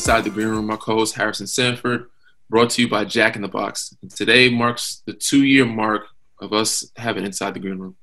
Inside 0.00 0.24
the 0.24 0.30
Green 0.30 0.48
Room. 0.48 0.66
My 0.66 0.76
co-host 0.76 1.14
Harrison 1.14 1.46
Sanford, 1.46 2.08
brought 2.48 2.70
to 2.70 2.80
you 2.80 2.88
by 2.88 3.04
Jack 3.04 3.36
in 3.36 3.42
the 3.42 3.48
Box. 3.48 3.94
And 4.00 4.10
today 4.10 4.48
marks 4.48 5.02
the 5.04 5.12
two-year 5.12 5.66
mark 5.66 6.06
of 6.40 6.54
us 6.54 6.90
having 6.96 7.26
Inside 7.26 7.52
the 7.52 7.60
Green 7.60 7.78
Room. 7.78 7.96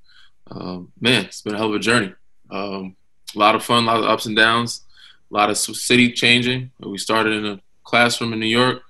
Um, 0.52 0.92
man, 1.02 1.26
it's 1.26 1.42
been 1.42 1.56
a 1.56 1.58
hell 1.58 1.70
of 1.70 1.74
a 1.74 1.80
journey. 1.80 2.14
Um, 2.52 2.96
a 3.36 3.40
lot 3.40 3.56
of 3.56 3.64
fun, 3.64 3.86
a 3.86 3.88
lot 3.88 3.98
of 3.98 4.06
ups 4.06 4.28
and 4.28 4.36
downs, 4.36 4.84
a 5.32 5.34
lot 5.34 5.50
of 5.50 5.58
city 5.58 6.12
changing. 6.12 6.70
We 6.82 7.00
started 7.00 7.34
in 7.34 7.48
a 7.48 7.62
classroom 7.84 8.32
in 8.32 8.42
New 8.42 8.46
York 8.46 8.84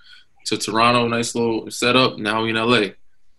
to 0.48 0.58
Toronto, 0.58 1.08
nice 1.08 1.34
little 1.34 1.72
setup. 1.72 2.18
Now 2.18 2.44
we 2.44 2.50
in 2.50 2.58
LA. 2.58 2.88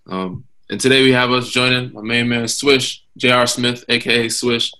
Um, 0.06 0.44
and 0.70 0.80
today 0.80 1.02
we 1.02 1.12
have 1.12 1.30
us 1.30 1.50
joining 1.50 1.92
my 1.92 2.00
main 2.00 2.26
man 2.26 2.48
Swish, 2.48 3.04
J.R. 3.18 3.46
Smith, 3.46 3.84
aka 3.90 4.30
Swish, 4.30 4.72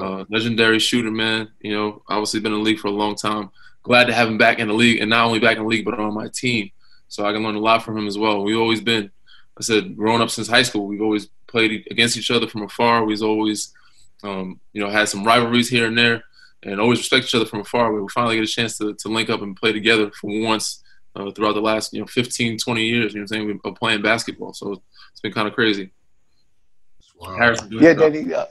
uh, 0.00 0.26
legendary 0.30 0.78
shooter, 0.78 1.10
man. 1.10 1.48
You 1.58 1.72
know, 1.72 2.02
obviously 2.08 2.38
been 2.38 2.52
in 2.52 2.58
the 2.58 2.64
league 2.64 2.78
for 2.78 2.86
a 2.86 2.92
long 2.92 3.16
time. 3.16 3.50
Glad 3.82 4.06
to 4.06 4.12
have 4.12 4.28
him 4.28 4.38
back 4.38 4.58
in 4.58 4.68
the 4.68 4.74
league, 4.74 5.00
and 5.00 5.10
not 5.10 5.26
only 5.26 5.38
back 5.38 5.56
in 5.56 5.62
the 5.62 5.68
league, 5.68 5.84
but 5.84 5.98
on 5.98 6.14
my 6.14 6.28
team. 6.28 6.70
So 7.08 7.24
I 7.24 7.32
can 7.32 7.42
learn 7.42 7.54
a 7.54 7.60
lot 7.60 7.82
from 7.82 7.96
him 7.96 8.06
as 8.06 8.18
well. 8.18 8.42
We've 8.42 8.58
always 8.58 8.80
been, 8.80 9.10
I 9.58 9.62
said, 9.62 9.96
growing 9.96 10.20
up 10.20 10.30
since 10.30 10.48
high 10.48 10.62
school. 10.62 10.86
We've 10.86 11.00
always 11.00 11.28
played 11.46 11.86
against 11.90 12.16
each 12.16 12.30
other 12.30 12.46
from 12.46 12.62
afar. 12.62 13.04
We've 13.04 13.22
always, 13.22 13.72
um, 14.22 14.60
you 14.72 14.82
know, 14.82 14.90
had 14.90 15.08
some 15.08 15.24
rivalries 15.24 15.68
here 15.68 15.86
and 15.86 15.96
there, 15.96 16.22
and 16.62 16.80
always 16.80 16.98
respect 16.98 17.24
each 17.24 17.34
other 17.34 17.46
from 17.46 17.60
afar. 17.60 17.92
We 17.92 18.06
finally 18.08 18.36
get 18.36 18.44
a 18.44 18.52
chance 18.52 18.76
to, 18.78 18.94
to 18.94 19.08
link 19.08 19.30
up 19.30 19.42
and 19.42 19.56
play 19.56 19.72
together 19.72 20.10
for 20.10 20.30
once 20.42 20.82
uh, 21.16 21.30
throughout 21.30 21.54
the 21.54 21.62
last, 21.62 21.92
you 21.92 22.00
know, 22.00 22.06
15, 22.06 22.58
20 22.58 22.82
years. 22.82 23.14
You 23.14 23.20
know, 23.20 23.22
what 23.22 23.36
I'm 23.36 23.46
saying, 23.46 23.60
of 23.64 23.74
playing 23.76 24.02
basketball. 24.02 24.52
So 24.52 24.72
it's 25.12 25.20
been 25.22 25.32
kind 25.32 25.48
of 25.48 25.54
crazy. 25.54 25.90
Wow. 27.18 27.54
yeah, 27.70 27.94
Danny, 27.94 28.32
uh, 28.32 28.46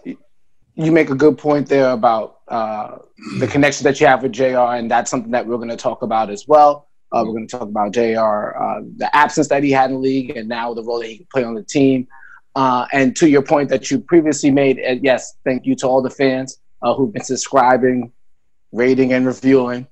you 0.75 0.91
make 0.91 1.09
a 1.09 1.15
good 1.15 1.37
point 1.37 1.69
there 1.69 1.91
about 1.91 2.36
uh, 2.47 2.97
the 3.39 3.47
connection 3.47 3.83
that 3.83 3.99
you 3.99 4.07
have 4.07 4.23
with 4.23 4.31
JR, 4.31 4.75
and 4.75 4.89
that's 4.89 5.11
something 5.11 5.31
that 5.31 5.45
we're 5.45 5.57
going 5.57 5.69
to 5.69 5.77
talk 5.77 6.01
about 6.01 6.29
as 6.29 6.47
well. 6.47 6.87
Uh, 7.11 7.23
we're 7.25 7.33
going 7.33 7.47
to 7.47 7.57
talk 7.57 7.67
about 7.67 7.93
JR, 7.93 8.57
uh, 8.57 8.81
the 8.97 9.09
absence 9.13 9.47
that 9.47 9.63
he 9.63 9.71
had 9.71 9.89
in 9.89 9.95
the 9.95 10.01
league, 10.01 10.35
and 10.35 10.49
now 10.49 10.73
the 10.73 10.83
role 10.83 10.99
that 10.99 11.07
he 11.07 11.17
can 11.17 11.27
play 11.31 11.43
on 11.43 11.55
the 11.55 11.63
team. 11.63 12.07
Uh, 12.55 12.85
and 12.91 13.15
to 13.15 13.29
your 13.29 13.41
point 13.41 13.69
that 13.69 13.89
you 13.91 13.99
previously 13.99 14.51
made, 14.51 14.79
uh, 14.79 14.95
yes, 15.01 15.35
thank 15.45 15.65
you 15.65 15.75
to 15.75 15.87
all 15.87 16.01
the 16.01 16.09
fans 16.09 16.59
who've 16.81 17.13
been 17.13 17.23
subscribing, 17.23 18.11
rating, 18.71 19.13
and 19.13 19.25
reviewing 19.25 19.87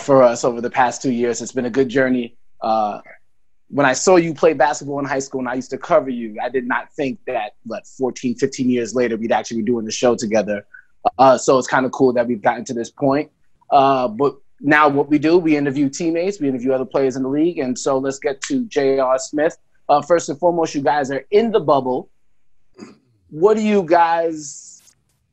for 0.00 0.22
us 0.22 0.44
over 0.44 0.60
the 0.60 0.70
past 0.70 1.02
two 1.02 1.12
years. 1.12 1.40
It's 1.40 1.52
been 1.52 1.66
a 1.66 1.70
good 1.70 1.88
journey 1.88 2.36
when 3.68 3.86
I 3.86 3.92
saw 3.92 4.16
you 4.16 4.34
play 4.34 4.52
basketball 4.52 4.98
in 5.00 5.04
high 5.04 5.18
school 5.18 5.40
and 5.40 5.48
I 5.48 5.54
used 5.54 5.70
to 5.70 5.78
cover 5.78 6.08
you, 6.08 6.36
I 6.42 6.48
did 6.48 6.66
not 6.66 6.92
think 6.94 7.18
that, 7.26 7.54
what, 7.64 7.86
14, 7.86 8.36
15 8.36 8.70
years 8.70 8.94
later, 8.94 9.16
we'd 9.16 9.32
actually 9.32 9.58
be 9.58 9.64
doing 9.64 9.84
the 9.84 9.92
show 9.92 10.14
together. 10.14 10.66
Uh, 11.18 11.38
so 11.38 11.58
it's 11.58 11.68
kind 11.68 11.86
of 11.86 11.92
cool 11.92 12.12
that 12.12 12.26
we've 12.26 12.42
gotten 12.42 12.64
to 12.64 12.74
this 12.74 12.90
point. 12.90 13.30
Uh, 13.70 14.08
but 14.08 14.36
now 14.60 14.88
what 14.88 15.08
we 15.08 15.18
do, 15.18 15.38
we 15.38 15.56
interview 15.56 15.88
teammates, 15.88 16.40
we 16.40 16.48
interview 16.48 16.72
other 16.72 16.84
players 16.84 17.16
in 17.16 17.22
the 17.22 17.28
league. 17.28 17.58
And 17.58 17.78
so 17.78 17.98
let's 17.98 18.18
get 18.18 18.40
to 18.42 18.64
J.R. 18.66 19.18
Smith. 19.18 19.56
Uh, 19.88 20.02
first 20.02 20.28
and 20.28 20.38
foremost, 20.38 20.74
you 20.74 20.82
guys 20.82 21.10
are 21.10 21.24
in 21.30 21.52
the 21.52 21.60
bubble. 21.60 22.10
What 23.30 23.56
are 23.56 23.62
you 23.62 23.82
guys 23.82 24.82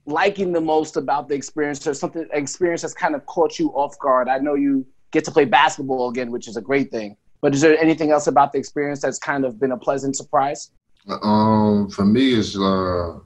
liking 0.05 0.51
the 0.51 0.61
most 0.61 0.97
about 0.97 1.29
the 1.29 1.35
experience 1.35 1.85
or 1.87 1.93
something 1.93 2.27
experience 2.33 2.81
that's 2.81 2.93
kind 2.93 3.15
of 3.15 3.25
caught 3.25 3.57
you 3.57 3.69
off 3.69 3.97
guard? 3.99 4.27
I 4.27 4.39
know 4.39 4.55
you 4.55 4.85
get 5.11 5.23
to 5.25 5.31
play 5.31 5.45
basketball 5.45 6.09
again, 6.09 6.31
which 6.31 6.47
is 6.47 6.57
a 6.57 6.61
great 6.61 6.91
thing. 6.91 7.15
But 7.41 7.53
is 7.53 7.61
there 7.61 7.77
anything 7.77 8.11
else 8.11 8.27
about 8.27 8.51
the 8.53 8.59
experience 8.59 9.01
that's 9.01 9.19
kind 9.19 9.45
of 9.45 9.59
been 9.59 9.71
a 9.71 9.77
pleasant 9.77 10.15
surprise? 10.15 10.71
Um, 11.07 11.89
for 11.89 12.05
me, 12.05 12.33
it's 12.35 12.57
uh, 12.57 13.19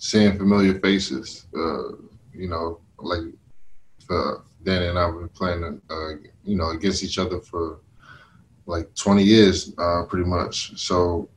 seeing 0.00 0.36
familiar 0.36 0.80
faces. 0.80 1.46
Uh, 1.54 1.92
you 2.32 2.48
know, 2.48 2.80
like 2.98 3.20
for 4.04 4.42
Danny 4.64 4.88
and 4.88 4.98
I 4.98 5.06
have 5.06 5.14
been 5.14 5.28
playing, 5.28 5.80
uh, 5.88 6.08
you 6.44 6.56
know, 6.56 6.70
against 6.70 7.04
each 7.04 7.18
other 7.18 7.40
for 7.40 7.78
like 8.66 8.92
20 8.96 9.22
years, 9.22 9.72
uh, 9.78 10.04
pretty 10.08 10.28
much. 10.28 10.76
So, 10.78 11.28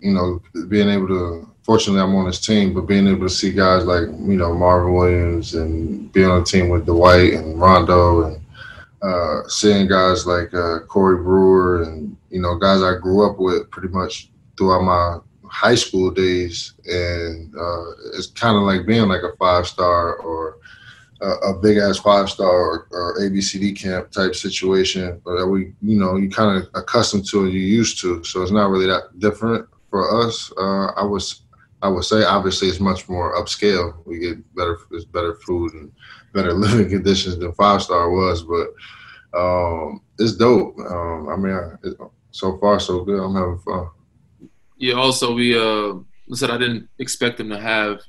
you 0.00 0.12
know, 0.12 0.42
being 0.68 0.88
able 0.88 1.08
to, 1.08 1.50
fortunately, 1.62 2.02
I'm 2.02 2.14
on 2.14 2.26
this 2.26 2.44
team, 2.44 2.74
but 2.74 2.82
being 2.82 3.06
able 3.06 3.26
to 3.26 3.34
see 3.34 3.52
guys 3.52 3.84
like, 3.84 4.02
you 4.02 4.36
know, 4.36 4.54
Marvin 4.54 4.92
Williams 4.92 5.54
and 5.54 6.12
being 6.12 6.28
on 6.28 6.42
a 6.42 6.44
team 6.44 6.68
with 6.68 6.86
Dwight 6.86 7.34
and 7.34 7.60
Rondo 7.60 8.24
and 8.26 8.40
uh, 9.02 9.48
seeing 9.48 9.88
guys 9.88 10.26
like 10.26 10.52
uh, 10.52 10.80
Corey 10.80 11.16
Brewer 11.22 11.84
and 11.84 12.16
you 12.28 12.40
know 12.40 12.56
guys 12.56 12.82
I 12.82 12.98
grew 12.98 13.28
up 13.28 13.38
with 13.38 13.70
pretty 13.70 13.88
much 13.88 14.30
throughout 14.58 14.82
my 14.82 15.18
high 15.50 15.74
school 15.74 16.10
days, 16.10 16.74
and 16.86 17.54
uh, 17.54 17.90
it's 18.14 18.28
kind 18.28 18.56
of 18.56 18.62
like 18.62 18.86
being 18.86 19.08
like 19.08 19.22
a 19.22 19.36
five 19.36 19.66
star 19.66 20.16
or 20.16 20.58
a, 21.20 21.28
a 21.50 21.58
big 21.60 21.78
ass 21.78 21.98
five 21.98 22.30
star 22.30 22.48
or, 22.48 22.86
or, 22.90 23.18
ABCD 23.20 23.76
camp 23.78 24.10
type 24.10 24.34
situation, 24.34 25.20
that 25.24 25.46
we 25.46 25.72
you 25.82 25.98
know 25.98 26.16
you 26.16 26.30
kind 26.30 26.56
of 26.56 26.68
accustomed 26.74 27.26
to 27.28 27.46
it, 27.46 27.52
you 27.52 27.60
used 27.60 28.00
to, 28.00 28.22
so 28.24 28.42
it's 28.42 28.52
not 28.52 28.70
really 28.70 28.86
that 28.86 29.18
different 29.18 29.68
for 29.90 30.24
us. 30.24 30.52
Uh, 30.56 30.86
I 30.96 31.04
was 31.04 31.42
I 31.82 31.88
would 31.88 32.04
say 32.04 32.24
obviously 32.24 32.68
it's 32.68 32.80
much 32.80 33.08
more 33.08 33.34
upscale. 33.36 33.94
We 34.06 34.18
get 34.18 34.54
better, 34.54 34.78
it's 34.92 35.04
better 35.04 35.34
food 35.34 35.72
and 35.74 35.92
better 36.32 36.52
living 36.54 36.88
conditions 36.88 37.38
than 37.38 37.52
five 37.52 37.82
star 37.82 38.10
was, 38.10 38.44
but 38.44 38.68
um, 39.38 40.00
it's 40.18 40.36
dope. 40.36 40.78
Um, 40.78 41.28
I 41.28 41.36
mean, 41.36 41.78
it, 41.82 41.96
so 42.30 42.58
far 42.58 42.78
so 42.80 43.04
good. 43.04 43.20
I'm 43.20 43.34
having 43.34 43.58
fun. 43.58 43.90
Yeah. 44.80 44.94
Also, 44.94 45.34
we 45.34 45.56
uh, 45.56 45.94
said 46.34 46.50
I 46.50 46.56
didn't 46.56 46.88
expect 46.98 47.36
them 47.36 47.50
to 47.50 47.60
have 47.60 48.00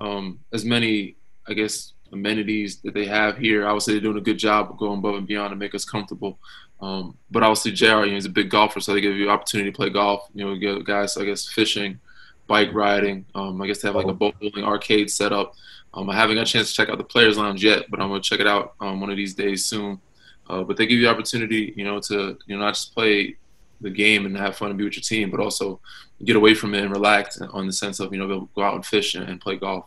um, 0.00 0.38
as 0.52 0.64
many, 0.64 1.16
I 1.48 1.52
guess, 1.52 1.94
amenities 2.12 2.80
that 2.82 2.94
they 2.94 3.06
have 3.06 3.36
here. 3.36 3.66
I 3.66 3.72
would 3.72 3.82
say 3.82 3.92
they're 3.92 4.00
doing 4.00 4.16
a 4.16 4.22
good 4.22 4.38
job 4.38 4.70
of 4.70 4.78
going 4.78 5.00
above 5.00 5.16
and 5.16 5.26
beyond 5.26 5.50
to 5.50 5.56
make 5.56 5.74
us 5.74 5.84
comfortable. 5.84 6.38
Um, 6.80 7.18
but 7.30 7.42
obviously, 7.42 7.72
JR, 7.72 7.86
you 7.86 8.06
know, 8.06 8.14
he's 8.14 8.24
a 8.24 8.30
big 8.30 8.50
golfer, 8.50 8.78
so 8.78 8.94
they 8.94 9.00
give 9.00 9.16
you 9.16 9.28
opportunity 9.28 9.70
to 9.70 9.76
play 9.76 9.90
golf. 9.90 10.28
You 10.32 10.46
know, 10.46 10.56
get 10.56 10.84
guys, 10.84 11.16
I 11.16 11.24
guess, 11.24 11.48
fishing, 11.48 11.98
bike 12.46 12.72
riding. 12.72 13.26
Um, 13.34 13.60
I 13.60 13.66
guess 13.66 13.82
they 13.82 13.88
have 13.88 13.96
like 13.96 14.06
a 14.06 14.14
bowling 14.14 14.64
arcade 14.64 15.10
set 15.10 15.32
up. 15.32 15.54
Um, 15.92 16.08
I 16.08 16.14
haven't 16.14 16.36
got 16.36 16.46
a 16.46 16.50
chance 16.50 16.68
to 16.70 16.74
check 16.74 16.88
out 16.88 16.98
the 16.98 17.04
Players 17.04 17.36
Lounge 17.36 17.64
yet, 17.64 17.90
but 17.90 18.00
I'm 18.00 18.08
gonna 18.08 18.20
check 18.20 18.38
it 18.38 18.46
out 18.46 18.74
um, 18.80 19.00
one 19.00 19.10
of 19.10 19.16
these 19.16 19.34
days 19.34 19.66
soon. 19.66 20.00
Uh, 20.48 20.62
but 20.62 20.76
they 20.76 20.86
give 20.86 21.00
you 21.00 21.08
opportunity, 21.08 21.74
you 21.76 21.84
know, 21.84 21.98
to 22.00 22.38
you 22.46 22.56
know 22.56 22.64
not 22.64 22.74
just 22.74 22.94
play 22.94 23.36
the 23.80 23.90
game 23.90 24.26
and 24.26 24.36
have 24.36 24.56
fun 24.56 24.70
and 24.70 24.78
be 24.78 24.84
with 24.84 24.96
your 24.96 25.02
team, 25.02 25.30
but 25.30 25.40
also 25.40 25.80
get 26.24 26.36
away 26.36 26.54
from 26.54 26.74
it 26.74 26.82
and 26.82 26.90
relax 26.90 27.40
on 27.40 27.66
the 27.66 27.72
sense 27.72 28.00
of 28.00 28.12
you 28.12 28.18
know 28.18 28.48
go 28.54 28.62
out 28.62 28.74
and 28.74 28.84
fish 28.84 29.14
and, 29.14 29.28
and 29.28 29.40
play 29.40 29.56
golf, 29.56 29.86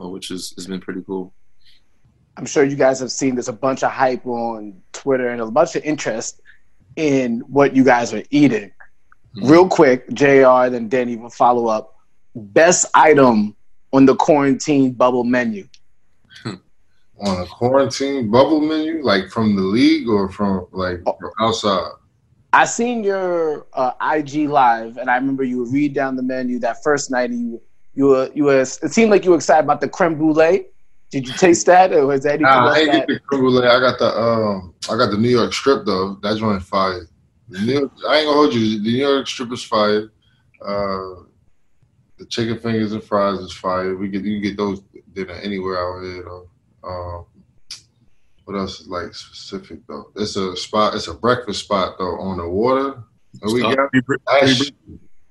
uh, 0.00 0.08
which 0.08 0.30
is, 0.30 0.52
has 0.56 0.66
been 0.66 0.80
pretty 0.80 1.02
cool. 1.06 1.32
I'm 2.36 2.46
sure 2.46 2.64
you 2.64 2.76
guys 2.76 2.98
have 3.00 3.12
seen 3.12 3.34
there's 3.34 3.48
a 3.48 3.52
bunch 3.52 3.82
of 3.82 3.90
hype 3.90 4.24
on 4.26 4.80
Twitter 4.92 5.28
and 5.28 5.40
a 5.40 5.50
bunch 5.50 5.76
of 5.76 5.84
interest 5.84 6.40
in 6.96 7.40
what 7.40 7.76
you 7.76 7.84
guys 7.84 8.14
are 8.14 8.22
eating. 8.30 8.70
Mm-hmm. 9.36 9.50
Real 9.50 9.68
quick, 9.68 10.08
Jr. 10.12 10.70
Then 10.70 10.88
Danny 10.88 11.16
will 11.16 11.30
follow 11.30 11.66
up. 11.66 11.96
Best 12.34 12.86
item 12.94 13.54
on 13.92 14.06
the 14.06 14.16
quarantine 14.16 14.92
bubble 14.92 15.24
menu? 15.24 15.68
on 16.46 16.56
a 17.42 17.46
quarantine 17.46 18.30
bubble 18.30 18.60
menu, 18.60 19.02
like 19.02 19.28
from 19.28 19.54
the 19.54 19.62
league 19.62 20.08
or 20.08 20.30
from 20.30 20.66
like 20.72 21.00
oh. 21.06 21.16
outside? 21.40 21.90
I 22.52 22.64
seen 22.66 23.02
your 23.02 23.66
uh, 23.72 23.92
IG 24.14 24.48
live, 24.48 24.98
and 24.98 25.08
I 25.10 25.16
remember 25.16 25.42
you 25.42 25.58
would 25.60 25.72
read 25.72 25.94
down 25.94 26.16
the 26.16 26.22
menu 26.22 26.58
that 26.60 26.82
first 26.82 27.10
night. 27.10 27.30
And 27.30 27.40
you 27.40 27.62
you 27.94 28.06
were 28.06 28.30
you 28.34 28.44
were. 28.44 28.60
It 28.60 28.92
seemed 28.92 29.10
like 29.10 29.24
you 29.24 29.30
were 29.30 29.36
excited 29.36 29.64
about 29.64 29.80
the 29.80 29.88
creme 29.88 30.16
brulee. 30.16 30.66
Did 31.10 31.28
you 31.28 31.34
taste 31.34 31.66
that, 31.66 31.92
or 31.92 32.06
was 32.06 32.22
that 32.24 32.34
anything 32.34 32.44
nah, 32.44 32.72
I 32.72 32.78
ain't 32.78 32.92
get 32.92 33.06
the 33.06 33.20
creme 33.20 33.42
brulee. 33.42 33.66
I 33.66 33.80
got 33.80 33.98
the 33.98 34.18
um, 34.18 34.74
I 34.90 34.96
got 34.96 35.10
the 35.10 35.18
New 35.18 35.30
York 35.30 35.52
strip 35.52 35.86
though. 35.86 36.18
That 36.22 36.38
joint 36.38 36.62
fire. 36.62 37.08
York, 37.48 37.92
I 38.08 38.18
ain't 38.18 38.26
gonna 38.26 38.32
hold 38.32 38.54
you. 38.54 38.82
The 38.82 38.90
New 38.90 38.98
York 38.98 39.26
strip 39.26 39.52
is 39.52 39.62
fire. 39.62 40.10
Uh, 40.64 41.24
the 42.18 42.26
chicken 42.28 42.58
fingers 42.58 42.92
and 42.92 43.02
fries 43.02 43.38
is 43.40 43.52
fire. 43.52 43.96
We 43.96 44.08
get 44.08 44.24
you 44.24 44.40
can 44.40 44.42
get 44.42 44.56
those 44.56 44.82
dinner 45.12 45.34
anywhere 45.34 45.78
out 45.78 46.02
here 46.02 46.22
though. 46.22 46.48
Um, 46.84 47.26
what 48.44 48.56
else 48.56 48.80
is 48.80 48.88
like 48.88 49.14
specific 49.14 49.86
though? 49.86 50.10
It's 50.16 50.36
a 50.36 50.56
spot. 50.56 50.94
It's 50.94 51.08
a 51.08 51.14
breakfast 51.14 51.64
spot 51.64 51.96
though 51.98 52.18
on 52.20 52.38
the 52.38 52.48
water. 52.48 53.02
And 53.40 53.52
we 53.52 53.62
got 53.62 53.76
that. 53.76 54.72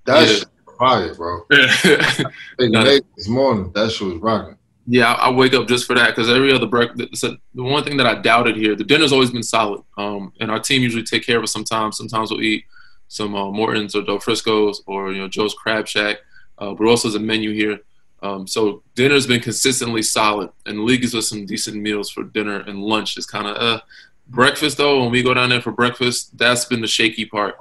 That's 0.05 0.39
yeah. 0.39 0.43
fire, 0.79 1.13
bro. 1.13 1.41
this 1.49 3.27
morning, 3.27 3.71
that 3.73 3.91
shit 3.91 4.07
was 4.07 4.17
rocking. 4.17 4.57
Yeah, 4.87 5.13
I, 5.13 5.29
wake 5.29 5.53
up 5.53 5.67
just 5.67 5.85
for 5.85 5.93
that 5.93 6.07
because 6.07 6.29
every 6.29 6.51
other 6.51 6.65
breakfast. 6.65 7.21
The 7.21 7.37
one 7.53 7.83
thing 7.83 7.97
that 7.97 8.07
I 8.07 8.15
doubted 8.15 8.55
here, 8.55 8.75
the 8.75 8.83
dinner's 8.83 9.13
always 9.13 9.29
been 9.29 9.43
solid, 9.43 9.83
um, 9.97 10.33
and 10.39 10.49
our 10.49 10.59
team 10.59 10.81
usually 10.81 11.03
take 11.03 11.25
care 11.25 11.37
of 11.37 11.43
us. 11.43 11.53
Sometimes, 11.53 11.97
sometimes 11.97 12.31
we'll 12.31 12.41
eat 12.41 12.65
some 13.07 13.35
uh, 13.35 13.51
Morton's 13.51 13.95
or 13.95 14.01
Del 14.01 14.19
Frisco's 14.19 14.81
or 14.87 15.11
you 15.11 15.19
know 15.19 15.27
Joe's 15.27 15.53
Crab 15.53 15.87
Shack. 15.87 16.17
Uh, 16.57 16.73
but 16.73 16.87
also, 16.87 17.07
there's 17.07 17.21
a 17.21 17.23
menu 17.23 17.53
here 17.53 17.79
um, 18.21 18.47
so 18.47 18.83
dinner's 18.95 19.25
been 19.25 19.41
consistently 19.41 20.03
solid, 20.03 20.49
and 20.65 20.77
the 20.77 20.83
league 20.83 21.01
gives 21.01 21.15
us 21.15 21.29
some 21.29 21.45
decent 21.45 21.77
meals 21.77 22.09
for 22.09 22.23
dinner 22.23 22.59
and 22.61 22.81
lunch. 22.83 23.17
Is 23.17 23.25
kind 23.25 23.47
of 23.47 23.57
uh, 23.57 23.81
breakfast 24.27 24.77
though. 24.77 25.01
When 25.01 25.11
we 25.11 25.23
go 25.23 25.33
down 25.33 25.49
there 25.49 25.61
for 25.61 25.71
breakfast, 25.71 26.37
that's 26.37 26.65
been 26.65 26.81
the 26.81 26.87
shaky 26.87 27.25
part. 27.25 27.55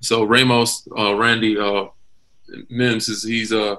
So 0.00 0.24
Ramos, 0.24 0.88
uh, 0.96 1.14
Randy 1.14 1.58
uh, 1.58 1.86
Mims 2.70 3.08
is 3.08 3.22
he's 3.22 3.52
uh 3.52 3.76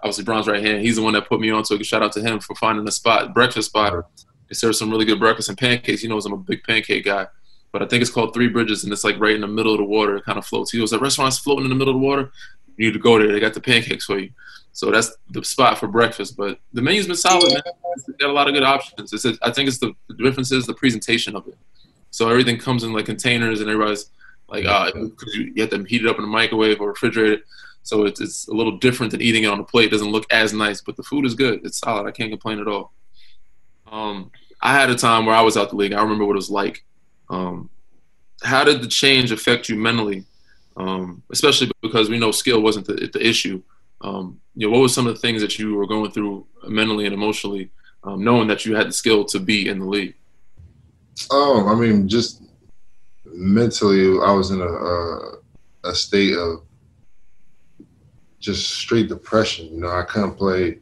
obviously 0.00 0.24
Bron's 0.24 0.48
right 0.48 0.64
hand. 0.64 0.82
He's 0.82 0.96
the 0.96 1.02
one 1.02 1.14
that 1.14 1.28
put 1.28 1.40
me 1.40 1.50
on. 1.50 1.64
So 1.64 1.76
a 1.76 1.84
shout 1.84 2.02
out 2.02 2.12
to 2.12 2.20
him 2.20 2.40
for 2.40 2.54
finding 2.56 2.84
the 2.84 2.92
spot, 2.92 3.34
breakfast 3.34 3.70
spot. 3.70 4.04
It 4.50 4.56
serves 4.56 4.78
some 4.78 4.90
really 4.90 5.04
good 5.04 5.20
breakfast 5.20 5.48
and 5.48 5.58
pancakes. 5.58 6.00
He 6.00 6.08
knows 6.08 6.24
I'm 6.26 6.32
a 6.32 6.38
big 6.38 6.62
pancake 6.64 7.04
guy. 7.04 7.26
But 7.70 7.82
I 7.82 7.86
think 7.86 8.00
it's 8.00 8.10
called 8.10 8.32
Three 8.32 8.48
Bridges, 8.48 8.84
and 8.84 8.92
it's 8.92 9.04
like 9.04 9.20
right 9.20 9.34
in 9.34 9.42
the 9.42 9.46
middle 9.46 9.72
of 9.72 9.78
the 9.78 9.84
water. 9.84 10.16
It 10.16 10.24
kind 10.24 10.38
of 10.38 10.46
floats. 10.46 10.70
He 10.70 10.78
goes, 10.78 10.90
"The 10.90 10.98
restaurant's 10.98 11.38
floating 11.38 11.64
in 11.64 11.68
the 11.70 11.76
middle 11.76 11.94
of 11.94 12.00
the 12.00 12.06
water. 12.06 12.32
You 12.78 12.86
need 12.86 12.94
to 12.94 12.98
go 12.98 13.18
there. 13.18 13.30
They 13.30 13.40
got 13.40 13.52
the 13.52 13.60
pancakes 13.60 14.06
for 14.06 14.18
you." 14.18 14.30
So 14.78 14.92
that's 14.92 15.16
the 15.30 15.44
spot 15.44 15.76
for 15.76 15.88
breakfast. 15.88 16.36
But 16.36 16.60
the 16.72 16.80
menu's 16.80 17.08
been 17.08 17.16
solid, 17.16 17.52
man. 17.52 17.62
It's 17.96 18.08
got 18.20 18.30
a 18.30 18.32
lot 18.32 18.46
of 18.46 18.54
good 18.54 18.62
options. 18.62 19.12
It's 19.12 19.24
a, 19.24 19.36
I 19.42 19.50
think 19.50 19.66
it's 19.66 19.78
the, 19.78 19.92
the 20.06 20.14
difference 20.14 20.52
is 20.52 20.66
the 20.66 20.74
presentation 20.74 21.34
of 21.34 21.48
it. 21.48 21.58
So 22.12 22.28
everything 22.28 22.58
comes 22.58 22.84
in 22.84 22.92
like 22.92 23.06
containers, 23.06 23.60
and 23.60 23.68
everybody's 23.68 24.10
like, 24.48 24.66
uh, 24.66 24.92
you, 24.94 25.52
you 25.52 25.62
have 25.62 25.70
to 25.70 25.82
heat 25.82 26.04
it 26.04 26.08
up 26.08 26.14
in 26.14 26.22
the 26.22 26.28
microwave 26.28 26.80
or 26.80 26.94
refrigerate 26.94 27.32
it. 27.32 27.42
So 27.82 28.04
it's, 28.04 28.20
it's 28.20 28.46
a 28.46 28.52
little 28.52 28.78
different 28.78 29.10
than 29.10 29.20
eating 29.20 29.42
it 29.42 29.48
on 29.48 29.58
a 29.58 29.64
plate. 29.64 29.86
It 29.86 29.90
doesn't 29.90 30.12
look 30.12 30.32
as 30.32 30.52
nice, 30.52 30.80
but 30.80 30.96
the 30.96 31.02
food 31.02 31.26
is 31.26 31.34
good. 31.34 31.66
It's 31.66 31.78
solid. 31.78 32.06
I 32.06 32.12
can't 32.12 32.30
complain 32.30 32.60
at 32.60 32.68
all. 32.68 32.92
Um, 33.90 34.30
I 34.60 34.74
had 34.74 34.90
a 34.90 34.94
time 34.94 35.26
where 35.26 35.34
I 35.34 35.42
was 35.42 35.56
out 35.56 35.70
the 35.70 35.76
league. 35.76 35.92
I 35.92 36.00
remember 36.00 36.24
what 36.24 36.34
it 36.34 36.36
was 36.36 36.50
like. 36.50 36.84
Um, 37.28 37.68
how 38.44 38.62
did 38.62 38.80
the 38.80 38.86
change 38.86 39.32
affect 39.32 39.68
you 39.68 39.74
mentally? 39.74 40.24
Um, 40.76 41.24
especially 41.32 41.68
because 41.82 42.08
we 42.08 42.20
know 42.20 42.30
skill 42.30 42.62
wasn't 42.62 42.86
the, 42.86 43.10
the 43.12 43.26
issue. 43.26 43.60
Um, 44.00 44.40
you 44.54 44.66
know, 44.66 44.72
what 44.72 44.82
were 44.82 44.88
some 44.88 45.06
of 45.06 45.14
the 45.14 45.20
things 45.20 45.42
that 45.42 45.58
you 45.58 45.74
were 45.74 45.86
going 45.86 46.10
through 46.10 46.46
mentally 46.66 47.06
and 47.06 47.14
emotionally, 47.14 47.70
um, 48.04 48.22
knowing 48.22 48.48
that 48.48 48.64
you 48.64 48.74
had 48.74 48.88
the 48.88 48.92
skill 48.92 49.24
to 49.26 49.40
be 49.40 49.68
in 49.68 49.80
the 49.80 49.86
league? 49.86 50.14
Oh, 51.30 51.66
I 51.68 51.74
mean, 51.74 52.08
just 52.08 52.42
mentally, 53.24 54.18
I 54.24 54.32
was 54.32 54.50
in 54.50 54.60
a, 54.60 54.64
a, 54.64 55.32
a 55.84 55.94
state 55.94 56.36
of 56.36 56.62
just 58.38 58.70
straight 58.70 59.08
depression. 59.08 59.66
You 59.66 59.80
know, 59.80 59.90
I 59.90 60.02
couldn't 60.02 60.36
play 60.36 60.78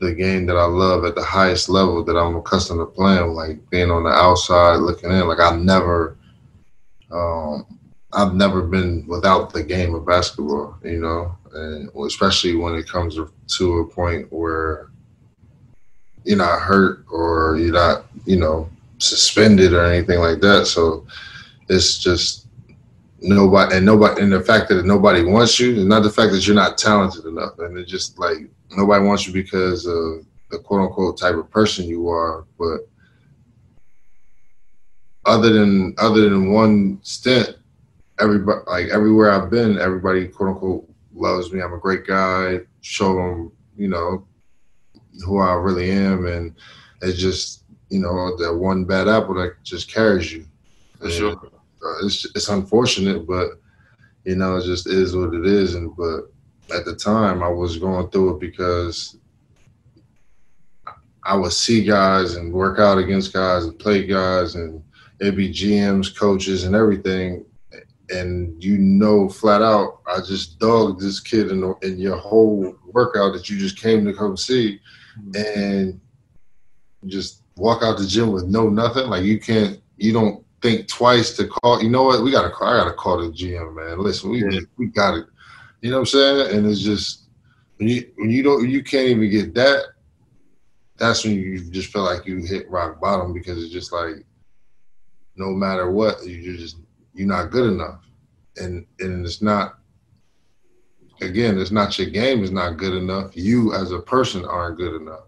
the 0.00 0.14
game 0.14 0.46
that 0.46 0.56
I 0.56 0.64
love 0.64 1.04
at 1.04 1.14
the 1.14 1.22
highest 1.22 1.68
level 1.68 2.02
that 2.04 2.16
I'm 2.16 2.36
accustomed 2.36 2.80
to 2.80 2.86
playing, 2.86 3.34
like 3.34 3.68
being 3.70 3.90
on 3.90 4.04
the 4.04 4.10
outside 4.10 4.76
looking 4.76 5.10
in. 5.10 5.28
Like 5.28 5.40
I 5.40 5.56
never, 5.56 6.16
um, 7.10 7.78
I've 8.12 8.34
never 8.34 8.62
been 8.62 9.06
without 9.06 9.52
the 9.52 9.62
game 9.62 9.94
of 9.94 10.06
basketball, 10.06 10.78
you 10.82 11.00
know, 11.00 11.36
and 11.54 11.90
especially 12.06 12.54
when 12.54 12.74
it 12.74 12.88
comes 12.88 13.18
to 13.56 13.78
a 13.78 13.86
point 13.86 14.32
where 14.32 14.90
you're 16.24 16.38
not 16.38 16.60
hurt 16.60 17.04
or 17.10 17.56
you're 17.58 17.72
not, 17.72 18.06
you 18.24 18.36
know, 18.36 18.68
suspended 18.98 19.72
or 19.72 19.84
anything 19.84 20.20
like 20.20 20.40
that. 20.40 20.66
So 20.66 21.06
it's 21.68 21.98
just 21.98 22.46
nobody 23.22 23.76
and 23.76 23.86
nobody 23.86 24.22
and 24.22 24.32
the 24.32 24.40
fact 24.40 24.68
that 24.68 24.84
nobody 24.84 25.22
wants 25.24 25.58
you 25.58 25.76
is 25.76 25.84
not 25.84 26.02
the 26.02 26.10
fact 26.10 26.32
that 26.32 26.46
you're 26.46 26.56
not 26.56 26.78
talented 26.78 27.24
enough 27.26 27.58
and 27.58 27.76
it's 27.76 27.90
just 27.90 28.18
like 28.18 28.38
nobody 28.70 29.04
wants 29.04 29.26
you 29.26 29.32
because 29.32 29.86
of 29.86 30.24
the 30.50 30.58
quote 30.58 30.82
unquote 30.82 31.18
type 31.18 31.34
of 31.34 31.50
person 31.50 31.86
you 31.86 32.08
are 32.08 32.44
but 32.58 32.80
other 35.26 35.52
than 35.52 35.94
other 35.98 36.30
than 36.30 36.52
one 36.52 36.98
stint 37.02 37.56
everybody 38.18 38.60
like 38.66 38.86
everywhere 38.88 39.30
i've 39.30 39.50
been 39.50 39.78
everybody 39.78 40.26
quote 40.26 40.50
unquote 40.50 40.89
loves 41.20 41.52
me. 41.52 41.60
I'm 41.60 41.72
a 41.72 41.78
great 41.78 42.06
guy. 42.06 42.60
Show 42.80 43.14
them 43.14 43.52
you 43.76 43.88
know 43.88 44.26
who 45.24 45.38
i 45.38 45.52
really 45.54 45.90
am. 45.90 46.26
And 46.26 46.54
it's 47.02 47.18
just 47.18 47.64
you 47.88 48.00
know 48.00 48.36
that 48.36 48.54
one 48.54 48.84
bad 48.84 49.08
apple 49.08 49.34
that 49.34 49.54
just 49.62 49.92
carries 49.92 50.32
you. 50.32 50.46
For 51.00 51.10
sure. 51.10 51.32
Uh, 51.32 52.06
it's 52.06 52.26
it's 52.34 52.48
unfortunate, 52.48 53.26
but 53.26 53.52
you 54.24 54.36
know, 54.36 54.56
it 54.56 54.64
just 54.64 54.86
is 54.86 55.16
what 55.16 55.34
it 55.34 55.46
is. 55.46 55.74
And 55.74 55.94
but 55.96 56.30
at 56.74 56.84
the 56.84 56.94
time, 56.94 57.42
I 57.42 57.48
was 57.48 57.78
going 57.78 58.08
through 58.10 58.36
it 58.36 58.40
because 58.40 59.16
I 61.24 61.36
would 61.36 61.52
see 61.52 61.84
guys 61.84 62.34
and 62.34 62.52
work 62.52 62.78
out 62.78 62.98
against 62.98 63.32
guys 63.32 63.64
and 63.64 63.78
play 63.78 64.06
guys, 64.06 64.54
and 64.54 64.82
it'd 65.20 65.36
be 65.36 65.52
GMs, 65.52 66.16
coaches, 66.16 66.64
and 66.64 66.74
everything. 66.74 67.44
And 68.12 68.62
you 68.62 68.78
know, 68.78 69.28
flat 69.28 69.62
out, 69.62 70.00
I 70.06 70.18
just 70.20 70.58
dogged 70.58 71.00
this 71.00 71.20
kid 71.20 71.50
in, 71.50 71.60
the, 71.60 71.74
in 71.82 71.98
your 71.98 72.16
whole 72.16 72.76
workout 72.92 73.32
that 73.34 73.48
you 73.48 73.58
just 73.58 73.80
came 73.80 74.04
to 74.04 74.12
come 74.12 74.36
see, 74.36 74.80
mm-hmm. 75.18 75.58
and 75.58 76.00
just 77.06 77.42
walk 77.56 77.82
out 77.82 77.98
the 77.98 78.06
gym 78.06 78.32
with 78.32 78.46
no 78.46 78.68
nothing. 78.68 79.06
Like 79.08 79.24
you 79.24 79.38
can't, 79.38 79.80
you 79.96 80.12
don't 80.12 80.44
think 80.62 80.88
twice 80.88 81.36
to 81.36 81.46
call. 81.46 81.82
You 81.82 81.90
know 81.90 82.04
what? 82.04 82.22
We 82.22 82.30
got 82.30 82.42
to. 82.42 82.64
I 82.64 82.78
got 82.78 82.84
to 82.84 82.94
call 82.94 83.18
the 83.18 83.30
GM, 83.30 83.74
man. 83.74 83.98
Listen, 83.98 84.30
we 84.30 84.44
yeah. 84.44 84.60
we 84.76 84.86
got 84.86 85.14
it. 85.14 85.26
You 85.80 85.90
know 85.90 85.96
what 85.96 86.00
I'm 86.00 86.06
saying? 86.06 86.56
And 86.56 86.66
it's 86.66 86.80
just 86.80 87.24
when 87.76 87.88
you 87.88 88.10
when 88.16 88.30
you 88.30 88.42
don't 88.42 88.68
you 88.68 88.82
can't 88.82 89.08
even 89.08 89.30
get 89.30 89.54
that. 89.54 89.84
That's 90.96 91.24
when 91.24 91.34
you 91.34 91.70
just 91.70 91.90
feel 91.90 92.02
like 92.02 92.26
you 92.26 92.38
hit 92.38 92.70
rock 92.70 93.00
bottom 93.00 93.32
because 93.32 93.62
it's 93.62 93.72
just 93.72 93.90
like 93.90 94.26
no 95.36 95.46
matter 95.52 95.90
what 95.90 96.26
you 96.26 96.56
just 96.58 96.76
you're 97.14 97.28
not 97.28 97.50
good 97.50 97.72
enough, 97.72 98.04
and 98.56 98.86
and 98.98 99.24
it's 99.24 99.42
not. 99.42 99.76
Again, 101.22 101.60
it's 101.60 101.70
not 101.70 101.98
your 101.98 102.08
game 102.08 102.42
is 102.42 102.50
not 102.50 102.78
good 102.78 102.94
enough. 102.94 103.36
You 103.36 103.74
as 103.74 103.92
a 103.92 103.98
person 103.98 104.44
aren't 104.44 104.78
good 104.78 104.98
enough. 104.98 105.24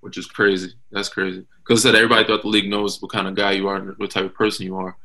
Which 0.00 0.18
is 0.18 0.26
crazy. 0.26 0.72
That's 0.90 1.08
crazy 1.08 1.46
because 1.62 1.82
said 1.82 1.94
everybody 1.94 2.24
throughout 2.24 2.42
the 2.42 2.48
league 2.48 2.68
knows 2.68 3.00
what 3.00 3.12
kind 3.12 3.28
of 3.28 3.34
guy 3.34 3.52
you 3.52 3.68
are 3.68 3.76
and 3.76 3.96
what 3.96 4.10
type 4.10 4.24
of 4.24 4.34
person 4.34 4.66
you 4.66 4.76
are. 4.76 4.96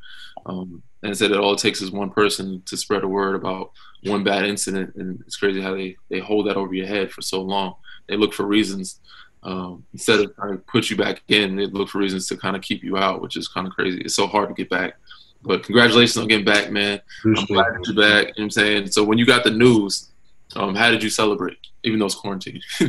Um, 0.46 0.82
and 1.02 1.16
said 1.16 1.30
it 1.30 1.36
all 1.36 1.52
it 1.52 1.58
takes 1.58 1.80
is 1.80 1.90
one 1.90 2.10
person 2.10 2.62
to 2.66 2.76
spread 2.76 3.04
a 3.04 3.08
word 3.08 3.36
about 3.36 3.70
one 4.04 4.24
bad 4.24 4.44
incident, 4.44 4.94
and 4.96 5.20
it's 5.26 5.36
crazy 5.36 5.60
how 5.60 5.74
they 5.74 5.96
they 6.08 6.18
hold 6.18 6.46
that 6.46 6.56
over 6.56 6.74
your 6.74 6.86
head 6.86 7.12
for 7.12 7.22
so 7.22 7.40
long. 7.40 7.76
They 8.08 8.16
look 8.16 8.32
for 8.32 8.46
reasons 8.46 9.00
um, 9.42 9.84
instead 9.92 10.20
of 10.20 10.34
trying 10.34 10.52
to 10.52 10.58
put 10.58 10.90
you 10.90 10.96
back 10.96 11.22
in. 11.28 11.56
They 11.56 11.66
look 11.66 11.88
for 11.88 11.98
reasons 11.98 12.26
to 12.28 12.36
kind 12.36 12.56
of 12.56 12.62
keep 12.62 12.82
you 12.82 12.96
out, 12.96 13.22
which 13.22 13.36
is 13.36 13.48
kind 13.48 13.66
of 13.66 13.72
crazy. 13.72 14.00
It's 14.00 14.14
so 14.14 14.26
hard 14.26 14.48
to 14.48 14.54
get 14.54 14.70
back. 14.70 14.94
But 15.42 15.62
congratulations 15.62 16.16
on 16.16 16.28
getting 16.28 16.44
back, 16.44 16.70
man. 16.70 17.00
Appreciate 17.20 17.50
I'm 17.50 17.54
glad 17.54 17.74
that 17.74 17.86
you're 17.86 17.96
back. 17.96 18.26
You 18.26 18.26
know 18.26 18.32
what 18.36 18.44
I'm 18.44 18.50
saying? 18.50 18.90
So 18.90 19.04
when 19.04 19.18
you 19.18 19.26
got 19.26 19.44
the 19.44 19.50
news, 19.50 20.10
um, 20.56 20.74
how 20.74 20.90
did 20.90 21.02
you 21.02 21.10
celebrate, 21.10 21.58
even 21.84 21.98
though 21.98 22.06
it's 22.06 22.14
quarantine? 22.14 22.60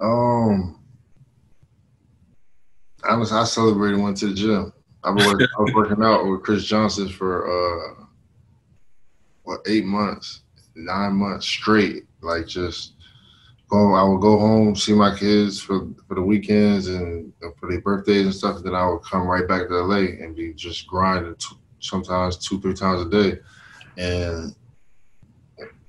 um, 0.00 0.80
honestly, 3.08 3.38
I 3.38 3.44
celebrated. 3.44 4.00
Went 4.00 4.16
to 4.18 4.28
the 4.28 4.34
gym. 4.34 4.72
I 5.04 5.10
was, 5.10 5.24
I 5.24 5.62
was 5.62 5.72
working 5.72 6.02
out 6.02 6.26
with 6.26 6.42
Chris 6.42 6.64
Johnson 6.64 7.08
for 7.08 7.46
uh, 7.46 8.04
what 9.44 9.60
eight 9.66 9.84
months, 9.84 10.42
nine 10.74 11.12
months 11.14 11.46
straight. 11.46 12.06
Like 12.22 12.48
just 12.48 12.94
go. 13.68 13.94
I 13.94 14.02
would 14.02 14.20
go 14.20 14.38
home, 14.38 14.76
see 14.76 14.92
my 14.92 15.16
kids 15.16 15.60
for 15.60 15.88
for 16.06 16.14
the 16.14 16.22
weekends 16.22 16.88
and 16.88 17.32
for 17.58 17.68
their 17.68 17.80
birthdays 17.80 18.24
and 18.24 18.34
stuff. 18.34 18.56
And 18.56 18.66
then 18.66 18.74
I 18.74 18.88
would 18.88 19.02
come 19.02 19.26
right 19.26 19.46
back 19.46 19.68
to 19.68 19.74
LA 19.74 20.22
and 20.22 20.36
be 20.36 20.52
just 20.54 20.86
grinding. 20.86 21.34
T- 21.36 21.56
sometimes 21.78 22.36
two, 22.36 22.60
three 22.60 22.74
times 22.74 23.02
a 23.02 23.08
day. 23.08 23.38
And 23.96 24.54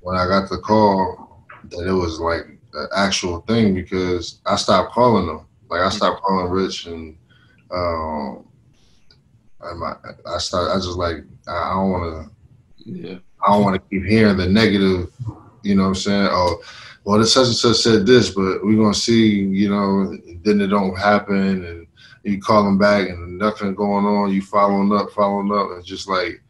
when 0.02 0.16
I 0.16 0.28
got 0.28 0.50
the 0.50 0.58
call, 0.58 1.46
that 1.70 1.88
it 1.88 1.94
was 1.94 2.20
like 2.20 2.46
an 2.74 2.88
actual 2.96 3.42
thing 3.42 3.74
because 3.74 4.42
I 4.46 4.56
stopped 4.58 4.92
calling 4.92 5.28
them 5.28 5.48
like 5.70 5.82
I 5.82 5.90
stopped 5.90 6.22
calling 6.22 6.52
Rich 6.52 6.86
and 6.88 7.18
um, 7.72 8.46
I, 9.62 9.94
I 10.26 10.38
started. 10.38 10.72
I 10.72 10.76
just 10.76 10.98
like 10.98 11.18
I, 11.48 11.74
don't 11.74 11.92
want 11.92 12.30
to. 12.30 12.92
Yeah. 12.92 13.18
I 13.46 13.52
don't 13.52 13.64
want 13.64 13.76
to 13.76 13.90
keep 13.90 14.08
hearing 14.08 14.38
the 14.38 14.48
negative. 14.48 15.12
You 15.64 15.76
know 15.76 15.84
what 15.84 15.90
I'm 15.90 15.96
saying? 15.96 16.28
Oh, 16.32 16.62
well, 17.08 17.20
the 17.20 17.26
such 17.26 17.48
and 17.48 17.56
such 17.56 17.78
said 17.78 18.06
this, 18.06 18.32
but 18.32 18.66
we're 18.66 18.76
gonna 18.76 18.94
see. 18.94 19.40
You 19.40 19.70
know, 19.70 20.18
then 20.44 20.60
it 20.60 20.68
don't 20.68 20.94
happen, 21.00 21.64
and 21.64 21.88
you 22.24 22.42
call 22.42 22.66
them 22.66 22.78
back, 22.78 23.08
and 23.08 23.38
nothing 23.38 23.76
going 23.76 24.06
on. 24.06 24.34
You 24.34 24.42
following 24.42 24.92
up, 24.92 25.12
following 25.12 25.58
up, 25.58 25.72
and 25.72 25.86
just 25.86 26.10
like, 26.10 26.44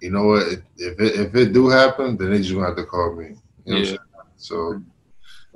you 0.00 0.12
know 0.12 0.26
what? 0.26 0.46
If 0.76 1.00
it 1.00 1.20
if 1.20 1.34
it 1.34 1.52
do 1.52 1.68
happen, 1.68 2.16
then 2.16 2.30
they 2.30 2.38
just 2.38 2.54
gonna 2.54 2.66
have 2.66 2.76
to 2.76 2.84
call 2.84 3.16
me. 3.16 3.34
You 3.64 3.74
know 3.74 3.80
yeah. 3.80 3.96
So 4.36 4.80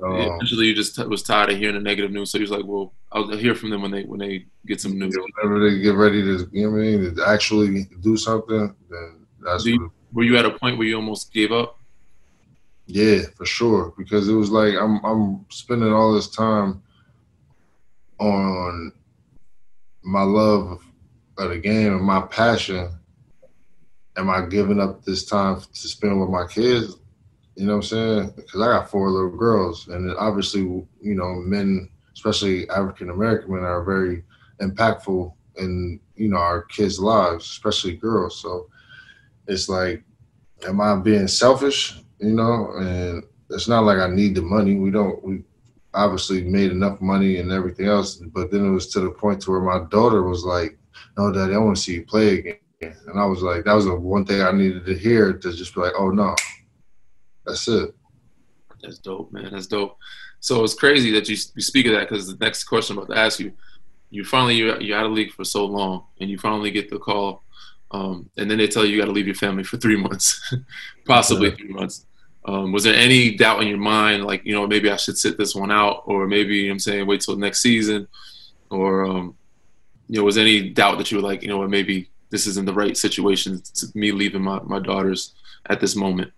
um, 0.03 0.15
Eventually, 0.17 0.67
you 0.67 0.75
just 0.75 0.97
t- 0.97 1.05
was 1.05 1.23
tired 1.23 1.51
of 1.51 1.59
hearing 1.59 1.77
the 1.77 1.81
negative 1.81 2.11
news, 2.11 2.33
so 2.33 2.39
he 2.39 2.43
was 2.43 2.51
like, 2.51 2.65
"Well, 2.65 2.93
I'll 3.13 3.37
hear 3.37 3.55
from 3.55 3.71
them 3.71 3.83
when 3.83 3.93
they 3.93 4.03
when 4.03 4.19
they 4.19 4.47
get 4.67 4.81
some 4.81 4.99
news." 4.99 5.17
Whenever 5.17 5.71
they 5.71 5.79
get 5.79 5.95
ready 5.95 6.23
to, 6.23 6.49
you 6.51 6.65
know 6.65 6.73
what 6.73 6.79
I 6.79 6.83
mean, 6.83 7.15
to 7.15 7.29
actually 7.29 7.85
do 8.01 8.17
something, 8.17 8.75
then 8.91 9.27
that's. 9.39 9.65
You, 9.65 9.93
were 10.13 10.25
you 10.25 10.37
at 10.39 10.45
a 10.45 10.51
point 10.51 10.77
where 10.77 10.89
you 10.89 10.97
almost 10.97 11.33
gave 11.33 11.53
up? 11.53 11.79
Yeah, 12.87 13.23
for 13.35 13.45
sure. 13.45 13.93
Because 13.99 14.29
it 14.29 14.35
was 14.35 14.51
like 14.51 14.75
I'm 14.75 15.05
I'm 15.05 15.45
spending 15.51 15.93
all 15.93 16.13
this 16.13 16.29
time 16.29 16.83
on 18.19 18.93
my 20.03 20.23
love 20.23 20.81
of 21.39 21.51
the 21.51 21.59
game 21.59 21.95
and 21.95 22.05
my 22.05 22.23
passion. 22.23 22.91
Am 24.17 24.31
I 24.31 24.47
giving 24.47 24.81
up 24.81 25.05
this 25.05 25.27
time 25.27 25.61
to 25.61 25.89
spend 25.89 26.19
with 26.19 26.31
my 26.31 26.47
kids? 26.47 26.97
You 27.57 27.67
know 27.67 27.77
what 27.77 27.77
I'm 27.77 27.83
saying? 27.83 28.33
Because 28.37 28.61
I 28.61 28.67
got 28.67 28.91
four 28.91 29.11
little 29.11 29.37
girls, 29.37 29.89
and 29.89 30.15
obviously, 30.17 30.61
you 30.61 31.15
know, 31.15 31.35
men, 31.35 31.91
especially 32.15 32.69
African 32.71 33.11
American 33.11 33.55
men, 33.55 33.65
are 33.65 33.83
very 33.83 34.25
impactful 34.61 35.33
in 35.57 36.01
you 36.15 36.29
know 36.29 36.37
our 36.39 36.63
kids' 36.63 37.01
lives, 37.01 37.45
especially 37.45 37.97
girls. 37.97 38.41
So 38.41 38.69
it's 39.47 39.69
like, 39.69 40.03
am 40.67 40.81
I 40.81 40.97
being 40.97 41.29
selfish? 41.29 41.99
You 42.19 42.33
know, 42.33 42.73
and 42.79 43.23
it's 43.51 43.69
not 43.69 43.85
like 43.85 43.99
I 43.99 44.09
need 44.09 44.35
the 44.35 44.43
money. 44.43 44.75
We 44.77 44.91
don't. 44.91 45.23
We, 45.23 45.43
obviously 45.97 46.45
made 46.45 46.71
enough 46.71 47.01
money 47.01 47.39
and 47.39 47.51
everything 47.51 47.87
else. 47.87 48.17
But 48.17 48.51
then 48.51 48.67
it 48.67 48.71
was 48.71 48.89
to 48.89 49.01
the 49.01 49.11
point 49.11 49.41
to 49.43 49.51
where 49.51 49.61
my 49.61 49.85
daughter 49.89 50.23
was 50.23 50.45
like, 50.45 50.79
"No, 51.17 51.33
Daddy, 51.33 51.55
I 51.55 51.59
want 51.59 51.77
to 51.77 51.83
see 51.83 51.95
you 51.95 52.05
play 52.05 52.39
again." 52.39 52.59
And 52.81 53.19
I 53.19 53.25
was 53.25 53.43
like, 53.43 53.65
that 53.65 53.73
was 53.73 53.87
the 53.87 53.95
one 53.95 54.27
thing 54.27 54.43
I 54.43 54.53
needed 54.53 54.85
to 54.87 54.97
hear 54.97 55.33
to 55.33 55.53
just 55.53 55.75
be 55.75 55.81
like, 55.81 55.95
"Oh 55.99 56.11
no, 56.11 56.37
that's 57.45 57.67
it." 57.67 57.95
That's 58.83 58.99
dope, 58.99 59.33
man. 59.33 59.51
That's 59.51 59.67
dope. 59.67 59.97
So 60.41 60.63
it's 60.63 60.75
crazy 60.75 61.11
that 61.13 61.29
you, 61.29 61.37
you 61.55 61.63
speak 61.63 61.87
of 61.87 61.93
that 61.93 62.09
because 62.09 62.29
the 62.29 62.45
next 62.45 62.65
question 62.65 62.97
I'm 62.97 63.03
about 63.03 63.15
to 63.15 63.21
ask 63.21 63.41
you, 63.41 63.53
you 64.11 64.23
finally 64.23 64.57
you're, 64.57 64.81
you're 64.81 64.99
out 64.99 65.07
of 65.07 65.13
league 65.13 65.33
for 65.33 65.45
so 65.45 65.65
long, 65.65 66.05
and 66.21 66.29
you 66.31 66.39
finally 66.39 66.71
get 66.71 66.91
the 66.91 66.99
call, 66.99 67.43
um, 67.97 68.31
and 68.37 68.51
then 68.51 68.59
they 68.59 68.69
tell 68.69 68.85
you 68.85 68.93
you 68.93 69.01
got 69.01 69.07
to 69.07 69.13
leave 69.13 69.27
your 69.27 69.35
family 69.35 69.65
for 69.65 69.79
three 69.79 69.97
months, 70.07 70.55
possibly 71.07 71.51
yeah. 71.51 71.57
three 71.57 71.69
months. 71.69 72.07
Um, 72.45 72.71
was 72.71 72.85
there 72.85 72.95
any 72.95 73.35
doubt 73.35 73.63
in 73.63 73.69
your 73.69 73.79
mind, 73.79 74.25
like 74.25 74.45
you 74.45 74.53
know 74.53 74.67
maybe 74.67 74.91
I 74.91 74.97
should 74.97 75.19
sit 75.19 75.37
this 75.39 75.55
one 75.55 75.73
out, 75.73 76.03
or 76.05 76.27
maybe 76.27 76.57
you 76.57 76.67
know 76.67 76.73
I'm 76.73 76.79
saying 76.79 77.07
wait 77.07 77.23
till 77.23 77.37
next 77.37 77.61
season, 77.61 78.07
or 78.71 79.05
um, 79.05 79.35
you 80.09 80.19
know 80.19 80.25
was 80.25 80.39
any 80.39 80.71
doubt 80.71 80.99
that 80.99 81.11
you 81.11 81.17
were 81.17 81.23
like 81.23 81.43
you 81.43 81.49
know 81.49 81.59
what 81.59 81.71
maybe 81.71 82.11
this 82.31 82.47
isn't 82.47 82.67
the 82.67 82.75
right 82.75 82.97
situation 82.97 83.63
to 83.75 83.87
me 83.95 84.13
leaving 84.13 84.43
my, 84.43 84.61
my 84.65 84.79
daughters 84.79 85.35
at 85.71 85.81
this 85.81 85.97
moment? 85.97 86.33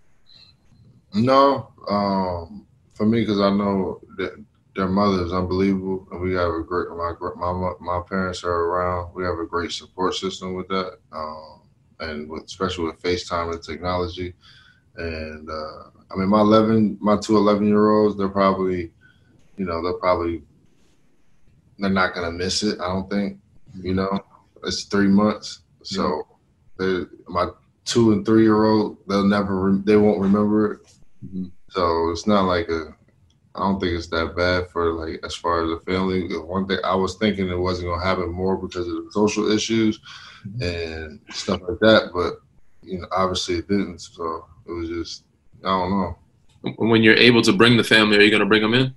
No, 1.15 1.73
um, 1.89 2.67
for 2.95 3.07
me 3.07 3.21
because 3.21 3.41
I 3.41 3.51
know 3.51 4.01
that 4.17 4.33
their 4.79 4.89
mother 4.89 5.25
is 5.25 5.33
unbelievable, 5.33 6.07
and 6.13 6.21
we 6.21 6.35
have 6.35 6.55
a 6.55 6.63
great 6.63 6.89
my 6.91 7.13
my 7.37 7.73
my 7.81 8.01
parents 8.09 8.45
are 8.45 8.49
around. 8.49 9.13
We 9.13 9.25
have 9.25 9.41
a 9.41 9.45
great 9.45 9.73
support 9.73 10.15
system 10.15 10.55
with 10.55 10.69
that, 10.69 10.99
um, 11.11 11.63
and 11.99 12.31
with, 12.31 12.45
especially 12.45 12.85
with 12.85 13.03
FaceTime 13.03 13.53
and 13.53 13.61
technology. 13.61 14.35
And 14.95 15.51
uh, 15.51 15.91
I 16.13 16.17
mean, 16.17 16.29
my 16.29 16.41
11, 16.41 16.99
my 17.01 17.17
two 17.17 17.37
11 17.37 17.67
year 17.67 17.91
olds, 17.91 18.17
they're 18.17 18.29
probably, 18.29 18.93
you 19.57 19.65
know, 19.65 19.83
they're 19.83 19.95
probably, 19.95 20.45
they're 21.79 21.91
not 21.91 22.15
going 22.15 22.31
to 22.31 22.39
miss 22.39 22.63
it. 22.63 22.81
I 22.81 22.87
don't 22.87 23.11
think, 23.11 23.39
you 23.83 23.95
know, 23.95 24.21
it's 24.63 24.85
three 24.85 25.09
months. 25.09 25.63
So 25.83 26.23
they, 26.79 27.03
my 27.27 27.49
two 27.85 28.13
and 28.13 28.25
three 28.25 28.45
year 28.45 28.65
old, 28.65 28.99
they'll 29.09 29.25
never, 29.25 29.77
they 29.85 29.97
won't 29.97 30.21
remember 30.21 30.73
it. 30.73 30.81
Mm-hmm. 31.25 31.47
So 31.71 32.11
it's 32.11 32.29
not 32.29 32.45
like 32.45 32.69
a, 32.69 32.95
I 33.59 33.63
don't 33.63 33.81
think 33.81 33.93
it's 33.95 34.07
that 34.09 34.35
bad 34.37 34.71
for 34.71 34.93
like 34.93 35.21
as 35.25 35.35
far 35.35 35.65
as 35.65 35.71
the 35.71 35.91
family. 35.91 36.29
One 36.39 36.67
thing 36.67 36.79
I 36.85 36.95
was 36.95 37.17
thinking 37.17 37.49
it 37.49 37.59
wasn't 37.59 37.89
gonna 37.89 38.05
happen 38.05 38.31
more 38.31 38.57
because 38.57 38.87
of 38.87 39.05
the 39.05 39.11
social 39.11 39.51
issues 39.51 39.99
mm-hmm. 40.47 40.63
and 40.63 41.21
stuff 41.31 41.61
like 41.69 41.81
that, 41.81 42.11
but 42.15 42.35
you 42.83 43.01
know, 43.01 43.07
obviously 43.11 43.57
it 43.57 43.69
didn't. 43.69 43.99
So 43.99 44.47
it 44.67 44.73
was 44.73 44.89
just 44.89 45.25
I 45.65 45.69
don't 45.69 45.91
know. 45.91 46.19
When 46.77 47.03
you're 47.03 47.17
able 47.17 47.43
to 47.43 47.53
bring 47.53 47.77
the 47.77 47.85
family, 47.85 48.17
are 48.17 48.21
you 48.21 48.31
going 48.31 48.41
to 48.41 48.47
bring 48.47 48.63
them 48.63 48.75
in? 48.75 48.95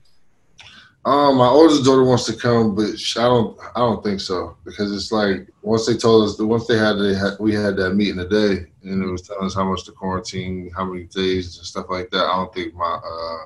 Um, 1.03 1.37
my 1.37 1.47
oldest 1.47 1.83
daughter 1.83 2.03
wants 2.03 2.25
to 2.25 2.33
come, 2.33 2.75
but 2.75 2.89
I 3.17 3.23
don't. 3.23 3.59
I 3.75 3.79
don't 3.79 4.03
think 4.03 4.19
so 4.19 4.55
because 4.63 4.95
it's 4.95 5.11
like 5.11 5.47
once 5.63 5.87
they 5.87 5.95
told 5.95 6.29
us, 6.29 6.39
once 6.39 6.67
they 6.67 6.77
had, 6.77 6.93
they 6.93 7.15
had 7.15 7.33
we 7.39 7.55
had 7.55 7.75
that 7.77 7.95
meeting 7.95 8.17
today, 8.17 8.67
and 8.83 9.03
it 9.03 9.07
was 9.07 9.23
telling 9.23 9.45
us 9.45 9.55
how 9.55 9.63
much 9.63 9.83
the 9.83 9.93
quarantine, 9.93 10.71
how 10.75 10.85
many 10.85 11.05
days 11.05 11.57
and 11.57 11.65
stuff 11.65 11.87
like 11.89 12.11
that. 12.11 12.25
I 12.25 12.35
don't 12.35 12.53
think 12.53 12.75
my, 12.75 12.99
uh, 13.03 13.45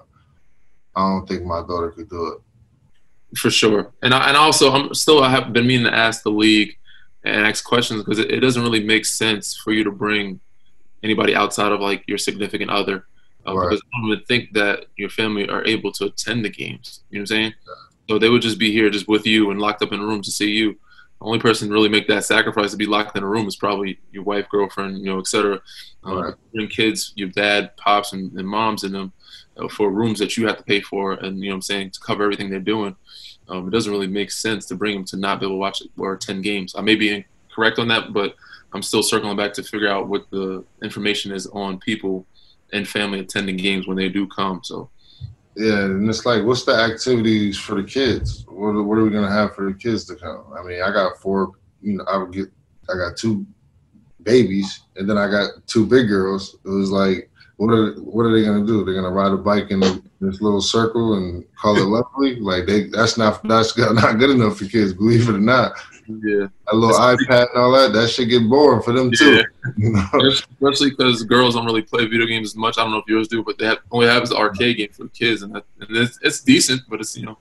I 0.95 1.01
don't 1.01 1.27
think 1.27 1.43
my 1.43 1.61
daughter 1.61 1.91
could 1.91 2.09
do 2.09 2.27
it. 2.27 2.41
For 3.37 3.49
sure, 3.49 3.91
and 4.01 4.13
I, 4.13 4.29
and 4.29 4.37
also 4.37 4.71
I'm 4.71 4.93
still 4.93 5.21
I 5.21 5.29
have 5.29 5.51
been 5.51 5.67
meaning 5.67 5.85
to 5.85 5.93
ask 5.93 6.23
the 6.23 6.29
league 6.29 6.77
and 7.25 7.45
ask 7.45 7.65
questions 7.65 8.01
because 8.01 8.19
it, 8.19 8.31
it 8.31 8.39
doesn't 8.39 8.61
really 8.61 8.83
make 8.83 9.05
sense 9.05 9.55
for 9.57 9.73
you 9.73 9.83
to 9.83 9.91
bring 9.91 10.39
anybody 11.03 11.35
outside 11.35 11.71
of 11.71 11.81
like 11.81 12.03
your 12.07 12.17
significant 12.17 12.69
other. 12.69 13.05
Uh, 13.45 13.55
right. 13.55 13.69
Because 13.69 13.81
I 13.81 13.99
don't 13.99 14.11
even 14.11 14.25
think 14.25 14.53
that 14.53 14.85
your 14.95 15.09
family 15.09 15.49
are 15.49 15.65
able 15.65 15.91
to 15.93 16.05
attend 16.05 16.45
the 16.45 16.49
games. 16.49 17.01
You 17.09 17.19
know 17.19 17.21
what 17.21 17.23
I'm 17.23 17.27
saying? 17.27 17.53
Yeah. 17.67 17.73
So 18.09 18.19
they 18.19 18.29
would 18.29 18.41
just 18.41 18.59
be 18.59 18.71
here 18.71 18.89
just 18.89 19.07
with 19.07 19.25
you 19.25 19.51
and 19.51 19.59
locked 19.59 19.81
up 19.81 19.91
in 19.91 19.99
a 19.99 20.05
room 20.05 20.21
to 20.21 20.31
see 20.31 20.51
you. 20.51 20.73
The 21.19 21.25
only 21.25 21.39
person 21.39 21.69
really 21.69 21.89
make 21.89 22.07
that 22.07 22.25
sacrifice 22.25 22.71
to 22.71 22.77
be 22.77 22.85
locked 22.85 23.17
in 23.17 23.23
a 23.23 23.27
room 23.27 23.47
is 23.47 23.55
probably 23.55 23.99
your 24.11 24.23
wife, 24.23 24.47
girlfriend, 24.49 24.99
you 24.99 25.05
know, 25.05 25.19
etc. 25.19 25.59
Um, 26.03 26.17
right. 26.17 26.33
Bring 26.53 26.67
kids, 26.67 27.13
your 27.15 27.29
dad, 27.29 27.75
pops, 27.77 28.13
and, 28.13 28.31
and 28.37 28.47
moms 28.47 28.83
in 28.83 28.91
them 28.91 29.13
for 29.69 29.89
rooms 29.89 30.19
that 30.19 30.37
you 30.37 30.47
have 30.47 30.57
to 30.57 30.63
pay 30.63 30.81
for, 30.81 31.13
and 31.13 31.39
you 31.39 31.49
know, 31.49 31.55
what 31.55 31.55
I'm 31.55 31.61
saying 31.61 31.91
to 31.91 31.99
cover 31.99 32.23
everything 32.23 32.49
they're 32.49 32.59
doing. 32.59 32.95
Um, 33.47 33.67
it 33.67 33.71
doesn't 33.71 33.91
really 33.91 34.07
make 34.07 34.31
sense 34.31 34.65
to 34.67 34.75
bring 34.75 34.95
them 34.95 35.05
to 35.05 35.17
not 35.17 35.39
be 35.39 35.45
able 35.45 35.55
to 35.55 35.59
watch 35.59 35.83
or 35.97 36.13
attend 36.13 36.43
games. 36.43 36.75
I 36.75 36.81
may 36.81 36.95
be 36.95 37.25
incorrect 37.49 37.79
on 37.79 37.87
that, 37.89 38.11
but 38.11 38.35
I'm 38.73 38.81
still 38.81 39.03
circling 39.03 39.37
back 39.37 39.53
to 39.53 39.63
figure 39.63 39.87
out 39.87 40.07
what 40.07 40.29
the 40.31 40.63
information 40.83 41.31
is 41.31 41.47
on 41.47 41.79
people 41.79 42.25
and 42.73 42.87
family 42.87 43.19
attending 43.19 43.57
games 43.57 43.87
when 43.87 43.97
they 43.97 44.09
do 44.09 44.27
come. 44.27 44.61
So. 44.63 44.89
Yeah, 45.55 45.85
and 45.85 46.09
it's 46.09 46.25
like, 46.25 46.43
what's 46.43 46.65
the 46.65 46.73
activities 46.75 47.57
for 47.57 47.75
the 47.81 47.87
kids? 47.87 48.45
What, 48.47 48.73
what 48.73 48.97
are 48.97 49.03
we 49.03 49.09
gonna 49.09 49.31
have 49.31 49.55
for 49.55 49.71
the 49.71 49.77
kids 49.77 50.03
to 50.05 50.15
come? 50.15 50.45
I 50.57 50.61
mean, 50.63 50.81
I 50.81 50.91
got 50.91 51.17
four. 51.21 51.53
You 51.81 51.97
know, 51.97 52.03
I 52.05 52.17
would 52.17 52.33
get. 52.33 52.51
I 52.89 52.93
got 52.97 53.15
two 53.15 53.45
babies, 54.23 54.81
and 54.97 55.09
then 55.09 55.17
I 55.17 55.29
got 55.31 55.51
two 55.65 55.85
big 55.85 56.09
girls. 56.09 56.57
It 56.65 56.69
was 56.69 56.91
like, 56.91 57.29
what 57.57 57.73
are 57.73 57.93
what 58.01 58.25
are 58.25 58.33
they 58.33 58.45
gonna 58.45 58.65
do? 58.65 58.83
They're 58.83 58.95
gonna 58.95 59.11
ride 59.11 59.31
a 59.31 59.37
bike 59.37 59.71
in 59.71 59.79
this 59.79 60.41
little 60.41 60.61
circle 60.61 61.15
and 61.15 61.43
call 61.55 61.77
it 61.77 61.85
lovely? 61.85 62.39
Like 62.45 62.65
they 62.65 62.87
that's 62.87 63.17
not 63.17 63.41
that's 63.47 63.77
not 63.77 64.19
good 64.19 64.31
enough 64.31 64.57
for 64.57 64.65
kids, 64.65 64.93
believe 64.93 65.29
it 65.29 65.35
or 65.35 65.39
not. 65.39 65.73
Yeah, 66.07 66.47
a 66.67 66.75
little 66.75 66.95
That's 66.95 67.23
iPad 67.23 67.47
and 67.53 67.61
all 67.61 67.71
that. 67.71 67.91
That 67.93 68.09
should 68.09 68.29
get 68.29 68.47
boring 68.47 68.83
for 68.83 68.93
them 68.93 69.11
too. 69.11 69.43
Yeah. 69.77 70.07
Especially 70.27 70.91
because 70.91 71.23
girls 71.23 71.55
don't 71.55 71.65
really 71.65 71.81
play 71.81 72.05
video 72.05 72.27
games 72.27 72.49
as 72.49 72.55
much. 72.55 72.77
I 72.77 72.83
don't 72.83 72.91
know 72.91 72.99
if 72.99 73.07
yours 73.07 73.27
do, 73.27 73.43
but 73.43 73.57
they 73.57 73.65
have 73.65 73.79
only 73.89 74.05
have 74.05 74.21
is 74.21 74.31
arcade 74.31 74.77
game 74.77 74.89
for 74.91 75.07
kids, 75.07 75.41
and, 75.41 75.55
that, 75.55 75.65
and 75.79 75.97
it's, 75.97 76.19
it's 76.21 76.41
decent, 76.41 76.81
but 76.87 76.99
it's 76.99 77.17
you 77.17 77.25
know, 77.25 77.39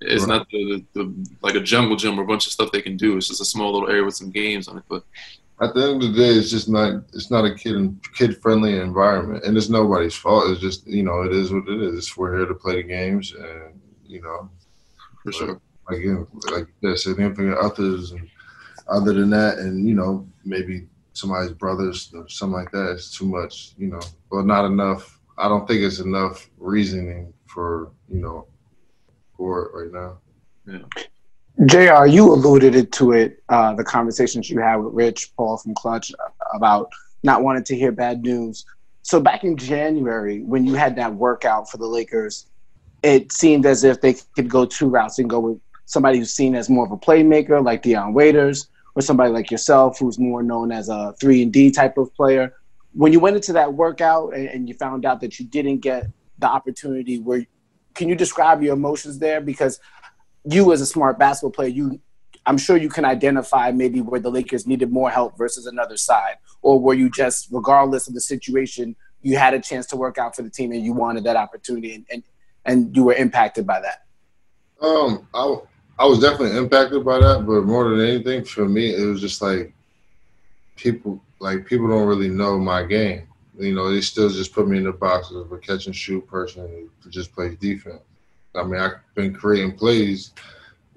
it's 0.00 0.26
right. 0.26 0.38
not 0.38 0.48
the, 0.50 0.84
the, 0.92 1.02
the, 1.02 1.36
like 1.42 1.56
a 1.56 1.60
jungle 1.60 1.96
gym 1.96 2.18
or 2.18 2.22
a 2.22 2.26
bunch 2.26 2.46
of 2.46 2.52
stuff 2.52 2.70
they 2.70 2.82
can 2.82 2.96
do. 2.96 3.16
It's 3.16 3.26
just 3.26 3.40
a 3.40 3.44
small 3.44 3.72
little 3.72 3.88
area 3.88 4.04
with 4.04 4.14
some 4.14 4.30
games 4.30 4.68
on 4.68 4.78
it. 4.78 4.84
But 4.88 5.02
at 5.60 5.74
the 5.74 5.82
end 5.82 6.02
of 6.02 6.12
the 6.12 6.18
day, 6.18 6.30
it's 6.30 6.50
just 6.50 6.68
not 6.68 7.04
it's 7.12 7.30
not 7.30 7.44
a 7.44 7.54
kid 7.54 7.98
kid 8.14 8.40
friendly 8.42 8.78
environment, 8.78 9.44
and 9.44 9.56
it's 9.56 9.68
nobody's 9.68 10.14
fault. 10.14 10.50
It's 10.50 10.60
just 10.60 10.86
you 10.86 11.02
know 11.02 11.22
it 11.22 11.32
is 11.32 11.52
what 11.52 11.68
it 11.68 11.80
is. 11.80 12.16
We're 12.16 12.36
here 12.36 12.46
to 12.46 12.54
play 12.54 12.76
the 12.76 12.82
games, 12.82 13.32
and 13.32 13.80
you 14.04 14.20
know, 14.20 14.50
for 15.22 15.32
sure 15.32 15.60
again, 15.88 16.26
like 16.50 16.66
the 16.80 16.96
significant 16.96 17.56
others, 17.58 18.12
and 18.12 18.28
other 18.88 19.12
than 19.12 19.30
that, 19.30 19.58
and 19.58 19.86
you 19.86 19.94
know, 19.94 20.26
maybe 20.44 20.88
somebody's 21.12 21.52
brothers 21.52 22.10
or 22.14 22.28
something 22.28 22.58
like 22.58 22.72
that 22.72 22.90
is 22.90 23.12
too 23.12 23.26
much, 23.26 23.74
you 23.78 23.86
know, 23.86 24.00
but 24.30 24.44
not 24.44 24.64
enough. 24.64 25.20
I 25.38 25.48
don't 25.48 25.66
think 25.66 25.82
it's 25.82 26.00
enough 26.00 26.50
reasoning 26.58 27.32
for 27.46 27.92
you 28.08 28.20
know 28.20 28.46
for 29.36 29.66
it 29.66 29.70
right 29.72 29.92
now. 29.92 30.18
Yeah. 30.66 31.04
Jr., 31.66 32.06
you 32.06 32.32
alluded 32.32 32.92
to 32.92 33.12
it, 33.12 33.42
uh, 33.48 33.74
the 33.74 33.84
conversations 33.84 34.50
you 34.50 34.58
had 34.58 34.76
with 34.76 34.92
Rich 34.92 35.34
Paul 35.36 35.56
from 35.56 35.74
Klutch 35.74 36.12
about 36.52 36.90
not 37.22 37.42
wanting 37.42 37.64
to 37.64 37.76
hear 37.76 37.92
bad 37.92 38.22
news. 38.22 38.64
So 39.02 39.20
back 39.20 39.44
in 39.44 39.56
January, 39.56 40.42
when 40.42 40.66
you 40.66 40.74
had 40.74 40.96
that 40.96 41.14
workout 41.14 41.70
for 41.70 41.76
the 41.76 41.86
Lakers, 41.86 42.46
it 43.02 43.30
seemed 43.30 43.66
as 43.66 43.84
if 43.84 44.00
they 44.00 44.14
could 44.34 44.48
go 44.48 44.64
two 44.64 44.88
routes 44.88 45.18
and 45.18 45.30
go 45.30 45.38
with 45.38 45.60
somebody 45.84 46.18
who's 46.18 46.32
seen 46.34 46.54
as 46.56 46.68
more 46.68 46.86
of 46.86 46.90
a 46.90 46.96
playmaker 46.96 47.64
like 47.64 47.82
Dion 47.82 48.14
Waiters, 48.14 48.68
or 48.96 49.02
somebody 49.02 49.30
like 49.30 49.50
yourself 49.50 49.98
who's 49.98 50.18
more 50.18 50.42
known 50.42 50.72
as 50.72 50.88
a 50.88 51.14
three 51.20 51.42
and 51.42 51.52
D 51.52 51.70
type 51.70 51.98
of 51.98 52.12
player. 52.14 52.54
When 52.94 53.12
you 53.12 53.20
went 53.20 53.36
into 53.36 53.52
that 53.52 53.74
workout 53.74 54.34
and, 54.34 54.48
and 54.48 54.68
you 54.68 54.74
found 54.74 55.04
out 55.04 55.20
that 55.20 55.38
you 55.38 55.46
didn't 55.46 55.78
get 55.78 56.06
the 56.38 56.46
opportunity, 56.46 57.18
where 57.18 57.44
can 57.94 58.08
you 58.08 58.14
describe 58.14 58.62
your 58.62 58.74
emotions 58.74 59.18
there? 59.18 59.40
Because 59.40 59.80
you, 60.44 60.72
as 60.72 60.80
a 60.80 60.86
smart 60.86 61.18
basketball 61.18 61.52
player, 61.52 61.68
you 61.68 62.00
I'm 62.46 62.58
sure 62.58 62.76
you 62.76 62.88
can 62.88 63.04
identify 63.04 63.70
maybe 63.70 64.00
where 64.00 64.20
the 64.20 64.30
Lakers 64.30 64.66
needed 64.66 64.92
more 64.92 65.10
help 65.10 65.38
versus 65.38 65.66
another 65.66 65.96
side, 65.96 66.36
or 66.62 66.78
were 66.78 66.94
you 66.94 67.10
just, 67.10 67.48
regardless 67.50 68.06
of 68.06 68.14
the 68.14 68.20
situation, 68.20 68.96
you 69.22 69.38
had 69.38 69.54
a 69.54 69.60
chance 69.60 69.86
to 69.86 69.96
work 69.96 70.18
out 70.18 70.36
for 70.36 70.42
the 70.42 70.50
team 70.50 70.72
and 70.72 70.84
you 70.84 70.92
wanted 70.92 71.24
that 71.24 71.36
opportunity 71.36 71.94
and, 71.94 72.04
and, 72.10 72.22
and 72.66 72.96
you 72.96 73.04
were 73.04 73.14
impacted 73.14 73.66
by 73.66 73.80
that? 73.80 74.04
Um, 74.84 75.26
I, 75.32 75.56
I 75.98 76.04
was 76.04 76.18
definitely 76.20 76.58
impacted 76.58 77.04
by 77.04 77.18
that, 77.18 77.46
but 77.46 77.62
more 77.62 77.88
than 77.88 78.06
anything, 78.06 78.44
for 78.44 78.68
me, 78.68 78.94
it 78.94 79.06
was 79.06 79.20
just 79.20 79.40
like 79.40 79.72
people 80.76 81.22
like 81.40 81.66
people 81.66 81.88
don't 81.88 82.06
really 82.06 82.28
know 82.28 82.58
my 82.58 82.82
game. 82.84 83.26
You 83.58 83.74
know, 83.74 83.92
they 83.92 84.00
still 84.00 84.28
just 84.28 84.52
put 84.52 84.68
me 84.68 84.78
in 84.78 84.84
the 84.84 84.92
box 84.92 85.30
of 85.30 85.50
a 85.52 85.58
catch 85.58 85.86
and 85.86 85.94
shoot 85.94 86.26
person 86.26 86.90
who 87.02 87.10
just 87.10 87.32
plays 87.32 87.56
defense. 87.56 88.00
I 88.54 88.62
mean, 88.64 88.80
I've 88.80 88.92
been 89.14 89.34
creating 89.34 89.76
plays. 89.76 90.32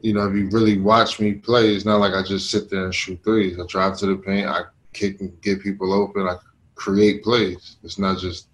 You 0.01 0.13
know, 0.13 0.27
if 0.27 0.35
you 0.35 0.49
really 0.49 0.77
watch 0.77 1.19
me 1.19 1.33
play, 1.33 1.73
it's 1.73 1.85
not 1.85 1.99
like 1.99 2.13
I 2.13 2.23
just 2.23 2.51
sit 2.51 2.69
there 2.69 2.85
and 2.85 2.93
shoot 2.93 3.23
threes. 3.23 3.59
I 3.59 3.65
drive 3.67 3.97
to 3.97 4.05
the 4.05 4.15
paint, 4.15 4.47
I 4.47 4.63
kick 4.93 5.19
and 5.21 5.39
get 5.41 5.61
people 5.61 5.91
open, 5.91 6.27
I 6.27 6.37
create 6.75 7.23
plays. 7.23 7.77
It's 7.83 7.99
not 7.99 8.19
just 8.19 8.49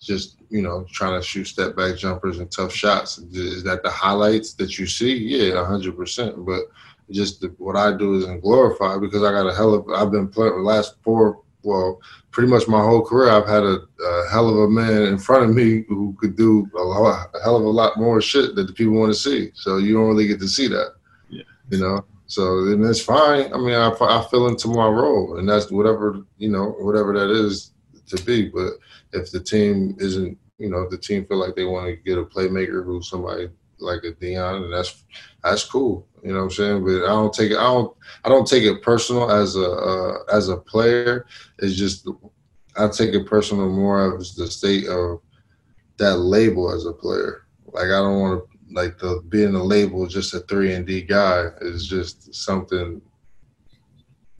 just 0.00 0.36
you 0.48 0.62
know 0.62 0.86
trying 0.90 1.20
to 1.20 1.26
shoot 1.26 1.44
step 1.44 1.76
back 1.76 1.96
jumpers 1.96 2.38
and 2.38 2.50
tough 2.50 2.72
shots. 2.72 3.18
Is 3.18 3.62
that 3.64 3.82
the 3.82 3.90
highlights 3.90 4.54
that 4.54 4.78
you 4.78 4.86
see? 4.86 5.16
Yeah, 5.16 5.64
hundred 5.64 5.96
percent. 5.96 6.44
But 6.44 6.62
just 7.10 7.40
the, 7.40 7.48
what 7.58 7.76
I 7.76 7.96
do 7.96 8.16
isn't 8.16 8.40
glorified 8.40 9.00
because 9.00 9.22
I 9.22 9.32
got 9.32 9.46
a 9.46 9.54
hell 9.54 9.74
of. 9.74 9.88
I've 9.90 10.12
been 10.12 10.28
playing 10.28 10.54
the 10.54 10.60
last 10.60 10.96
four 11.02 11.40
well, 11.68 12.00
pretty 12.30 12.48
much 12.48 12.66
my 12.66 12.80
whole 12.80 13.04
career, 13.04 13.30
I've 13.30 13.46
had 13.46 13.62
a, 13.62 13.80
a, 14.04 14.28
hell 14.30 14.48
of 14.48 14.56
a 14.56 14.70
man 14.70 15.02
in 15.02 15.18
front 15.18 15.44
of 15.44 15.54
me 15.54 15.84
who 15.88 16.16
could 16.18 16.36
do 16.36 16.68
a, 16.76 16.82
lot, 16.82 17.28
a 17.34 17.42
hell 17.42 17.56
of 17.56 17.64
a 17.64 17.68
lot 17.68 17.98
more 17.98 18.20
shit 18.20 18.54
that 18.54 18.66
the 18.66 18.72
people 18.72 18.94
want 18.94 19.12
to 19.12 19.18
see. 19.18 19.50
So 19.54 19.76
you 19.76 19.94
don't 19.94 20.08
really 20.08 20.26
get 20.26 20.40
to 20.40 20.48
see 20.48 20.66
that, 20.68 20.94
yeah. 21.28 21.42
you 21.70 21.78
know. 21.78 22.04
So 22.26 22.64
then 22.64 22.82
it's 22.84 23.00
fine. 23.00 23.52
I 23.52 23.58
mean, 23.58 23.74
I, 23.74 23.90
I 23.90 24.26
fell 24.30 24.48
into 24.48 24.68
my 24.68 24.86
role, 24.86 25.38
and 25.38 25.48
that's 25.48 25.70
whatever 25.70 26.22
you 26.38 26.50
know, 26.50 26.76
whatever 26.78 27.12
that 27.18 27.30
is 27.30 27.72
to 28.06 28.22
be. 28.24 28.48
But 28.48 28.72
if 29.12 29.30
the 29.30 29.40
team 29.40 29.96
isn't, 29.98 30.38
you 30.58 30.70
know, 30.70 30.82
if 30.82 30.90
the 30.90 30.98
team 30.98 31.26
feel 31.26 31.38
like 31.38 31.54
they 31.54 31.64
want 31.64 31.86
to 31.86 31.96
get 31.96 32.18
a 32.18 32.24
playmaker 32.24 32.84
who's 32.84 33.08
somebody 33.08 33.48
like 33.80 34.04
a 34.04 34.12
Dion, 34.12 34.64
and 34.64 34.72
that's 34.72 35.04
that's 35.42 35.64
cool. 35.64 36.06
You 36.22 36.32
know 36.32 36.38
what 36.38 36.44
I'm 36.44 36.50
saying? 36.50 36.84
But 36.84 37.04
I 37.04 37.08
don't 37.08 37.32
take 37.32 37.52
it. 37.52 37.58
I 37.58 37.64
don't. 37.64 37.96
I 38.24 38.28
don't 38.28 38.46
take 38.46 38.64
it 38.64 38.82
personal 38.82 39.30
as 39.30 39.56
a 39.56 39.70
uh, 39.70 40.18
as 40.32 40.48
a 40.48 40.56
player. 40.56 41.26
It's 41.58 41.76
just 41.76 42.08
I 42.76 42.88
take 42.88 43.14
it 43.14 43.26
personal 43.26 43.68
more 43.68 44.18
as 44.18 44.34
the 44.34 44.46
state 44.46 44.86
of 44.88 45.20
that 45.98 46.18
label 46.18 46.72
as 46.72 46.86
a 46.86 46.92
player. 46.92 47.46
Like 47.66 47.86
I 47.86 47.98
don't 47.98 48.20
want 48.20 48.42
to 48.42 48.58
like 48.74 48.98
the 48.98 49.22
being 49.28 49.54
a 49.54 49.62
label 49.62 50.06
just 50.06 50.34
a 50.34 50.40
three 50.40 50.74
and 50.74 50.86
D 50.86 51.02
guy 51.02 51.46
is 51.60 51.86
just 51.86 52.34
something 52.34 53.00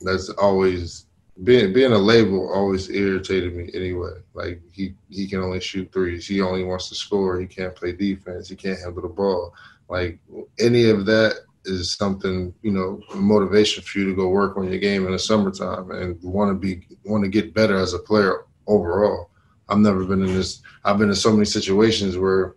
that's 0.01 0.29
always 0.29 1.05
being 1.43 1.71
being 1.71 1.93
a 1.93 1.97
label 1.97 2.51
always 2.51 2.89
irritated 2.89 3.55
me 3.55 3.69
anyway. 3.73 4.11
Like 4.33 4.61
he 4.71 4.93
he 5.09 5.27
can 5.27 5.39
only 5.39 5.59
shoot 5.59 5.91
threes. 5.91 6.27
He 6.27 6.41
only 6.41 6.63
wants 6.63 6.89
to 6.89 6.95
score. 6.95 7.39
He 7.39 7.47
can't 7.47 7.75
play 7.75 7.93
defense. 7.93 8.49
He 8.49 8.55
can't 8.55 8.79
handle 8.79 9.01
the 9.01 9.07
ball. 9.07 9.53
Like 9.87 10.19
any 10.59 10.89
of 10.89 11.05
that 11.05 11.39
is 11.65 11.95
something 11.95 12.53
you 12.61 12.71
know 12.71 13.01
motivation 13.15 13.83
for 13.83 13.99
you 13.99 14.05
to 14.05 14.15
go 14.15 14.29
work 14.29 14.57
on 14.57 14.69
your 14.69 14.79
game 14.79 15.05
in 15.05 15.11
the 15.11 15.19
summertime 15.19 15.91
and 15.91 16.21
want 16.23 16.49
to 16.49 16.55
be 16.55 16.85
want 17.05 17.23
to 17.23 17.29
get 17.29 17.53
better 17.53 17.77
as 17.77 17.93
a 17.93 17.99
player 17.99 18.45
overall. 18.67 19.29
I've 19.69 19.77
never 19.77 20.03
been 20.03 20.23
in 20.23 20.33
this. 20.33 20.61
I've 20.83 20.97
been 20.97 21.09
in 21.09 21.15
so 21.15 21.31
many 21.31 21.45
situations 21.45 22.17
where 22.17 22.55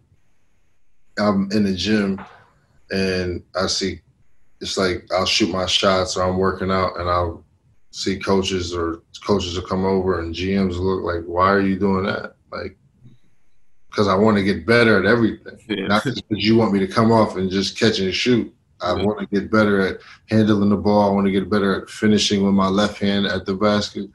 I'm 1.18 1.50
in 1.52 1.64
the 1.64 1.74
gym 1.74 2.20
and 2.90 3.42
I 3.54 3.66
see 3.66 4.00
it's 4.60 4.78
like 4.78 5.06
I'll 5.12 5.26
shoot 5.26 5.50
my 5.50 5.66
shots 5.66 6.16
or 6.16 6.22
I'm 6.22 6.38
working 6.38 6.70
out 6.70 6.98
and 6.98 7.08
I'll 7.08 7.44
see 7.92 8.18
coaches 8.18 8.74
or 8.74 9.02
coaches 9.24 9.54
will 9.54 9.66
come 9.66 9.84
over 9.84 10.20
and 10.20 10.34
GMs 10.34 10.78
look 10.78 11.04
like, 11.04 11.24
why 11.24 11.50
are 11.50 11.60
you 11.60 11.78
doing 11.78 12.06
that? 12.06 12.34
Like, 12.50 12.76
because 13.88 14.08
I 14.08 14.14
want 14.14 14.38
to 14.38 14.42
get 14.42 14.66
better 14.66 14.98
at 14.98 15.04
everything. 15.04 15.58
Yeah. 15.68 15.86
Not 15.86 16.04
because 16.04 16.22
you 16.30 16.56
want 16.56 16.72
me 16.72 16.80
to 16.80 16.88
come 16.88 17.12
off 17.12 17.36
and 17.36 17.50
just 17.50 17.78
catch 17.78 18.00
and 18.00 18.12
shoot. 18.12 18.52
I 18.80 18.96
yeah. 18.96 19.04
want 19.04 19.20
to 19.20 19.26
get 19.26 19.50
better 19.50 19.86
at 19.86 19.98
handling 20.30 20.70
the 20.70 20.76
ball. 20.76 21.10
I 21.10 21.12
want 21.12 21.26
to 21.26 21.32
get 21.32 21.50
better 21.50 21.82
at 21.82 21.90
finishing 21.90 22.42
with 22.42 22.54
my 22.54 22.68
left 22.68 22.98
hand 22.98 23.26
at 23.26 23.44
the 23.44 23.54
basket. 23.54 24.10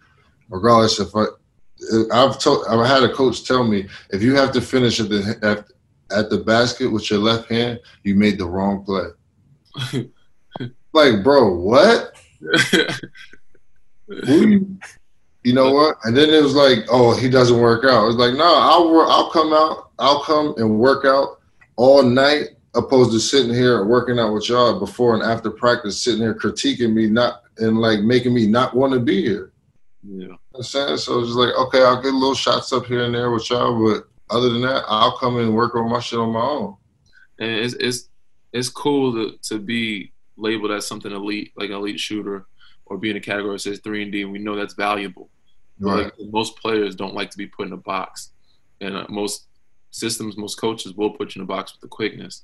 Regardless 0.49 0.99
if 0.99 1.15
I, 1.15 1.25
I've 2.11 2.39
told, 2.39 2.65
I've 2.67 2.85
had 2.85 3.03
a 3.03 3.13
coach 3.13 3.45
tell 3.45 3.63
me 3.63 3.87
if 4.09 4.23
you 4.23 4.35
have 4.35 4.51
to 4.53 4.61
finish 4.61 4.99
at 4.99 5.09
the 5.09 5.37
at, 5.43 6.17
at 6.17 6.29
the 6.31 6.39
basket 6.39 6.91
with 6.91 7.11
your 7.11 7.19
left 7.19 7.49
hand, 7.49 7.79
you 8.03 8.15
made 8.15 8.39
the 8.39 8.47
wrong 8.47 8.83
play. 8.83 9.09
like, 10.93 11.23
bro, 11.23 11.53
what? 11.53 12.15
you, 14.07 14.77
you 15.43 15.53
know 15.53 15.71
what? 15.71 15.97
And 16.03 16.15
then 16.15 16.29
it 16.29 16.43
was 16.43 16.55
like, 16.55 16.79
oh, 16.89 17.15
he 17.15 17.29
doesn't 17.29 17.59
work 17.59 17.83
out. 17.85 18.03
It 18.03 18.07
was 18.07 18.15
like, 18.15 18.33
no, 18.33 18.43
I'll 18.45 18.91
work, 18.91 19.07
I'll 19.09 19.29
come 19.31 19.53
out, 19.53 19.91
I'll 19.99 20.23
come 20.23 20.53
and 20.57 20.79
work 20.79 21.05
out 21.05 21.39
all 21.75 22.03
night, 22.03 22.49
opposed 22.75 23.11
to 23.11 23.19
sitting 23.19 23.53
here 23.53 23.85
working 23.85 24.19
out 24.19 24.33
with 24.33 24.49
y'all 24.49 24.79
before 24.79 25.13
and 25.15 25.23
after 25.23 25.49
practice, 25.49 26.03
sitting 26.03 26.21
here 26.21 26.35
critiquing 26.35 26.93
me, 26.93 27.07
not 27.07 27.43
and 27.59 27.79
like 27.79 28.01
making 28.01 28.33
me 28.33 28.47
not 28.47 28.75
want 28.75 28.93
to 28.93 28.99
be 28.99 29.21
here. 29.21 29.51
Yeah. 30.03 30.35
I'm 30.55 30.63
saying 30.63 30.97
so. 30.97 31.19
It's 31.19 31.31
like, 31.31 31.53
okay, 31.55 31.83
I'll 31.83 32.01
get 32.01 32.13
little 32.13 32.35
shots 32.35 32.73
up 32.73 32.85
here 32.85 33.03
and 33.03 33.13
there 33.13 33.31
with 33.31 33.49
y'all, 33.49 33.83
but 33.83 34.07
other 34.29 34.49
than 34.49 34.61
that, 34.61 34.83
I'll 34.87 35.17
come 35.17 35.37
and 35.37 35.55
work 35.55 35.75
on 35.75 35.89
my 35.89 35.99
shit 35.99 36.19
on 36.19 36.33
my 36.33 36.41
own. 36.41 36.77
And 37.39 37.51
it's 37.51 37.73
it's 37.75 38.09
it's 38.53 38.69
cool 38.69 39.13
to 39.13 39.37
to 39.49 39.59
be 39.59 40.11
labeled 40.35 40.71
as 40.71 40.87
something 40.87 41.11
elite, 41.11 41.51
like 41.55 41.69
elite 41.69 41.99
shooter, 41.99 42.45
or 42.89 42.97
be 42.97 43.09
in 43.09 43.17
a 43.17 43.21
category 43.21 43.55
that 43.55 43.59
says 43.59 43.79
three 43.79 44.03
and 44.03 44.11
D, 44.11 44.23
and 44.23 44.31
we 44.31 44.39
know 44.39 44.55
that's 44.55 44.73
valuable. 44.73 45.29
Right. 45.79 46.05
Like, 46.05 46.13
most 46.31 46.57
players 46.57 46.95
don't 46.95 47.13
like 47.13 47.29
to 47.31 47.37
be 47.37 47.47
put 47.47 47.67
in 47.67 47.73
a 47.73 47.77
box, 47.77 48.31
and 48.81 48.95
uh, 48.95 49.05
most 49.09 49.47
systems, 49.91 50.37
most 50.37 50.55
coaches 50.55 50.93
will 50.93 51.11
put 51.11 51.35
you 51.35 51.41
in 51.41 51.43
a 51.43 51.47
box 51.47 51.73
with 51.73 51.81
the 51.81 51.87
quickness. 51.87 52.43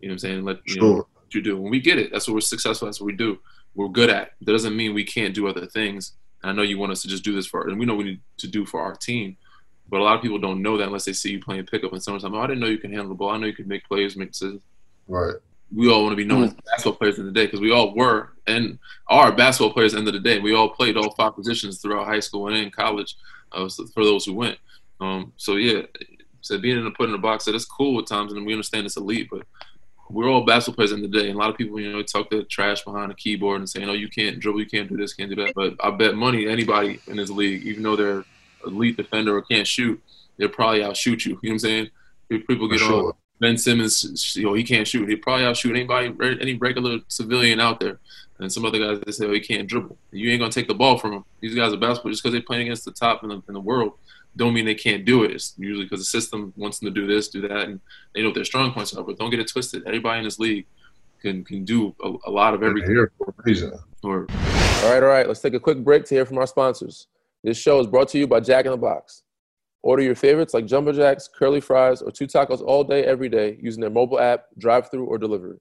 You 0.00 0.08
know 0.08 0.12
what 0.12 0.14
I'm 0.14 0.18
saying? 0.18 0.44
Let 0.44 0.58
you 0.66 0.74
sure. 0.74 0.82
know 0.82 0.96
what 0.96 1.34
you 1.34 1.42
do. 1.42 1.60
When 1.60 1.70
we 1.70 1.80
get 1.80 1.98
it, 1.98 2.12
that's 2.12 2.28
what 2.28 2.34
we're 2.34 2.40
successful. 2.40 2.86
That's 2.86 3.00
what 3.00 3.06
we 3.06 3.16
do. 3.16 3.38
We're 3.74 3.88
good 3.88 4.10
at. 4.10 4.32
That 4.42 4.52
doesn't 4.52 4.76
mean 4.76 4.94
we 4.94 5.04
can't 5.04 5.34
do 5.34 5.48
other 5.48 5.66
things. 5.66 6.12
And 6.42 6.50
I 6.50 6.54
know 6.54 6.62
you 6.62 6.78
want 6.78 6.92
us 6.92 7.02
to 7.02 7.08
just 7.08 7.24
do 7.24 7.34
this 7.34 7.46
for, 7.46 7.68
and 7.68 7.78
we 7.78 7.86
know 7.86 7.94
we 7.94 8.04
need 8.04 8.20
to 8.38 8.46
do 8.46 8.66
for 8.66 8.80
our 8.80 8.94
team. 8.94 9.36
But 9.88 10.00
a 10.00 10.04
lot 10.04 10.16
of 10.16 10.22
people 10.22 10.38
don't 10.38 10.62
know 10.62 10.76
that 10.76 10.86
unless 10.86 11.04
they 11.04 11.12
see 11.12 11.32
you 11.32 11.40
playing 11.40 11.66
pickup 11.66 11.92
in 11.92 12.00
summertime. 12.00 12.34
Oh, 12.34 12.40
I 12.40 12.46
didn't 12.46 12.60
know 12.60 12.66
you 12.66 12.78
can 12.78 12.90
handle 12.90 13.08
the 13.08 13.14
ball. 13.14 13.30
I 13.30 13.38
know 13.38 13.46
you 13.46 13.54
can 13.54 13.68
make 13.68 13.84
plays, 13.84 14.16
make 14.16 14.32
decisions. 14.32 14.62
Right. 15.08 15.34
We 15.74 15.90
all 15.90 16.02
want 16.02 16.12
to 16.12 16.16
be 16.16 16.24
known 16.24 16.44
as 16.44 16.54
basketball 16.54 16.94
players 16.94 17.18
in 17.18 17.26
the 17.26 17.32
day 17.32 17.46
because 17.46 17.60
we 17.60 17.72
all 17.72 17.94
were 17.94 18.30
and 18.46 18.78
are 19.08 19.32
basketball 19.32 19.72
players 19.72 19.94
at 19.94 19.96
the 19.96 20.00
end 20.00 20.08
of 20.08 20.14
the 20.14 20.20
day. 20.20 20.38
We 20.38 20.54
all 20.54 20.68
played 20.68 20.96
all 20.96 21.14
five 21.14 21.34
positions 21.34 21.80
throughout 21.80 22.06
high 22.06 22.20
school 22.20 22.48
and 22.48 22.56
in 22.56 22.70
college 22.70 23.16
uh, 23.52 23.68
for 23.92 24.04
those 24.04 24.24
who 24.24 24.34
went. 24.34 24.58
Um, 25.00 25.32
so, 25.36 25.56
yeah, 25.56 25.82
so 26.40 26.58
being 26.58 26.78
in 26.78 26.84
the 26.84 26.90
put 26.90 27.06
in 27.06 27.12
the 27.12 27.18
box, 27.18 27.44
that 27.46 27.54
is 27.54 27.64
cool 27.64 27.98
at 28.00 28.06
times, 28.06 28.32
and 28.32 28.46
we 28.46 28.52
understand 28.52 28.86
it's 28.86 28.96
elite, 28.96 29.28
but 29.30 29.46
we're 30.10 30.28
all 30.28 30.44
basketball 30.44 30.76
players 30.76 30.92
in 30.92 31.02
the 31.02 31.08
day. 31.08 31.28
And 31.28 31.36
a 31.36 31.38
lot 31.38 31.50
of 31.50 31.56
people, 31.56 31.80
you 31.80 31.92
know, 31.92 32.02
talk 32.02 32.30
the 32.30 32.44
trash 32.44 32.84
behind 32.84 33.10
a 33.10 33.14
keyboard 33.14 33.60
and 33.60 33.68
saying, 33.68 33.88
"Oh, 33.88 33.94
you 33.94 34.08
can't 34.08 34.38
dribble, 34.38 34.60
you 34.60 34.66
can't 34.66 34.88
do 34.88 34.96
this, 34.96 35.14
can't 35.14 35.30
do 35.30 35.36
that." 35.44 35.54
But 35.54 35.74
I 35.82 35.90
bet 35.90 36.14
money 36.14 36.46
anybody 36.46 37.00
in 37.06 37.16
this 37.16 37.30
league, 37.30 37.64
even 37.64 37.82
though 37.82 37.96
they're 37.96 38.24
elite 38.66 38.96
defender 38.96 39.36
or 39.36 39.42
can't 39.42 39.66
shoot, 39.66 40.00
they'll 40.36 40.48
probably 40.48 40.84
outshoot 40.84 41.24
you. 41.24 41.32
You 41.32 41.34
know 41.34 41.38
what 41.42 41.52
I'm 41.52 41.58
saying? 41.58 41.90
People 42.28 42.68
get 42.68 42.80
sure. 42.80 43.14
On 43.34 43.40
Ben 43.40 43.58
Simmons, 43.58 44.36
you 44.36 44.44
know, 44.44 44.54
he 44.54 44.64
can't 44.64 44.86
shoot. 44.86 45.08
He 45.08 45.16
probably 45.16 45.44
outshoot 45.44 45.76
anybody, 45.76 46.14
any 46.40 46.54
regular 46.54 46.98
civilian 47.08 47.60
out 47.60 47.80
there. 47.80 47.98
And 48.38 48.52
some 48.52 48.64
other 48.64 48.78
guys 48.78 49.00
they 49.04 49.12
say, 49.12 49.26
oh, 49.26 49.32
he 49.32 49.40
can't 49.40 49.68
dribble. 49.68 49.96
You 50.10 50.30
ain't 50.30 50.40
gonna 50.40 50.52
take 50.52 50.68
the 50.68 50.74
ball 50.74 50.98
from 50.98 51.12
him. 51.12 51.24
These 51.40 51.54
guys 51.54 51.72
are 51.72 51.76
basketball 51.76 52.10
just 52.10 52.22
because 52.22 52.32
they're 52.32 52.42
playing 52.42 52.62
against 52.62 52.84
the 52.84 52.90
top 52.90 53.22
in 53.22 53.28
the, 53.28 53.42
in 53.48 53.54
the 53.54 53.60
world. 53.60 53.94
Don't 54.36 54.52
mean 54.52 54.64
they 54.64 54.74
can't 54.74 55.04
do 55.04 55.22
it. 55.22 55.30
It's 55.30 55.54
usually 55.56 55.84
because 55.84 56.00
the 56.00 56.04
system 56.04 56.52
wants 56.56 56.80
them 56.80 56.92
to 56.92 57.00
do 57.00 57.06
this, 57.06 57.28
do 57.28 57.40
that, 57.42 57.68
and 57.68 57.80
they 58.12 58.22
know 58.22 58.28
what 58.28 58.34
their 58.34 58.44
strong 58.44 58.72
points 58.72 58.92
are. 58.94 59.04
But 59.04 59.18
don't 59.18 59.30
get 59.30 59.38
it 59.38 59.46
twisted. 59.48 59.84
Everybody 59.86 60.18
in 60.18 60.24
this 60.24 60.40
league 60.40 60.66
can 61.22 61.44
can 61.44 61.64
do 61.64 61.94
a, 62.02 62.12
a 62.26 62.30
lot 62.30 62.54
of 62.54 62.62
everything. 62.62 62.90
Here 62.90 63.12
for 63.16 63.28
a 63.38 63.42
reason. 63.44 63.72
Or, 64.02 64.26
all 64.28 64.92
right, 64.92 65.02
all 65.02 65.08
right. 65.08 65.26
Let's 65.26 65.40
take 65.40 65.54
a 65.54 65.60
quick 65.60 65.84
break 65.84 66.04
to 66.06 66.14
hear 66.14 66.26
from 66.26 66.38
our 66.38 66.46
sponsors. 66.46 67.06
This 67.44 67.56
show 67.56 67.78
is 67.80 67.86
brought 67.86 68.08
to 68.08 68.18
you 68.18 68.26
by 68.26 68.40
Jack 68.40 68.64
in 68.64 68.72
the 68.72 68.76
Box. 68.76 69.23
Order 69.84 70.02
your 70.02 70.14
favorites 70.14 70.54
like 70.54 70.64
Jumbo 70.64 70.92
Jacks, 70.92 71.28
curly 71.28 71.60
fries, 71.60 72.00
or 72.00 72.10
two 72.10 72.26
tacos 72.26 72.62
all 72.62 72.84
day, 72.84 73.04
every 73.04 73.28
day 73.28 73.58
using 73.60 73.82
their 73.82 73.90
mobile 73.90 74.18
app, 74.18 74.46
drive 74.56 74.90
through, 74.90 75.04
or 75.04 75.18
delivery. 75.18 75.58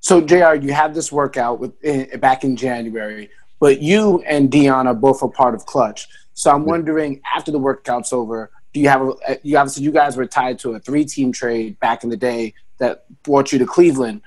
So, 0.00 0.20
JR, 0.20 0.54
you 0.54 0.72
had 0.72 0.94
this 0.94 1.12
workout 1.12 1.60
with, 1.60 1.72
in, 1.84 2.18
back 2.18 2.42
in 2.42 2.56
January, 2.56 3.30
but 3.60 3.80
you 3.80 4.20
and 4.26 4.50
Dion 4.50 4.88
are 4.88 4.94
both 4.94 5.22
a 5.22 5.28
part 5.28 5.54
of 5.54 5.64
Klutch. 5.64 6.08
So, 6.34 6.50
I'm 6.50 6.64
wondering 6.64 7.20
after 7.36 7.52
the 7.52 7.58
workout's 7.60 8.12
over, 8.12 8.50
do 8.72 8.80
you 8.80 8.88
have 8.88 9.02
a, 9.02 9.38
you 9.44 9.56
obviously 9.58 9.84
you 9.84 9.92
guys 9.92 10.16
were 10.16 10.26
tied 10.26 10.58
to 10.58 10.72
a 10.74 10.80
three 10.80 11.04
team 11.04 11.30
trade 11.30 11.78
back 11.78 12.02
in 12.02 12.10
the 12.10 12.16
day 12.16 12.52
that 12.78 13.04
brought 13.22 13.52
you 13.52 13.60
to 13.60 13.66
Cleveland. 13.66 14.22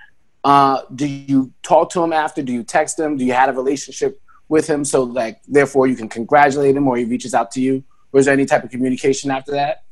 Uh, 0.46 0.84
do 0.96 1.06
you 1.06 1.52
talk 1.62 1.90
to 1.90 2.02
him 2.02 2.14
after? 2.14 2.42
Do 2.42 2.54
you 2.54 2.64
text 2.64 2.98
him? 2.98 3.18
Do 3.18 3.26
you 3.26 3.34
have 3.34 3.50
a 3.50 3.54
relationship 3.54 4.22
with 4.48 4.66
him 4.66 4.86
so 4.86 5.04
like 5.04 5.42
therefore 5.46 5.88
you 5.88 5.96
can 5.98 6.08
congratulate 6.08 6.78
him 6.78 6.88
or 6.88 6.96
he 6.96 7.04
reaches 7.04 7.34
out 7.34 7.52
to 7.52 7.62
you? 7.62 7.84
Was 8.18 8.26
there 8.26 8.34
any 8.34 8.48
type 8.48 8.64
of 8.64 8.72
communication 8.72 9.30
after 9.30 9.52
that? 9.52 9.84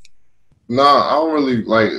No, 0.68 0.82
I 0.82 1.12
don't 1.12 1.36
really 1.36 1.62
like. 1.62 1.92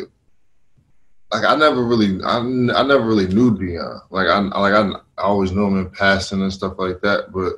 Like 1.31 1.45
I 1.45 1.55
never 1.55 1.85
really, 1.85 2.21
I, 2.25 2.39
I 2.39 2.83
never 2.83 3.07
really 3.07 3.29
knew 3.29 3.57
Dion. 3.57 4.01
Like 4.11 4.27
I, 4.27 4.41
like 4.41 4.75
I, 4.75 4.91
I 5.19 5.23
always 5.23 5.53
knew 5.53 5.69
him 5.69 5.79
in 5.79 5.89
passing 5.91 6.43
and 6.43 6.53
stuff 6.53 6.81
like 6.81 7.01
that. 7.03 7.31
But 7.33 7.53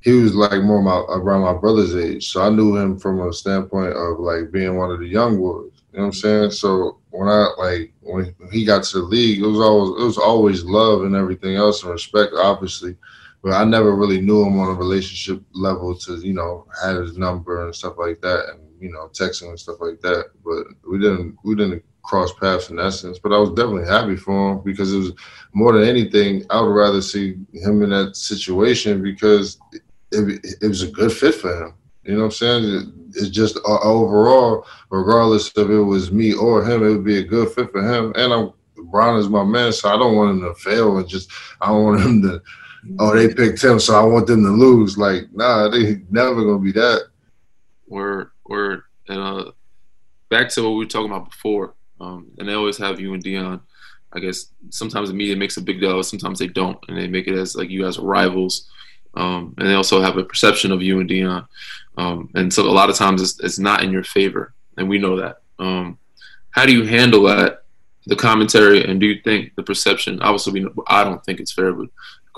he 0.00 0.10
was 0.10 0.34
like 0.34 0.60
more 0.60 0.82
my 0.82 0.96
around 1.14 1.42
my 1.42 1.52
brother's 1.52 1.94
age, 1.94 2.32
so 2.32 2.42
I 2.42 2.48
knew 2.48 2.76
him 2.76 2.98
from 2.98 3.20
a 3.20 3.32
standpoint 3.32 3.92
of 3.92 4.18
like 4.18 4.50
being 4.50 4.76
one 4.76 4.90
of 4.90 4.98
the 4.98 5.06
young 5.06 5.38
boys. 5.38 5.70
You 5.92 5.98
know 5.98 6.06
what 6.06 6.06
I'm 6.06 6.12
saying? 6.12 6.50
So 6.50 6.98
when 7.10 7.28
I 7.28 7.46
like 7.58 7.92
when 8.00 8.34
he 8.50 8.64
got 8.64 8.82
to 8.82 9.02
the 9.02 9.04
league, 9.04 9.38
it 9.38 9.46
was 9.46 9.60
always 9.60 10.02
it 10.02 10.04
was 10.04 10.18
always 10.18 10.64
love 10.64 11.04
and 11.04 11.14
everything 11.14 11.54
else 11.54 11.84
and 11.84 11.92
respect, 11.92 12.32
obviously 12.36 12.96
but 13.42 13.52
I 13.52 13.64
never 13.64 13.94
really 13.94 14.20
knew 14.20 14.42
him 14.44 14.58
on 14.58 14.68
a 14.68 14.78
relationship 14.78 15.42
level 15.52 15.96
to 15.98 16.16
you 16.16 16.34
know 16.34 16.66
had 16.82 16.96
his 16.96 17.16
number 17.16 17.64
and 17.64 17.74
stuff 17.74 17.94
like 17.98 18.20
that, 18.20 18.50
and 18.50 18.60
you 18.80 18.90
know 18.90 19.08
texting 19.08 19.48
and 19.48 19.60
stuff 19.60 19.76
like 19.80 20.00
that. 20.00 20.30
But 20.44 20.66
we 20.88 20.98
didn't 20.98 21.36
we 21.44 21.54
didn't 21.54 21.82
cross 22.02 22.32
paths 22.32 22.70
in 22.70 22.78
essence. 22.78 23.18
But 23.18 23.32
I 23.32 23.38
was 23.38 23.50
definitely 23.50 23.88
happy 23.88 24.16
for 24.16 24.52
him 24.52 24.62
because 24.64 24.92
it 24.92 24.98
was 24.98 25.12
more 25.52 25.72
than 25.72 25.88
anything. 25.88 26.44
I 26.50 26.60
would 26.60 26.74
rather 26.74 27.02
see 27.02 27.36
him 27.52 27.82
in 27.82 27.90
that 27.90 28.16
situation 28.16 29.02
because 29.02 29.58
it, 30.12 30.44
it 30.60 30.68
was 30.68 30.82
a 30.82 30.90
good 30.90 31.12
fit 31.12 31.34
for 31.34 31.64
him. 31.64 31.74
You 32.04 32.14
know 32.14 32.20
what 32.20 32.24
I'm 32.26 32.30
saying? 32.32 33.10
It's 33.14 33.28
just 33.28 33.56
uh, 33.58 33.80
overall, 33.82 34.66
regardless 34.90 35.48
if 35.48 35.68
it 35.68 35.82
was 35.82 36.10
me 36.10 36.32
or 36.32 36.64
him, 36.64 36.84
it 36.84 36.90
would 36.90 37.04
be 37.04 37.18
a 37.18 37.24
good 37.24 37.52
fit 37.52 37.70
for 37.70 37.82
him. 37.82 38.12
And 38.16 38.32
I'm 38.32 38.52
Bron 38.84 39.18
is 39.18 39.28
my 39.28 39.44
man, 39.44 39.72
so 39.72 39.88
I 39.88 39.96
don't 39.96 40.16
want 40.16 40.30
him 40.30 40.40
to 40.42 40.54
fail 40.54 40.98
and 40.98 41.08
just 41.08 41.30
I 41.60 41.68
don't 41.68 41.84
want 41.84 42.00
him 42.00 42.22
to 42.22 42.42
oh, 42.98 43.14
they 43.14 43.32
picked 43.32 43.62
him, 43.62 43.78
so 43.80 43.94
I 43.94 44.04
want 44.04 44.26
them 44.26 44.42
to 44.44 44.50
lose. 44.50 44.96
Like, 44.96 45.32
nah, 45.32 45.68
they 45.68 46.02
never 46.10 46.44
gonna 46.44 46.58
be 46.58 46.72
that. 46.72 47.08
Word, 47.86 48.30
word. 48.46 48.82
And 49.08 49.18
uh, 49.18 49.52
back 50.28 50.48
to 50.50 50.62
what 50.62 50.70
we 50.70 50.84
were 50.84 50.86
talking 50.86 51.10
about 51.10 51.30
before. 51.30 51.74
Um, 52.00 52.28
and 52.38 52.48
they 52.48 52.54
always 52.54 52.78
have 52.78 52.98
you 52.98 53.14
and 53.14 53.22
Dion. 53.22 53.60
I 54.12 54.20
guess 54.20 54.46
sometimes 54.70 55.08
the 55.08 55.14
media 55.14 55.36
makes 55.36 55.56
a 55.56 55.62
big 55.62 55.80
deal, 55.80 56.02
sometimes 56.02 56.38
they 56.38 56.48
don't, 56.48 56.78
and 56.88 56.96
they 56.96 57.06
make 57.06 57.28
it 57.28 57.36
as 57.36 57.54
like 57.54 57.70
you 57.70 57.82
guys 57.82 57.98
rivals. 57.98 58.68
Um, 59.14 59.54
and 59.58 59.68
they 59.68 59.74
also 59.74 60.00
have 60.00 60.16
a 60.16 60.24
perception 60.24 60.72
of 60.72 60.82
you 60.82 61.00
and 61.00 61.08
Dion. 61.08 61.46
Um, 61.96 62.30
and 62.34 62.52
so 62.52 62.62
a 62.62 62.70
lot 62.70 62.90
of 62.90 62.96
times 62.96 63.20
it's, 63.20 63.40
it's, 63.40 63.58
not 63.58 63.82
in 63.82 63.90
your 63.90 64.04
favor, 64.04 64.54
and 64.78 64.88
we 64.88 64.98
know 64.98 65.16
that. 65.16 65.42
Um, 65.58 65.98
how 66.50 66.64
do 66.64 66.72
you 66.72 66.84
handle 66.84 67.24
that, 67.24 67.64
the 68.06 68.16
commentary, 68.16 68.84
and 68.84 69.00
do 69.00 69.06
you 69.06 69.20
think 69.22 69.54
the 69.56 69.62
perception? 69.62 70.22
Obviously, 70.22 70.64
we, 70.64 70.70
I 70.86 71.04
don't 71.04 71.22
think 71.24 71.40
it's 71.40 71.52
fair, 71.52 71.72
but 71.72 71.88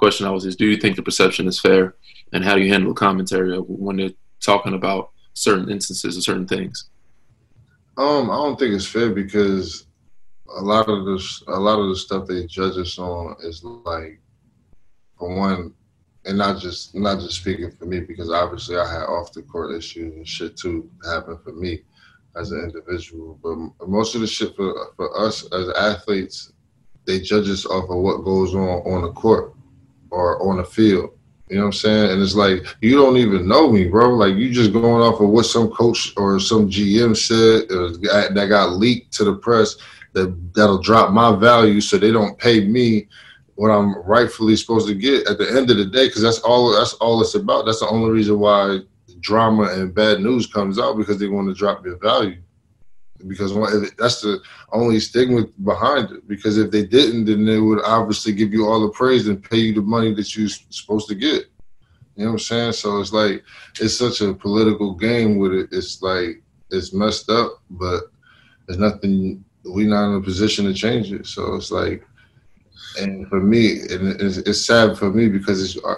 question 0.03 0.27
I 0.27 0.31
was 0.31 0.45
is, 0.45 0.57
do 0.57 0.67
you 0.67 0.77
think 0.79 0.97
the 0.97 1.03
perception 1.03 1.47
is 1.47 1.61
fair, 1.61 1.95
and 2.33 2.43
how 2.43 2.57
do 2.57 2.61
you 2.61 2.73
handle 2.73 2.93
commentary 2.93 3.57
when 3.57 3.99
they're 3.99 4.11
talking 4.41 4.75
about 4.75 5.11
certain 5.33 5.71
instances 5.71 6.19
or 6.19 6.21
certain 6.23 6.49
things? 6.49 6.91
Um, 7.97 8.29
I 8.29 8.35
don't 8.35 8.59
think 8.59 8.75
it's 8.75 8.85
fair 8.85 9.11
because 9.11 9.87
a 10.59 10.61
lot 10.61 10.89
of 10.89 11.05
this, 11.05 11.45
a 11.47 11.61
lot 11.69 11.79
of 11.79 11.89
the 11.89 11.95
stuff 11.95 12.27
they 12.27 12.47
judge 12.47 12.77
us 12.79 12.99
on 12.99 13.37
is 13.45 13.63
like, 13.63 14.19
for 15.21 15.37
one, 15.37 15.73
and 16.25 16.37
not 16.37 16.61
just 16.61 16.97
not 16.97 17.21
just 17.21 17.37
speaking 17.37 17.71
for 17.71 17.85
me 17.85 18.01
because 18.01 18.29
obviously 18.29 18.77
I 18.79 18.93
had 18.93 19.05
off 19.05 19.33
the 19.33 19.43
court 19.43 19.73
issues 19.73 20.17
and 20.17 20.27
shit 20.27 20.57
too 20.57 20.91
happen 21.05 21.39
for 21.45 21.53
me 21.53 21.83
as 22.35 22.51
an 22.51 22.61
individual. 22.61 23.39
But 23.41 23.87
most 23.89 24.17
of 24.17 24.21
the 24.21 24.27
shit 24.27 24.57
for 24.57 24.75
for 24.97 25.17
us 25.25 25.47
as 25.53 25.69
athletes, 25.79 26.53
they 27.07 27.21
judge 27.21 27.49
us 27.49 27.67
off 27.67 27.89
of 27.89 28.03
what 28.03 28.25
goes 28.25 28.53
on 28.57 28.81
on 28.93 29.03
the 29.03 29.13
court 29.13 29.55
or 30.13 30.41
on 30.49 30.59
the 30.59 30.65
field. 30.65 31.11
You 31.49 31.57
know 31.57 31.65
what 31.65 31.69
I'm 31.69 31.73
saying? 31.73 32.11
And 32.13 32.23
it's 32.23 32.35
like 32.35 32.65
you 32.81 32.97
don't 32.97 33.17
even 33.17 33.47
know 33.47 33.71
me, 33.71 33.87
bro. 33.89 34.11
Like 34.11 34.37
you 34.37 34.51
just 34.51 34.73
going 34.73 35.03
off 35.03 35.21
of 35.21 35.29
what 35.29 35.45
some 35.45 35.71
coach 35.71 36.13
or 36.17 36.41
some 36.41 36.71
GM 36.71 37.17
said 37.17 37.71
uh, 37.71 38.33
that 38.33 38.47
got 38.49 38.77
leaked 38.77 39.13
to 39.15 39.25
the 39.25 39.35
press 39.35 39.77
that 40.13 40.35
that'll 40.55 40.81
drop 40.81 41.13
my 41.13 41.35
value 41.37 41.81
so 41.81 41.99
they 41.99 42.11
don't 42.11 42.39
pay 42.39 42.65
me 42.65 43.09
what 43.55 43.71
I'm 43.71 43.95
rightfully 44.03 44.57
supposed 44.57 44.89
to 44.89 44.95
get 44.95 45.29
at 45.29 45.39
the 45.39 45.51
end 45.51 45.71
of 45.71 45.77
the 45.77 45.85
day, 45.85 46.07
because 46.07 46.23
that's 46.23 46.41
all 46.41 46.73
that's 46.73 46.95
all 46.95 47.21
it's 47.21 47.35
about. 47.35 47.67
That's 47.67 47.81
the 47.81 47.89
only 47.89 48.11
reason 48.11 48.39
why 48.39 48.79
drama 49.21 49.65
and 49.65 49.95
bad 49.95 50.21
news 50.21 50.47
comes 50.47 50.79
out 50.79 50.97
because 50.97 51.19
they 51.19 51.29
want 51.29 51.49
to 51.49 51.55
drop 51.55 51.85
your 51.85 51.97
value. 51.99 52.41
Because 53.27 53.53
that's 53.99 54.21
the 54.21 54.41
only 54.73 55.01
stigma 55.01 55.45
behind 55.65 56.11
it. 56.11 56.29
Because 56.29 56.59
if 56.59 56.71
they 56.71 56.85
didn't, 56.85 57.27
then 57.27 57.45
they 57.45 57.59
would 57.59 57.83
obviously 57.85 58.33
give 58.33 58.53
you 58.53 58.67
all 58.67 58.81
the 58.81 58.91
praise 58.91 59.29
and 59.29 59.43
pay 59.43 59.59
you 59.59 59.75
the 59.75 59.83
money 59.83 60.15
that 60.15 60.37
you're 60.37 60.49
supposed 60.49 61.09
to 61.09 61.15
get. 61.15 61.47
You 62.17 62.25
know 62.25 62.33
what 62.33 62.33
I'm 62.33 62.39
saying? 62.41 62.73
So 62.73 63.01
it's 63.01 63.13
like 63.13 63.43
it's 63.81 63.97
such 63.97 64.21
a 64.21 64.35
political 64.35 64.95
game 64.95 65.39
with 65.39 65.53
it. 65.53 65.69
It's 65.73 66.03
like 66.03 66.43
it's 66.71 66.93
messed 66.93 67.31
up, 67.31 67.63
but 67.71 68.05
there's 68.67 68.79
nothing. 68.79 69.45
We're 69.65 69.89
not 69.89 70.11
in 70.11 70.17
a 70.17 70.21
position 70.21 70.67
to 70.67 70.75
change 70.75 71.13
it. 71.13 71.27
So 71.27 71.55
it's 71.55 71.71
like 71.71 72.05
and 72.99 73.29
for 73.29 73.41
me, 73.41 73.81
and 73.91 74.21
it's, 74.21 74.39
it's 74.39 74.67
sad 74.67 74.99
for 74.99 75.11
me 75.11 75.29
because 75.29 75.63
it's 75.63 75.83
uh, 75.85 75.95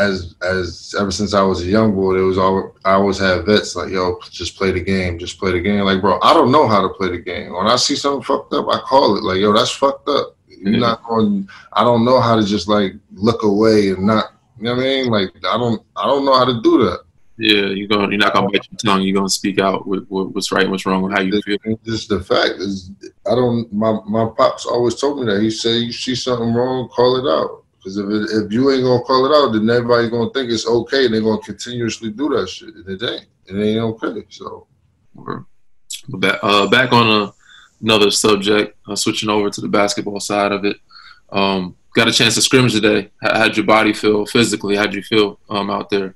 as 0.00 0.34
as 0.42 0.94
ever 0.98 1.10
since 1.10 1.34
I 1.34 1.42
was 1.42 1.60
a 1.62 1.66
young 1.66 1.94
boy, 1.94 2.18
it 2.18 2.22
was 2.22 2.38
all 2.38 2.74
I 2.84 2.92
always 2.92 3.18
had 3.18 3.44
vets 3.44 3.76
like, 3.76 3.90
yo, 3.90 4.18
just 4.30 4.56
play 4.56 4.72
the 4.72 4.80
game, 4.80 5.18
just 5.18 5.38
play 5.38 5.52
the 5.52 5.60
game. 5.60 5.84
Like, 5.84 6.00
bro, 6.00 6.18
I 6.22 6.32
don't 6.32 6.50
know 6.50 6.66
how 6.66 6.80
to 6.80 6.94
play 6.94 7.10
the 7.10 7.18
game. 7.18 7.52
When 7.52 7.66
I 7.66 7.76
see 7.76 7.96
something 7.96 8.22
fucked 8.22 8.52
up, 8.54 8.66
I 8.68 8.78
call 8.80 9.16
it. 9.16 9.22
Like, 9.22 9.38
yo, 9.38 9.52
that's 9.52 9.70
fucked 9.70 10.08
up. 10.08 10.36
You're 10.48 10.72
mm-hmm. 10.72 10.80
not 10.80 11.04
going. 11.04 11.48
I 11.72 11.84
don't 11.84 12.04
know 12.04 12.20
how 12.20 12.36
to 12.36 12.44
just 12.44 12.68
like 12.68 12.94
look 13.12 13.42
away 13.42 13.90
and 13.90 14.06
not. 14.06 14.32
You 14.58 14.64
know 14.64 14.76
what 14.76 14.80
I 14.80 14.84
mean? 14.84 15.06
Like, 15.06 15.30
I 15.36 15.56
don't. 15.56 15.82
I 15.96 16.06
don't 16.06 16.24
know 16.24 16.36
how 16.36 16.44
to 16.44 16.60
do 16.62 16.84
that. 16.84 17.00
Yeah, 17.36 17.66
you're 17.68 17.88
going. 17.88 18.10
You're 18.10 18.20
not 18.20 18.34
gonna 18.34 18.50
bite 18.50 18.68
your 18.70 18.78
tongue. 18.84 19.02
You're 19.02 19.16
gonna 19.16 19.30
speak 19.30 19.58
out 19.58 19.86
with, 19.86 20.06
with 20.10 20.28
what's 20.28 20.52
right, 20.52 20.68
what's 20.68 20.84
wrong, 20.84 21.04
and 21.04 21.14
how 21.14 21.20
you 21.20 21.40
feel. 21.40 21.58
Just 21.84 22.10
the 22.10 22.20
fact 22.20 22.56
is, 22.58 22.90
I 23.26 23.34
don't. 23.34 23.72
My 23.72 23.98
my 24.06 24.28
pops 24.36 24.66
always 24.66 24.96
told 24.96 25.20
me 25.20 25.32
that. 25.32 25.40
He 25.40 25.50
said, 25.50 25.76
"You 25.76 25.92
see 25.92 26.14
something 26.14 26.52
wrong, 26.52 26.88
call 26.88 27.16
it 27.16 27.30
out." 27.30 27.64
Because 27.80 27.96
if 27.96 28.06
if 28.44 28.52
you 28.52 28.70
ain't 28.70 28.84
gonna 28.84 29.02
call 29.04 29.24
it 29.24 29.34
out, 29.34 29.52
then 29.52 29.68
everybody's 29.70 30.10
gonna 30.10 30.30
think 30.30 30.50
it's 30.50 30.66
okay, 30.66 31.06
and 31.06 31.14
they're 31.14 31.22
gonna 31.22 31.40
continuously 31.40 32.10
do 32.10 32.28
that 32.30 32.48
shit. 32.48 32.74
And 32.74 32.88
it 32.88 33.02
ain't. 33.02 33.26
It 33.46 33.56
ain't 33.56 33.80
okay. 33.80 34.22
So, 34.28 34.66
back 36.08 36.38
uh, 36.42 36.68
back 36.68 36.92
on 36.92 37.08
a, 37.08 37.32
another 37.80 38.10
subject, 38.10 38.76
uh, 38.86 38.96
switching 38.96 39.30
over 39.30 39.48
to 39.48 39.60
the 39.62 39.68
basketball 39.68 40.20
side 40.20 40.52
of 40.52 40.66
it. 40.66 40.76
Um, 41.30 41.74
got 41.94 42.08
a 42.08 42.12
chance 42.12 42.34
to 42.34 42.42
scrimmage 42.42 42.74
today. 42.74 43.10
How, 43.22 43.38
how'd 43.38 43.56
your 43.56 43.66
body 43.66 43.94
feel 43.94 44.26
physically? 44.26 44.76
How'd 44.76 44.94
you 44.94 45.02
feel 45.02 45.40
um, 45.48 45.70
out 45.70 45.88
there? 45.88 46.14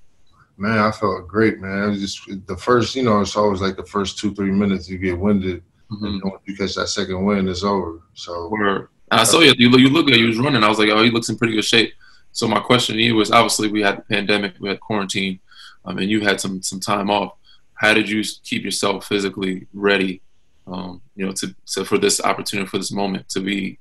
Man, 0.57 0.79
I 0.79 0.92
felt 0.92 1.27
great, 1.27 1.61
man. 1.61 1.85
It 1.85 1.88
was 1.88 2.00
just 2.00 2.46
the 2.46 2.57
first, 2.57 2.94
you 2.94 3.03
know, 3.03 3.20
it's 3.20 3.37
always 3.37 3.61
like 3.61 3.77
the 3.77 3.87
first 3.87 4.18
two, 4.18 4.35
three 4.35 4.53
minutes 4.53 4.88
you 4.88 4.98
get 4.98 5.18
winded. 5.18 5.64
Mm-hmm. 5.90 6.05
And 6.05 6.22
once 6.24 6.42
you 6.44 6.57
catch 6.57 6.74
that 6.77 6.88
second 6.88 7.24
wind, 7.24 7.48
it's 7.48 7.64
over. 7.64 8.00
So 8.14 8.48
Word. 8.48 8.88
I 9.11 9.25
saw 9.25 9.40
you. 9.40 9.55
You 9.57 9.71
look, 9.71 9.81
you 9.81 9.88
look 9.88 10.07
good. 10.07 10.17
You 10.17 10.27
was 10.27 10.38
running. 10.38 10.64
I 10.64 10.69
was 10.69 10.79
like, 10.79 10.88
oh, 10.90 11.03
he 11.03 11.11
looks 11.11 11.29
in 11.29 11.37
pretty 11.37 11.55
good 11.55 11.64
shape. 11.64 11.93
So 12.33 12.49
my 12.49 12.61
question 12.61 12.97
to 12.97 13.03
you 13.03 13.14
was, 13.14 13.31
obviously, 13.31 13.71
we 13.71 13.83
had 13.83 13.99
the 13.99 14.03
pandemic, 14.03 14.55
we 14.59 14.69
had 14.69 14.81
quarantine, 14.81 15.38
um, 15.85 15.99
and 15.99 16.11
you 16.11 16.21
had 16.21 16.40
some 16.40 16.62
some 16.62 16.81
time 16.81 17.11
off. 17.11 17.35
How 17.75 17.95
did 17.95 18.09
you 18.09 18.23
keep 18.43 18.64
yourself 18.64 19.07
physically 19.07 19.67
ready, 19.73 20.21
um, 20.67 21.03
you 21.17 21.27
know, 21.27 21.33
to, 21.33 21.55
to 21.75 21.85
for 21.85 21.99
this 21.99 22.21
opportunity, 22.21 22.69
for 22.69 22.79
this 22.79 22.93
moment, 22.93 23.29
to 23.31 23.40
be 23.40 23.79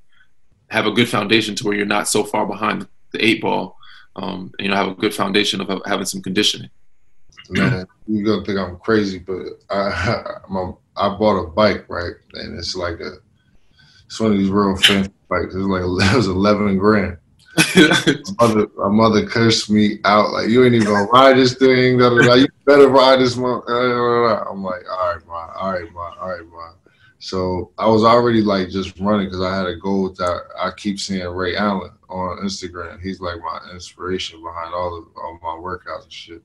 have 0.68 0.86
a 0.86 0.92
good 0.92 1.08
foundation 1.08 1.54
to 1.56 1.64
where 1.64 1.76
you're 1.76 1.86
not 1.86 2.08
so 2.08 2.24
far 2.24 2.46
behind 2.46 2.86
the 3.12 3.24
eight 3.24 3.40
ball 3.40 3.76
um, 4.16 4.52
you 4.58 4.68
know, 4.68 4.76
have 4.76 4.88
a 4.88 4.94
good 4.94 5.14
foundation 5.14 5.60
of 5.60 5.82
having 5.86 6.06
some 6.06 6.22
conditioning. 6.22 6.70
Man, 7.50 7.86
you're 8.06 8.24
gonna 8.24 8.44
think 8.44 8.58
I'm 8.58 8.78
crazy, 8.78 9.18
but 9.18 9.60
I 9.70 10.32
I 10.96 11.08
bought 11.16 11.42
a 11.42 11.48
bike, 11.48 11.86
right? 11.88 12.14
And 12.34 12.58
it's 12.58 12.74
like 12.74 13.00
a 13.00 13.16
it's 14.06 14.20
one 14.20 14.32
of 14.32 14.38
these 14.38 14.50
real 14.50 14.76
fancy 14.76 15.10
bikes. 15.28 15.54
It's 15.54 15.56
like 15.56 15.82
it 16.12 16.16
was 16.16 16.28
eleven 16.28 16.78
grand. 16.78 17.18
my, 17.76 18.22
mother, 18.40 18.66
my 18.76 18.88
mother 18.88 19.26
cursed 19.26 19.70
me 19.70 19.98
out 20.04 20.32
like 20.32 20.48
you 20.48 20.64
ain't 20.64 20.74
even 20.74 20.88
gonna 20.88 21.04
ride 21.04 21.36
this 21.36 21.54
thing. 21.54 21.98
Da, 21.98 22.10
da, 22.10 22.22
da. 22.22 22.34
You 22.34 22.48
better 22.66 22.88
ride 22.88 23.20
this 23.20 23.36
one. 23.36 23.62
I'm 23.68 24.64
like, 24.64 24.82
all 24.90 25.14
right, 25.14 25.26
ma, 25.26 25.52
all 25.54 25.72
right, 25.72 25.92
ma, 25.92 26.14
all 26.20 26.30
right, 26.30 26.46
ma. 26.46 26.72
So 27.20 27.70
I 27.78 27.88
was 27.88 28.04
already 28.04 28.42
like 28.42 28.70
just 28.70 28.98
running 28.98 29.28
because 29.28 29.40
I 29.40 29.56
had 29.56 29.66
a 29.66 29.76
goal 29.76 30.10
that 30.10 30.42
I 30.58 30.72
keep 30.76 30.98
seeing 30.98 31.26
Ray 31.26 31.56
Allen 31.56 31.92
on 32.10 32.38
Instagram. 32.38 33.00
He's 33.00 33.20
like 33.20 33.40
my 33.40 33.60
inspiration 33.72 34.42
behind 34.42 34.74
all 34.74 34.98
of 34.98 35.04
all 35.16 35.38
my 35.40 35.62
workouts 35.62 36.04
and 36.04 36.12
shit. 36.12 36.42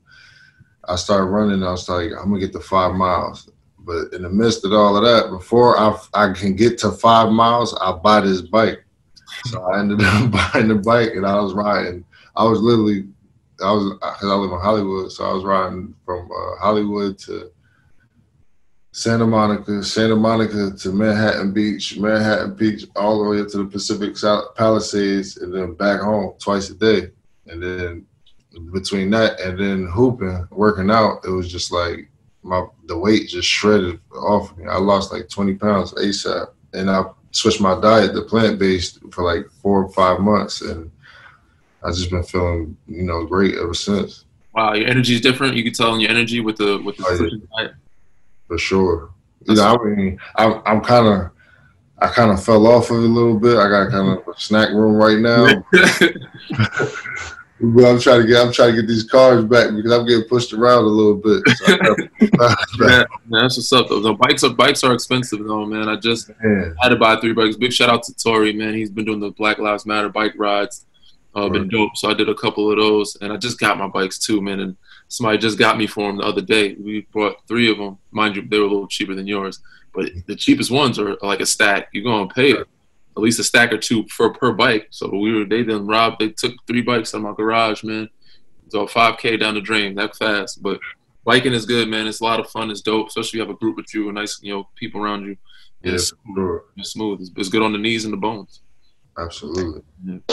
I 0.88 0.96
started 0.96 1.26
running. 1.26 1.64
I 1.64 1.72
was 1.72 1.90
like, 1.90 2.12
I'm 2.12 2.30
gonna 2.30 2.40
get 2.40 2.54
to 2.54 2.60
five 2.60 2.94
miles. 2.94 3.50
But 3.90 4.14
in 4.14 4.22
the 4.22 4.30
midst 4.30 4.64
of 4.66 4.72
all 4.72 4.96
of 4.96 5.04
that, 5.04 5.32
before 5.32 5.76
I, 5.80 6.00
I 6.14 6.32
can 6.32 6.56
get 6.56 6.78
to 6.80 6.92
five 6.92 7.32
miles, 7.32 7.76
I 7.82 7.92
buy 7.94 8.22
this 8.22 8.42
bike. 8.42 8.86
So 9.46 9.64
I 9.64 9.80
ended 9.80 10.02
up 10.04 10.32
buying 10.54 10.68
the 10.68 10.76
bike 10.76 11.16
and 11.16 11.26
I 11.26 11.40
was 11.40 11.56
riding. 11.56 12.06
I 12.36 12.44
was 12.44 12.62
literally, 12.62 13.08
I 13.64 13.72
was 13.72 13.94
because 13.94 14.30
I 14.30 14.36
live 14.36 14.52
in 14.52 14.60
Hollywood, 14.60 15.12
so 15.12 15.26
I 15.26 15.34
was 15.34 15.44
riding 15.44 15.96
from 16.06 16.30
uh, 16.32 16.62
Hollywood 16.62 17.18
to 17.20 17.50
Santa 18.92 19.26
Monica, 19.26 19.82
Santa 19.82 20.16
Monica 20.16 20.70
to 20.70 20.92
Manhattan 20.92 21.52
Beach, 21.52 21.98
Manhattan 21.98 22.54
Beach, 22.54 22.86
all 22.96 23.24
the 23.24 23.28
way 23.28 23.42
up 23.42 23.48
to 23.48 23.58
the 23.58 23.66
Pacific 23.66 24.16
Palisades, 24.56 25.38
and 25.38 25.52
then 25.52 25.74
back 25.74 26.02
home 26.02 26.36
twice 26.38 26.70
a 26.70 26.76
day. 26.76 27.10
And 27.48 27.64
then 27.64 28.06
between 28.72 29.10
that 29.12 29.40
and 29.40 29.60
then 29.60 29.88
hooping, 29.88 30.48
working 30.52 30.92
out, 30.92 31.26
it 31.26 31.32
was 31.32 31.52
just 31.52 31.72
like 31.72 32.12
my 32.44 32.66
the 32.86 32.98
weight 32.98 33.28
just 33.28 33.48
shredded 33.48 34.00
off 34.14 34.56
me. 34.58 34.66
I 34.66 34.78
lost 34.78 35.12
like 35.12 35.30
20 35.30 35.56
pounds 35.56 35.94
ASAP, 35.94 36.48
and 36.74 36.90
I 36.90 37.04
switched 37.32 37.62
my 37.62 37.80
diet 37.80 38.14
to 38.14 38.22
plant 38.24 38.60
based 38.60 39.00
for 39.12 39.24
like 39.24 39.50
four 39.62 39.84
or 39.84 39.92
five 39.92 40.20
months, 40.20 40.62
and 40.62 40.92
I've 41.84 41.96
just 41.96 42.10
been 42.10 42.24
feeling 42.24 42.78
you 42.88 43.04
know 43.04 43.26
great 43.26 43.56
ever 43.56 43.74
since. 43.74 44.26
Wow, 44.54 44.74
your 44.74 44.88
energy 44.88 45.16
is 45.16 45.22
different. 45.22 45.56
You 45.56 45.64
can 45.64 45.74
tell 45.74 45.94
in 45.94 46.02
your 46.02 46.10
energy 46.10 46.40
with 46.40 46.58
the 46.58 46.82
with 46.84 46.98
the 46.98 47.06
oh, 47.06 47.24
yeah. 47.24 47.64
diet 47.64 47.76
for 48.48 48.58
sure. 48.58 49.12
You 49.48 49.56
know, 49.56 49.78
I 49.82 49.86
mean, 49.86 50.20
I'm, 50.36 50.62
I'm 50.66 50.82
kind 50.82 51.08
of, 51.08 51.32
I 52.00 52.08
kind 52.08 52.32
of 52.32 52.44
fell 52.44 52.68
off 52.68 52.92
of 52.92 52.98
it 52.98 53.04
a 53.04 53.08
little 53.08 53.40
bit. 53.40 53.58
I 53.58 53.70
got 53.70 53.90
kind 53.90 54.10
of 54.10 54.28
a 54.28 54.40
snack 54.40 54.70
room 54.70 54.96
right 54.96 55.20
now. 55.20 55.64
but 57.62 57.86
I'm 57.86 58.00
trying 58.00 58.22
to 58.22 58.28
get, 58.28 58.46
I'm 58.46 58.54
trying 58.54 58.74
to 58.74 58.82
get 58.82 58.88
these 58.88 59.04
cars 59.04 59.44
back 59.44 59.74
because 59.76 59.92
I'm 59.92 60.06
getting 60.06 60.28
pushed 60.30 60.54
around 60.54 60.86
a 60.86 60.88
little 60.88 61.16
bit. 61.16 61.44
So 61.58 61.96
yeah, 62.88 63.04
that's 63.30 63.58
what's 63.58 63.74
up. 63.74 63.90
Though. 63.90 64.00
The 64.00 64.14
bikes 64.14 64.44
are 64.44 64.54
bikes 64.54 64.84
are 64.84 64.94
expensive 64.94 65.40
though, 65.40 65.66
man. 65.66 65.90
I 65.90 65.98
just 65.98 66.32
man. 66.42 66.76
had 66.80 66.90
to 66.90 66.96
buy 66.96 67.18
three 67.18 67.34
bikes. 67.34 67.58
Big 67.58 67.74
shout 67.74 67.90
out 67.90 68.04
to 68.04 68.14
Tori, 68.16 68.54
man. 68.54 68.74
He's 68.74 68.90
been 68.90 69.06
doing 69.06 69.20
the 69.20 69.32
Black 69.32 69.60
Lives 69.60 69.86
Matter 69.86 70.10
bike 70.10 70.34
rides. 70.38 70.86
Uh, 71.36 71.42
right. 71.42 71.54
Been 71.54 71.68
dope. 71.68 71.98
So 71.98 72.10
I 72.10 72.14
did 72.14 72.30
a 72.30 72.36
couple 72.36 72.72
of 72.72 72.78
those, 72.78 73.18
and 73.22 73.34
I 73.34 73.38
just 73.38 73.60
got 73.60 73.78
my 73.78 73.88
bikes 73.88 74.18
too, 74.18 74.42
man. 74.42 74.62
And 74.62 74.78
somebody 75.10 75.38
just 75.38 75.60
got 75.60 75.78
me 75.78 75.86
for 75.86 76.08
them 76.08 76.18
the 76.18 76.24
other 76.24 76.42
day. 76.42 76.76
We 76.76 77.08
bought 77.12 77.46
three 77.48 77.70
of 77.70 77.78
them. 77.78 77.98
Mind 78.12 78.38
you, 78.38 78.48
they 78.48 78.58
were 78.58 78.66
a 78.66 78.70
little 78.70 78.88
cheaper 78.88 79.16
than 79.16 79.28
yours, 79.28 79.60
but 79.94 80.10
the 80.28 80.36
cheapest 80.36 80.72
ones 80.72 80.98
are 80.98 81.18
like 81.22 81.42
a 81.42 81.46
stack. 81.46 81.90
You're 81.92 82.06
gonna 82.06 82.34
pay 82.34 82.52
it. 82.52 82.68
At 83.18 83.24
least 83.24 83.40
a 83.40 83.44
stack 83.44 83.72
or 83.72 83.78
two 83.78 84.06
for 84.10 84.34
per 84.34 84.54
bike. 84.54 84.88
So 84.92 85.10
we 85.10 85.34
were 85.34 85.46
they 85.46 85.64
then 85.64 85.88
robbed. 85.88 86.20
They 86.20 86.30
took 86.30 86.54
three 86.68 86.82
bikes 86.82 87.14
out 87.14 87.20
of 87.20 87.24
my 87.24 87.34
garage, 87.34 87.84
man. 87.84 88.10
So 88.70 88.86
5K 88.86 89.40
down 89.40 89.56
the 89.56 89.62
drain 89.62 89.96
that 89.96 90.16
fast. 90.16 90.62
But 90.62 90.80
biking 91.26 91.54
is 91.54 91.66
good, 91.66 91.88
man. 91.90 92.08
It's 92.08 92.22
a 92.22 92.24
lot 92.24 92.40
of 92.40 92.50
fun. 92.50 92.70
It's 92.70 92.82
dope, 92.82 93.08
especially 93.08 93.28
if 93.28 93.34
you 93.34 93.42
have 93.42 93.50
a 93.50 93.60
group 93.60 93.76
with 93.76 93.94
you, 93.94 94.08
and 94.08 94.16
nice 94.16 94.40
you 94.42 94.54
know 94.54 94.70
people 94.76 95.02
around 95.02 95.26
you. 95.26 95.38
It's, 95.82 96.12
yeah, 96.28 96.34
sure. 96.36 96.66
it's 96.78 96.92
smooth. 96.92 97.22
It's, 97.22 97.32
it's 97.36 97.50
good 97.50 97.62
on 97.62 97.72
the 97.72 97.78
knees 97.78 98.04
and 98.04 98.14
the 98.14 98.18
bones. 98.18 98.62
Absolutely. 99.18 99.82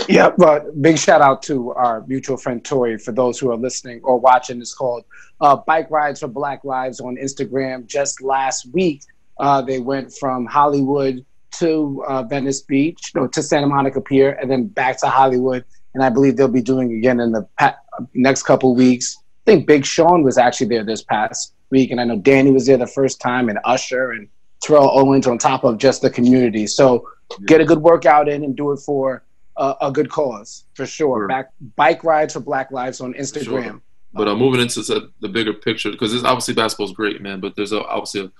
Yeah, 0.09 0.31
but 0.37 0.81
big 0.81 0.99
shout 0.99 1.21
out 1.21 1.43
to 1.45 1.73
our 1.73 2.05
mutual 2.07 2.37
friend 2.37 2.65
Tori 2.65 2.99
for 2.99 3.11
those 3.13 3.39
who 3.39 3.51
are 3.51 3.57
listening 3.57 4.01
or 4.05 4.19
watching. 4.19 4.61
It's 4.61 4.75
called 4.75 5.05
uh, 5.41 5.57
Bike 5.57 5.91
Rides 5.91 6.21
for 6.21 6.29
Black 6.29 6.63
Lives 6.63 7.01
on 7.01 7.17
Instagram. 7.17 7.87
Just 7.87 8.23
last 8.23 8.67
week, 8.73 9.03
uh, 9.39 9.61
they 9.63 9.81
went 9.81 10.13
from 10.15 10.47
Hollywood 10.47 11.25
to 11.59 12.05
uh, 12.07 12.23
Venice 12.23 12.63
Beach, 12.63 13.13
no, 13.15 13.27
to 13.29 13.43
Santa 13.43 13.67
Monica 13.67 14.01
Pier, 14.01 14.33
and 14.41 14.51
then 14.51 14.67
back 14.67 14.99
to 15.01 15.09
Hollywood. 15.09 15.65
And 15.95 16.03
I 16.03 16.11
believe 16.11 16.37
they'll 16.37 16.49
be 16.49 16.63
doing 16.63 16.93
again 16.93 17.21
in 17.21 17.33
the 17.33 17.43
pa- 17.59 17.77
next 18.15 18.43
couple 18.43 18.75
weeks. 18.75 19.17
I 19.47 19.53
think 19.53 19.67
Big 19.67 19.87
Sean 19.87 20.23
was 20.23 20.39
actually 20.39 20.69
there 20.69 20.85
this 20.85 21.03
past 21.03 21.55
week, 21.71 21.91
and 21.91 22.01
I 22.01 22.05
know 22.05 22.19
Danny 22.19 22.51
was 22.51 22.67
there 22.67 22.77
the 22.77 22.87
first 22.87 23.21
time, 23.21 23.49
and 23.49 23.59
Usher 23.65 24.13
and 24.13 24.29
Terrell 24.63 24.91
Owens 24.93 25.27
on 25.27 25.39
top 25.39 25.65
of 25.65 25.79
just 25.79 26.03
the 26.03 26.11
community. 26.11 26.67
So 26.67 27.09
get 27.47 27.61
a 27.61 27.65
good 27.65 27.81
workout 27.81 28.29
in 28.29 28.45
and 28.45 28.57
do 28.57 28.73
it 28.73 28.79
for 28.79 29.23
uh, 29.57 29.75
a 29.81 29.91
good 29.91 30.11
cause 30.11 30.65
for 30.75 30.87
sure. 30.87 31.21
sure. 31.21 31.29
Back 31.29 31.53
bike 31.77 32.05
rides 32.05 32.35
for 32.35 32.41
Black 32.41 32.71
Lives 32.71 33.01
on 33.01 33.15
Instagram. 33.15 33.65
Sure. 33.65 33.81
But 34.13 34.29
uh, 34.29 34.35
moving 34.35 34.61
into 34.61 34.83
the 35.21 35.29
bigger 35.29 35.53
picture, 35.53 35.91
because 35.91 36.25
obviously 36.25 36.55
basketball 36.55 36.87
is 36.87 36.93
great, 36.93 37.21
man. 37.21 37.41
But 37.41 37.55
there's 37.55 37.73
a, 37.73 37.85
obviously 37.85 38.23
a, 38.23 38.33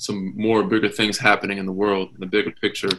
some 0.00 0.32
more 0.34 0.62
bigger 0.62 0.88
things 0.88 1.18
happening 1.18 1.58
in 1.58 1.66
the 1.66 1.72
world. 1.72 2.08
The 2.18 2.26
bigger 2.26 2.50
picture 2.50 2.90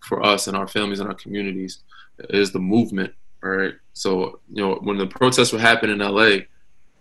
for 0.00 0.24
us 0.24 0.48
and 0.48 0.56
our 0.56 0.66
families 0.66 0.98
and 0.98 1.08
our 1.08 1.14
communities 1.14 1.84
is 2.30 2.50
the 2.50 2.58
movement, 2.58 3.14
right? 3.40 3.74
So 3.92 4.40
you 4.52 4.62
know 4.62 4.74
when 4.82 4.98
the 4.98 5.06
protests 5.06 5.52
were 5.52 5.60
happening 5.60 6.00
in 6.00 6.14
LA, 6.14 6.38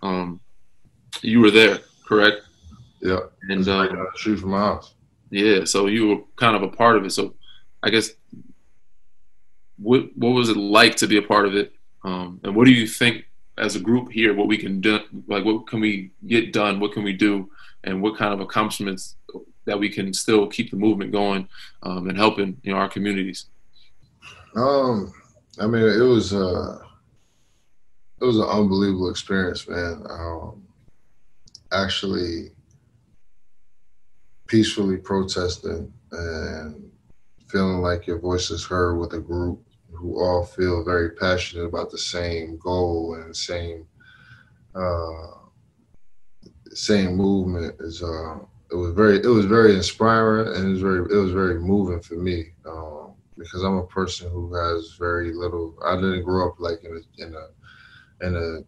um, 0.03 0.39
you 1.23 1.39
were 1.41 1.49
there, 1.49 1.79
correct? 2.05 2.41
Yeah, 3.01 3.21
and 3.49 3.67
uh, 3.67 4.05
shoot 4.15 4.37
from 4.37 4.51
my 4.51 4.59
house. 4.59 4.93
Yeah, 5.31 5.65
so 5.65 5.87
you 5.87 6.07
were 6.07 6.17
kind 6.35 6.55
of 6.55 6.61
a 6.61 6.67
part 6.69 6.95
of 6.95 7.03
it. 7.03 7.11
So 7.11 7.33
I 7.81 7.89
guess 7.89 8.11
what 9.77 10.15
what 10.15 10.29
was 10.29 10.49
it 10.49 10.57
like 10.57 10.95
to 10.97 11.07
be 11.07 11.17
a 11.17 11.21
part 11.21 11.47
of 11.47 11.55
it? 11.55 11.73
Um, 12.03 12.39
and 12.43 12.55
what 12.55 12.65
do 12.65 12.71
you 12.71 12.85
think 12.85 13.25
as 13.57 13.75
a 13.75 13.79
group 13.79 14.11
here? 14.11 14.35
What 14.35 14.47
we 14.47 14.57
can 14.57 14.81
do? 14.81 14.99
Like, 15.27 15.45
what 15.45 15.65
can 15.65 15.79
we 15.79 16.11
get 16.27 16.53
done? 16.53 16.79
What 16.79 16.93
can 16.93 17.03
we 17.03 17.13
do? 17.13 17.49
And 17.83 18.01
what 18.03 18.17
kind 18.17 18.33
of 18.33 18.39
accomplishments 18.39 19.16
that 19.67 19.79
we 19.79 19.89
can 19.89 20.11
still 20.13 20.47
keep 20.47 20.71
the 20.71 20.77
movement 20.77 21.11
going 21.11 21.47
um, 21.83 22.09
and 22.09 22.17
helping 22.17 22.57
you 22.63 22.73
know 22.73 22.79
our 22.79 22.89
communities? 22.89 23.45
Um, 24.55 25.13
I 25.59 25.67
mean, 25.67 25.83
it 25.83 26.03
was 26.03 26.33
uh, 26.33 26.79
it 28.19 28.25
was 28.25 28.37
an 28.37 28.47
unbelievable 28.49 29.09
experience, 29.09 29.67
man. 29.67 30.03
Um, 30.09 30.63
actually, 31.71 32.51
peacefully 34.47 34.97
protesting 34.97 35.93
and 36.11 36.89
feeling 37.47 37.81
like 37.81 38.07
your 38.07 38.19
voice 38.19 38.49
is 38.49 38.65
heard 38.65 38.97
with 38.97 39.13
a 39.13 39.19
group 39.19 39.61
who 39.91 40.19
all 40.19 40.43
feel 40.43 40.83
very 40.83 41.11
passionate 41.11 41.65
about 41.65 41.91
the 41.91 41.97
same 41.97 42.57
goal 42.57 43.15
and 43.15 43.35
same 43.35 43.85
uh, 44.75 45.27
same 46.73 47.15
movement 47.15 47.75
is 47.79 48.03
uh, 48.03 48.37
it 48.71 48.75
was 48.75 48.93
very 48.93 49.17
it 49.17 49.27
was 49.27 49.45
very 49.45 49.75
inspiring 49.75 50.55
and 50.55 50.67
it 50.67 50.71
was 50.71 50.81
very 50.81 50.99
it 50.99 51.17
was 51.17 51.31
very 51.31 51.59
moving 51.59 52.01
for 52.01 52.15
me 52.15 52.51
um, 52.65 53.13
because 53.37 53.63
I'm 53.63 53.77
a 53.77 53.87
person 53.87 54.29
who 54.29 54.53
has 54.53 54.95
very 54.99 55.33
little 55.33 55.77
I 55.85 55.95
didn't 55.95 56.23
grow 56.23 56.49
up 56.49 56.59
like 56.59 56.83
in 56.83 56.91
a 56.91 57.23
in 57.23 57.35
a 57.35 58.27
in 58.27 58.35
a 58.35 58.63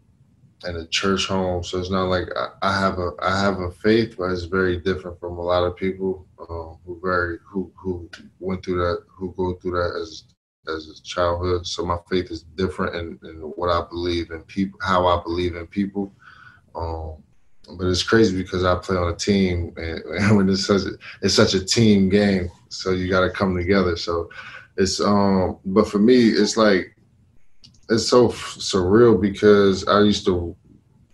in 0.67 0.75
a 0.75 0.85
church 0.87 1.25
home, 1.27 1.63
so 1.63 1.79
it's 1.79 1.89
not 1.89 2.05
like 2.05 2.27
I, 2.35 2.49
I, 2.61 2.79
have 2.79 2.99
a 2.99 3.11
I 3.21 3.39
have 3.39 3.59
a 3.59 3.71
faith, 3.71 4.15
but 4.17 4.31
it's 4.31 4.43
very 4.43 4.77
different 4.77 5.19
from 5.19 5.37
a 5.37 5.41
lot 5.41 5.63
of 5.63 5.77
people 5.77 6.27
um, 6.49 6.77
who 6.85 6.99
very 7.01 7.37
who 7.45 7.71
who 7.75 8.09
went 8.39 8.63
through 8.63 8.79
that, 8.79 9.03
who 9.07 9.33
go 9.37 9.53
through 9.55 9.71
that 9.71 9.99
as 10.01 10.25
as 10.67 10.89
a 10.89 11.03
childhood. 11.03 11.65
So 11.65 11.85
my 11.85 11.97
faith 12.09 12.29
is 12.29 12.43
different 12.43 12.95
in, 12.95 13.29
in 13.29 13.37
what 13.55 13.69
I 13.69 13.87
believe 13.87 14.31
in 14.31 14.41
people, 14.43 14.79
how 14.81 15.07
I 15.07 15.21
believe 15.23 15.55
in 15.55 15.65
people. 15.67 16.13
Um, 16.75 17.23
but 17.77 17.87
it's 17.87 18.03
crazy 18.03 18.35
because 18.35 18.63
I 18.63 18.75
play 18.75 18.97
on 18.97 19.13
a 19.13 19.15
team, 19.15 19.73
and, 19.77 20.03
when 20.37 20.49
it's 20.49 20.65
such 20.65 20.83
a, 20.83 20.91
it's 21.21 21.35
such 21.35 21.53
a 21.53 21.63
team 21.63 22.09
game, 22.09 22.49
so 22.69 22.91
you 22.91 23.09
got 23.09 23.21
to 23.21 23.29
come 23.29 23.55
together. 23.55 23.95
So 23.95 24.29
it's 24.77 24.99
um, 24.99 25.57
but 25.65 25.87
for 25.87 25.99
me, 25.99 26.29
it's 26.29 26.57
like 26.57 26.95
it's 27.89 28.07
so 28.07 28.29
surreal 28.29 29.19
because 29.19 29.87
I 29.87 30.01
used 30.01 30.25
to 30.25 30.55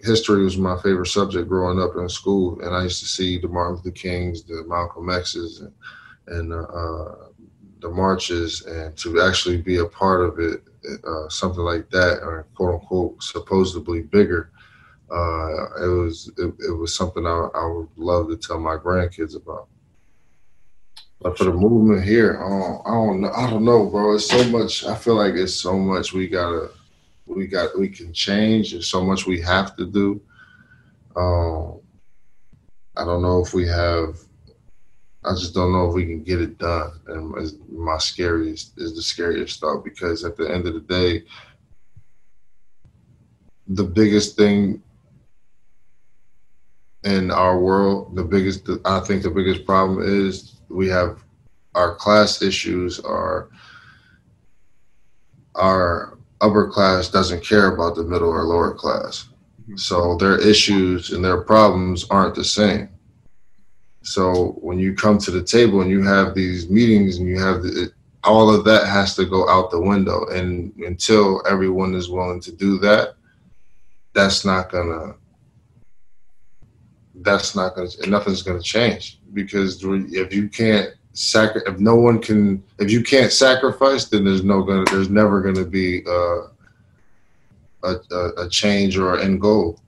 history 0.06 0.44
was 0.44 0.58
my 0.58 0.78
favorite 0.82 1.08
subject 1.08 1.50
growing 1.50 1.82
up 1.82 1.96
in 1.98 2.08
school, 2.08 2.60
and 2.62 2.76
I 2.76 2.84
used 2.84 3.00
to 3.00 3.08
see 3.08 3.40
the 3.40 3.48
Martin 3.48 3.78
Luther 3.78 3.92
Kings, 3.92 4.44
the 4.44 4.64
Malcolm 4.68 5.10
X's, 5.10 5.62
and, 5.62 5.74
and 6.28 6.54
uh, 6.54 7.16
the 7.80 7.90
marches, 7.90 8.64
and 8.66 8.96
to 8.98 9.22
actually 9.22 9.62
be 9.62 9.78
a 9.78 9.86
part 9.86 10.22
of 10.22 10.40
it, 10.40 10.64
uh, 11.06 11.28
something 11.30 11.64
like 11.64 11.90
that, 11.90 12.20
or 12.22 12.46
quote 12.56 12.76
unquote 12.76 13.24
supposedly 13.24 14.02
bigger. 14.02 14.52
Uh, 15.10 15.66
it 15.84 15.88
was 15.88 16.32
it, 16.38 16.54
it 16.68 16.72
was 16.72 16.96
something 16.96 17.28
I, 17.28 17.48
I, 17.54 17.66
would 17.68 17.90
love 17.96 18.28
to 18.30 18.38
tell 18.38 18.60
my 18.60 18.76
grandkids 18.76 19.36
about. 19.36 19.68
But 21.22 21.38
for 21.38 21.44
the 21.44 21.54
movement 21.54 22.04
here, 22.04 22.42
I 22.44 22.50
don't, 22.50 22.82
I 22.88 22.92
don't 22.92 23.22
know. 23.22 23.32
I 23.32 23.50
don't 23.50 23.66
know, 23.66 23.86
bro. 23.86 24.16
It's 24.16 24.28
so 24.28 24.44
much. 24.50 24.84
I 24.84 24.96
feel 24.96 25.16
like 25.16 25.36
it's 25.36 25.54
so 25.54 25.78
much 25.78 26.12
we 26.12 26.28
gotta, 26.28 26.72
we 27.28 27.46
got, 27.46 27.78
we 27.78 27.88
can 27.88 28.14
change. 28.14 28.72
There's 28.72 28.88
so 28.88 29.04
much 29.04 29.28
we 29.28 29.40
have 29.42 29.76
to 29.78 29.86
do. 29.86 30.20
Um, 31.16 31.80
I 32.98 33.06
don't 33.06 33.22
know 33.22 33.44
if 33.46 33.54
we 33.54 33.68
have. 33.68 34.18
I 35.24 35.32
just 35.32 35.54
don't 35.54 35.72
know 35.72 35.88
if 35.88 35.96
we 35.96 36.06
can 36.06 36.24
get 36.24 36.42
it 36.42 36.58
done. 36.58 36.92
And 37.08 37.34
my 37.72 37.98
scariest 38.00 38.78
is 38.78 38.96
the 38.96 39.02
scariest 39.02 39.60
thought 39.60 39.84
because 39.84 40.24
at 40.24 40.36
the 40.36 40.52
end 40.52 40.68
of 40.68 40.74
the 40.74 40.80
day, 40.80 41.24
the 43.68 43.84
biggest 43.84 44.36
thing 44.36 44.82
in 47.06 47.32
our 47.32 47.60
world, 47.60 48.16
the 48.16 48.24
biggest, 48.24 48.68
I 48.84 49.00
think 49.00 49.22
the 49.22 49.30
biggest 49.30 49.66
problem 49.66 50.02
is 50.04 50.56
we 50.70 50.90
have 50.90 51.24
our 51.76 51.96
class 51.96 52.42
issues 52.42 53.00
are 53.00 53.50
our 55.54 56.18
upper 56.42 56.68
class 56.68 57.10
doesn't 57.10 57.44
care 57.44 57.74
about 57.74 57.96
the 57.96 58.04
middle 58.04 58.30
or 58.30 58.44
lower 58.44 58.74
class. 58.74 59.30
So 59.76 60.18
their 60.18 60.40
issues 60.40 61.12
and 61.12 61.24
their 61.24 61.42
problems 61.42 62.06
aren't 62.10 62.36
the 62.36 62.44
same. 62.44 62.90
So 64.02 64.58
when 64.62 64.80
you 64.80 64.94
come 64.94 65.18
to 65.20 65.32
the 65.32 65.44
table 65.44 65.82
and 65.82 65.90
you 65.90 66.04
have 66.04 66.36
these 66.36 66.70
meetings 66.70 67.18
and 67.18 67.28
you 67.28 67.40
have 67.40 67.64
the, 67.64 67.92
all 68.24 68.54
of 68.54 68.64
that 68.66 68.88
has 68.88 69.16
to 69.16 69.26
go 69.26 69.48
out 69.48 69.72
the 69.72 69.80
window. 69.80 70.28
And 70.28 70.74
until 70.78 71.42
everyone 71.48 71.96
is 71.96 72.10
willing 72.10 72.42
to 72.42 72.52
do 72.52 72.78
that, 72.80 73.16
that's 74.14 74.46
not 74.46 74.72
gonna 74.72 75.16
that's 77.22 77.56
not 77.56 77.76
going 77.76 77.90
to 77.90 78.10
nothing's 78.10 78.42
going 78.42 78.58
to 78.58 78.64
change 78.64 79.20
because 79.34 79.82
if 79.84 80.34
you 80.34 80.50
can't 80.50 80.94
sacri- 81.14 81.62
if 81.66 81.80
no 81.80 81.96
one 81.96 82.20
can 82.20 82.62
if 82.80 82.92
you 82.92 83.02
can't 83.02 83.32
sacrifice 83.32 84.06
then 84.06 84.24
there's 84.24 84.44
no 84.44 84.62
going 84.62 84.86
there's 84.86 85.10
never 85.10 85.42
going 85.42 85.56
to 85.56 85.66
be 85.66 86.04
uh, 86.06 86.48
a, 87.84 87.96
a, 88.12 88.30
a 88.46 88.50
change 88.50 88.98
or 88.98 89.16
an 89.16 89.22
end 89.22 89.42
goal. 89.42 89.80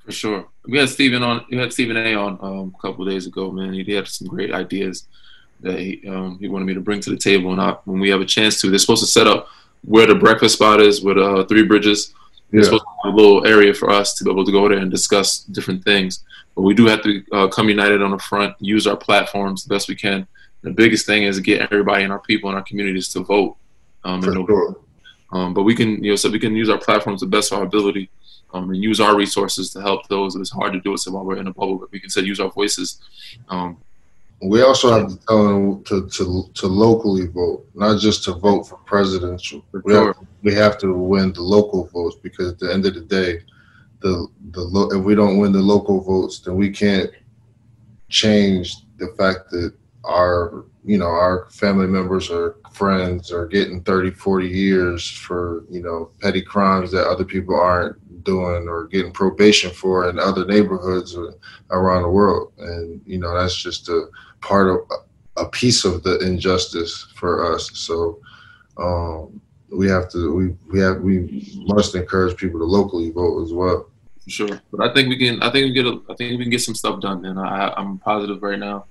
For 0.00 0.12
sure. 0.12 0.46
We 0.66 0.78
had 0.78 0.88
Stephen 0.88 1.22
on 1.22 1.44
we 1.50 1.56
had 1.56 1.72
Stephen 1.72 1.96
A 1.96 2.14
on 2.14 2.38
um, 2.42 2.74
a 2.76 2.80
couple 2.80 3.04
days 3.04 3.26
ago 3.26 3.50
man. 3.50 3.72
He 3.72 3.92
had 3.92 4.06
some 4.08 4.28
great 4.28 4.52
ideas 4.52 5.08
that 5.60 5.78
he, 5.78 6.02
um, 6.08 6.38
he 6.40 6.48
wanted 6.48 6.64
me 6.64 6.74
to 6.74 6.80
bring 6.80 7.00
to 7.00 7.10
the 7.10 7.16
table. 7.16 7.52
And 7.52 7.60
I, 7.60 7.72
when 7.84 8.00
we 8.00 8.10
have 8.10 8.20
a 8.20 8.26
chance 8.26 8.60
to 8.60 8.70
they're 8.70 8.78
supposed 8.78 9.02
to 9.02 9.10
set 9.10 9.26
up 9.26 9.48
where 9.82 10.06
the 10.06 10.14
breakfast 10.14 10.56
spot 10.56 10.80
is 10.80 11.02
with 11.02 11.16
uh, 11.16 11.44
three 11.46 11.64
bridges 11.64 12.14
yeah. 12.58 12.62
supposed 12.64 12.82
to 12.82 13.10
be 13.10 13.10
a 13.10 13.14
little 13.14 13.46
area 13.46 13.72
for 13.72 13.90
us 13.90 14.14
to 14.14 14.24
be 14.24 14.30
able 14.30 14.44
to 14.44 14.52
go 14.52 14.68
there 14.68 14.78
and 14.78 14.90
discuss 14.90 15.40
different 15.44 15.84
things 15.84 16.24
but 16.54 16.62
we 16.62 16.74
do 16.74 16.86
have 16.86 17.02
to 17.02 17.24
uh, 17.32 17.48
come 17.48 17.68
united 17.68 18.02
on 18.02 18.10
the 18.10 18.18
front, 18.18 18.54
use 18.60 18.86
our 18.86 18.96
platforms 18.96 19.64
the 19.64 19.74
best 19.74 19.88
we 19.88 19.94
can. 19.94 20.26
The 20.62 20.70
biggest 20.70 21.06
thing 21.06 21.22
is 21.22 21.40
get 21.40 21.62
everybody 21.62 22.04
and 22.04 22.12
our 22.12 22.18
people 22.18 22.50
in 22.50 22.56
our 22.56 22.62
communities 22.62 23.08
to 23.10 23.20
vote. 23.20 23.56
Um, 24.04 24.20
For 24.20 24.32
sure. 24.32 24.76
Um, 25.32 25.54
but 25.54 25.62
we 25.62 25.74
can, 25.74 26.02
you 26.02 26.10
know, 26.10 26.16
so 26.16 26.28
we 26.28 26.38
can 26.38 26.56
use 26.56 26.68
our 26.68 26.78
platforms 26.78 27.20
the 27.20 27.26
best 27.26 27.52
of 27.52 27.58
our 27.58 27.64
ability 27.64 28.10
um, 28.52 28.68
and 28.70 28.82
use 28.82 29.00
our 29.00 29.16
resources 29.16 29.70
to 29.70 29.80
help 29.80 30.08
those. 30.08 30.34
It's 30.34 30.50
hard 30.50 30.72
to 30.72 30.80
do 30.80 30.92
it 30.92 30.98
so 30.98 31.12
while 31.12 31.24
we're 31.24 31.36
in 31.36 31.46
a 31.46 31.52
bubble, 31.52 31.78
but 31.78 31.92
we 31.92 32.00
can 32.00 32.10
say 32.10 32.22
use 32.22 32.40
our 32.40 32.50
voices. 32.50 33.00
Um, 33.48 33.78
we 34.42 34.62
also 34.62 34.90
have 34.90 35.08
to 35.10 35.26
tell 35.26 35.44
them 35.44 35.84
to, 35.84 36.08
to, 36.08 36.50
to 36.54 36.66
locally 36.66 37.26
vote, 37.26 37.66
not 37.74 38.00
just 38.00 38.24
to 38.24 38.32
vote 38.32 38.64
for 38.64 38.76
presidential. 38.78 39.62
We, 39.84 39.94
have, 39.94 40.16
we 40.42 40.54
have 40.54 40.78
to 40.78 40.94
win 40.94 41.32
the 41.32 41.42
local 41.42 41.86
votes 41.88 42.16
because 42.22 42.52
at 42.52 42.58
the 42.58 42.72
end 42.72 42.86
of 42.86 42.94
the 42.94 43.02
day, 43.02 43.40
the 44.00 44.26
the 44.52 44.96
if 44.96 45.04
we 45.04 45.14
don't 45.14 45.36
win 45.36 45.52
the 45.52 45.60
local 45.60 46.00
votes, 46.00 46.40
then 46.40 46.56
we 46.56 46.70
can't 46.70 47.10
change 48.08 48.74
the 48.96 49.08
fact 49.18 49.50
that 49.50 49.74
our 50.04 50.64
you 50.84 50.96
know 50.96 51.06
our 51.06 51.48
family 51.50 51.86
members 51.86 52.30
or 52.30 52.56
friends 52.72 53.30
are 53.30 53.46
getting 53.46 53.82
30 53.82 54.12
40 54.12 54.48
years 54.48 55.06
for 55.06 55.64
you 55.68 55.82
know 55.82 56.10
petty 56.22 56.40
crimes 56.40 56.90
that 56.92 57.06
other 57.06 57.24
people 57.24 57.54
aren't 57.54 57.98
doing 58.24 58.68
or 58.68 58.86
getting 58.86 59.12
probation 59.12 59.70
for 59.70 60.08
in 60.08 60.18
other 60.18 60.44
neighborhoods 60.46 61.16
around 61.70 62.02
the 62.02 62.08
world. 62.08 62.52
And 62.58 63.00
you 63.06 63.18
know 63.18 63.34
that's 63.34 63.56
just 63.56 63.88
a 63.88 64.08
part 64.40 64.68
of 64.68 64.78
a 65.36 65.48
piece 65.48 65.84
of 65.84 66.02
the 66.02 66.18
injustice 66.20 67.06
for 67.14 67.54
us. 67.54 67.70
So 67.74 68.20
um, 68.76 69.40
we 69.70 69.88
have 69.88 70.08
to 70.10 70.34
we 70.34 70.48
we 70.70 70.80
have 70.80 71.00
we 71.00 71.46
must 71.66 71.94
encourage 71.94 72.36
people 72.36 72.60
to 72.60 72.66
locally 72.66 73.10
vote 73.10 73.42
as 73.42 73.52
well. 73.52 73.88
Sure. 74.26 74.60
But 74.70 74.88
i 74.88 74.94
think 74.94 75.08
we 75.08 75.16
can 75.16 75.42
i 75.42 75.50
think 75.50 75.64
we 75.64 75.72
get 75.72 75.86
a, 75.86 76.00
i 76.08 76.14
think 76.14 76.38
we 76.38 76.44
can 76.44 76.50
get 76.50 76.60
some 76.60 76.74
stuff 76.74 77.00
done 77.00 77.24
and 77.24 77.40
I, 77.40 77.72
i'm 77.76 77.98
positive 77.98 78.42
right 78.42 78.58
now. 78.58 78.84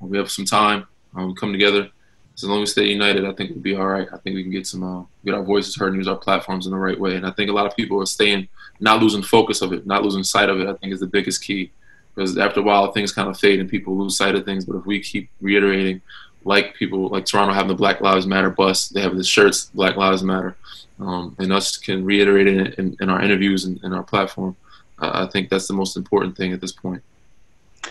We 0.00 0.16
have 0.16 0.30
some 0.30 0.46
time. 0.46 0.86
Um, 1.14 1.34
come 1.34 1.52
together. 1.52 1.90
As 2.34 2.44
long 2.44 2.62
as 2.62 2.70
we 2.70 2.72
stay 2.72 2.84
united, 2.86 3.26
I 3.26 3.32
think 3.32 3.50
we'll 3.50 3.60
be 3.60 3.74
all 3.74 3.86
right. 3.86 4.08
I 4.10 4.16
think 4.16 4.34
we 4.34 4.42
can 4.42 4.52
get 4.52 4.66
some 4.66 4.82
uh, 4.82 5.04
get 5.24 5.34
our 5.34 5.42
voices 5.42 5.76
heard 5.76 5.88
and 5.88 5.96
use 5.96 6.08
our 6.08 6.16
platforms 6.16 6.66
in 6.66 6.72
the 6.72 6.78
right 6.78 6.98
way. 6.98 7.16
And 7.16 7.26
I 7.26 7.32
think 7.32 7.50
a 7.50 7.52
lot 7.52 7.66
of 7.66 7.76
people 7.76 8.00
are 8.00 8.06
staying, 8.06 8.48
not 8.78 9.02
losing 9.02 9.22
focus 9.22 9.60
of 9.60 9.74
it, 9.74 9.86
not 9.86 10.02
losing 10.02 10.24
sight 10.24 10.48
of 10.48 10.58
it. 10.58 10.66
I 10.66 10.72
think 10.74 10.94
is 10.94 11.00
the 11.00 11.06
biggest 11.06 11.44
key 11.44 11.70
because 12.14 12.36
after 12.38 12.60
a 12.60 12.62
while 12.62 12.92
things 12.92 13.12
kind 13.12 13.28
of 13.28 13.38
fade 13.38 13.60
and 13.60 13.68
people 13.68 13.96
lose 13.96 14.16
sight 14.16 14.34
of 14.34 14.44
things. 14.44 14.64
But 14.64 14.76
if 14.76 14.86
we 14.86 15.00
keep 15.00 15.30
reiterating, 15.40 16.00
like 16.44 16.74
people 16.74 17.08
like 17.08 17.26
Toronto 17.26 17.52
having 17.52 17.68
the 17.68 17.74
Black 17.74 18.00
Lives 18.00 18.26
Matter 18.26 18.50
bus, 18.50 18.88
they 18.88 19.00
have 19.00 19.16
the 19.16 19.24
shirts 19.24 19.66
Black 19.74 19.96
Lives 19.96 20.22
Matter, 20.22 20.56
um, 20.98 21.36
and 21.38 21.52
us 21.52 21.76
can 21.76 22.04
reiterate 22.04 22.46
it 22.46 22.78
in, 22.78 22.96
in 23.00 23.10
our 23.10 23.22
interviews 23.22 23.64
and 23.64 23.82
in 23.84 23.92
our 23.92 24.02
platform. 24.02 24.56
Uh, 24.98 25.26
I 25.26 25.30
think 25.30 25.48
that's 25.48 25.68
the 25.68 25.74
most 25.74 25.96
important 25.96 26.36
thing 26.36 26.52
at 26.52 26.60
this 26.60 26.72
point. 26.72 27.02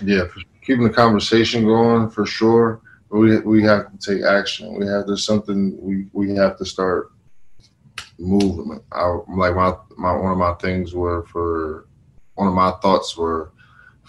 Yeah, 0.04 0.26
keeping 0.62 0.84
the 0.84 0.90
conversation 0.90 1.66
going 1.66 2.10
for 2.10 2.26
sure 2.26 2.82
we 3.10 3.40
we 3.40 3.64
have 3.64 3.92
to 3.92 3.98
take 3.98 4.24
action. 4.24 4.74
We 4.74 4.86
have 4.88 5.08
to 5.08 5.18
something 5.18 5.78
we 5.82 6.08
we 6.14 6.36
have 6.36 6.58
to 6.58 6.66
start 6.66 7.12
moving. 8.18 8.80
I, 8.92 9.06
like 9.30 9.56
my 9.56 9.74
my 9.98 10.14
one 10.16 10.32
of 10.32 10.38
my 10.38 10.54
things 10.56 10.94
were 10.94 11.24
for 11.26 11.88
one 12.36 12.48
of 12.48 12.54
my 12.54 12.72
thoughts 12.82 13.18
were 13.18 13.52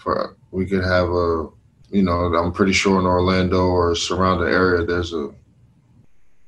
for 0.01 0.35
we 0.51 0.65
could 0.65 0.83
have 0.83 1.09
a 1.09 1.47
you 1.89 2.03
know 2.03 2.33
I'm 2.33 2.51
pretty 2.51 2.73
sure 2.73 2.99
in 2.99 3.05
Orlando 3.05 3.67
or 3.67 3.95
surrounding 3.95 4.47
area 4.47 4.85
there's 4.85 5.13
a 5.13 5.29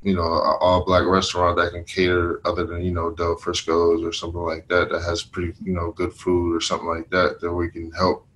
you 0.02 0.16
know 0.16 0.22
all 0.22 0.86
black 0.86 1.06
restaurant 1.06 1.58
that 1.58 1.72
can 1.72 1.84
cater 1.86 2.42
other 2.46 2.66
than 2.66 2.84
you 2.84 2.92
know 2.92 3.12
Del 3.12 3.38
Frisco's 3.38 4.04
or 4.04 4.12
something 4.12 4.42
like 4.42 4.68
that 4.68 4.90
that 4.90 5.04
has 5.04 5.24
pretty 5.24 5.54
you 5.64 5.74
know 5.74 5.92
good 5.92 6.14
food 6.14 6.56
or 6.56 6.62
something 6.62 6.88
like 6.88 7.10
that 7.10 7.40
that 7.40 7.54
we 7.54 7.70
can 7.70 7.92
help 7.92 8.28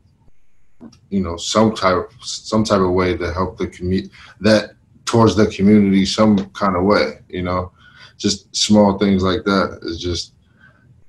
you 1.10 1.22
know 1.22 1.36
some 1.36 1.76
type 1.76 2.12
some 2.22 2.64
type 2.64 2.80
of 2.80 2.92
way 2.92 3.18
to 3.18 3.34
help 3.34 3.58
the 3.58 3.68
community 3.68 4.12
that 4.40 4.72
towards 5.06 5.36
the 5.36 5.48
community 5.48 6.06
some 6.06 6.38
kind 6.52 6.76
of 6.76 6.84
way 6.84 7.20
you 7.30 7.42
know? 7.42 7.72
Just 8.18 8.56
small 8.56 8.98
things 8.98 9.22
like 9.22 9.44
that 9.44 9.80
is 9.84 10.00
just 10.00 10.34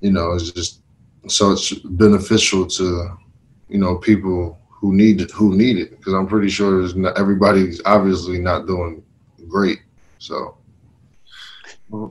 you 0.00 0.10
know 0.10 0.32
it's 0.32 0.50
just 0.52 0.82
so 1.26 1.52
it's 1.52 1.72
beneficial 1.72 2.66
to 2.66 3.16
you 3.68 3.78
know 3.78 3.96
people 3.96 4.58
who 4.68 4.94
need 4.94 5.20
it 5.20 5.30
who 5.30 5.56
need 5.56 5.78
it 5.78 5.90
because 5.90 6.14
i'm 6.14 6.26
pretty 6.26 6.48
sure 6.48 6.80
there's 6.80 6.94
not, 6.94 7.18
everybody's 7.18 7.80
obviously 7.84 8.38
not 8.38 8.66
doing 8.66 9.02
great 9.48 9.80
so 10.18 10.56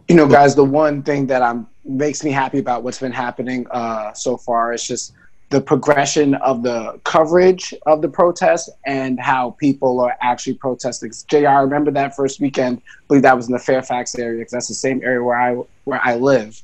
you 0.08 0.15
know 0.15 0.28
guys 0.28 0.56
the 0.56 0.63
one 0.63 1.04
thing 1.04 1.28
that 1.28 1.41
i'm 1.41 1.67
makes 1.86 2.24
me 2.24 2.32
happy 2.32 2.60
about 2.60 2.84
what's 2.84 3.00
been 3.00 3.12
happening 3.12 3.65
uh 3.72 4.12
so 4.13 4.36
far 4.36 4.74
is 4.74 4.86
just 4.86 5.13
the 5.50 5.62
progression 5.62 6.36
of 6.36 6.62
the 6.62 7.00
coverage 7.06 7.74
of 7.86 8.02
the 8.02 8.10
protest 8.10 8.70
and 8.86 9.20
how 9.20 9.52
people 9.52 10.00
are 10.02 10.17
actually 10.22 10.56
protesting. 10.56 11.12
JR, 11.28 11.48
I 11.48 11.62
remember 11.62 11.89
that 11.91 12.15
first 12.15 12.41
weekend. 12.41 12.80
I 12.80 13.02
believe 13.08 13.24
that 13.24 13.36
was 13.36 13.48
in 13.48 13.54
the 13.54 13.60
Fairfax 13.60 14.15
area 14.15 14.39
because 14.39 14.52
that's 14.52 14.67
the 14.67 14.74
same 14.74 15.02
area 15.04 15.24
where 15.24 15.39
I 15.39 15.54
where 15.86 16.02
I 16.04 16.15
live. 16.15 16.62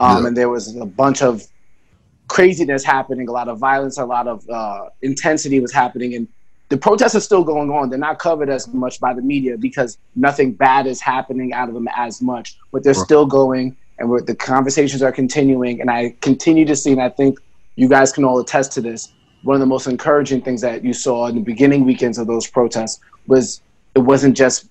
Um, 0.00 0.22
yeah. 0.22 0.28
And 0.28 0.36
there 0.36 0.50
was 0.50 0.76
a 0.76 0.84
bunch 0.84 1.22
of 1.22 1.46
craziness 2.28 2.84
happening, 2.84 3.28
a 3.28 3.32
lot 3.32 3.48
of 3.48 3.58
violence, 3.58 3.98
a 3.98 4.04
lot 4.04 4.26
of 4.26 4.48
uh, 4.48 4.88
intensity 5.02 5.60
was 5.60 5.72
happening, 5.72 6.14
and 6.14 6.28
the 6.68 6.76
protests 6.76 7.14
are 7.14 7.20
still 7.20 7.44
going 7.44 7.70
on. 7.70 7.90
They're 7.90 7.98
not 7.98 8.18
covered 8.18 8.48
as 8.48 8.66
much 8.68 8.98
by 8.98 9.14
the 9.14 9.22
media 9.22 9.56
because 9.56 9.98
nothing 10.16 10.52
bad 10.52 10.86
is 10.86 11.00
happening 11.00 11.52
out 11.52 11.68
of 11.68 11.74
them 11.74 11.88
as 11.96 12.20
much, 12.20 12.56
but 12.72 12.82
they're 12.82 12.94
still 12.94 13.26
going, 13.26 13.76
and 13.98 14.26
the 14.26 14.34
conversations 14.34 15.02
are 15.02 15.12
continuing. 15.12 15.80
And 15.80 15.90
I 15.90 16.16
continue 16.20 16.64
to 16.64 16.74
see, 16.74 16.92
and 16.92 17.00
I 17.00 17.08
think 17.08 17.38
you 17.76 17.88
guys 17.88 18.12
can 18.12 18.24
all 18.24 18.40
attest 18.40 18.72
to 18.72 18.80
this. 18.80 19.12
One 19.42 19.54
of 19.54 19.60
the 19.60 19.66
most 19.66 19.86
encouraging 19.86 20.42
things 20.42 20.60
that 20.62 20.84
you 20.84 20.92
saw 20.92 21.28
in 21.28 21.36
the 21.36 21.40
beginning 21.42 21.84
weekends 21.84 22.18
of 22.18 22.26
those 22.26 22.48
protests 22.48 22.98
was 23.28 23.60
it 23.94 24.00
wasn't 24.00 24.36
just 24.36 24.68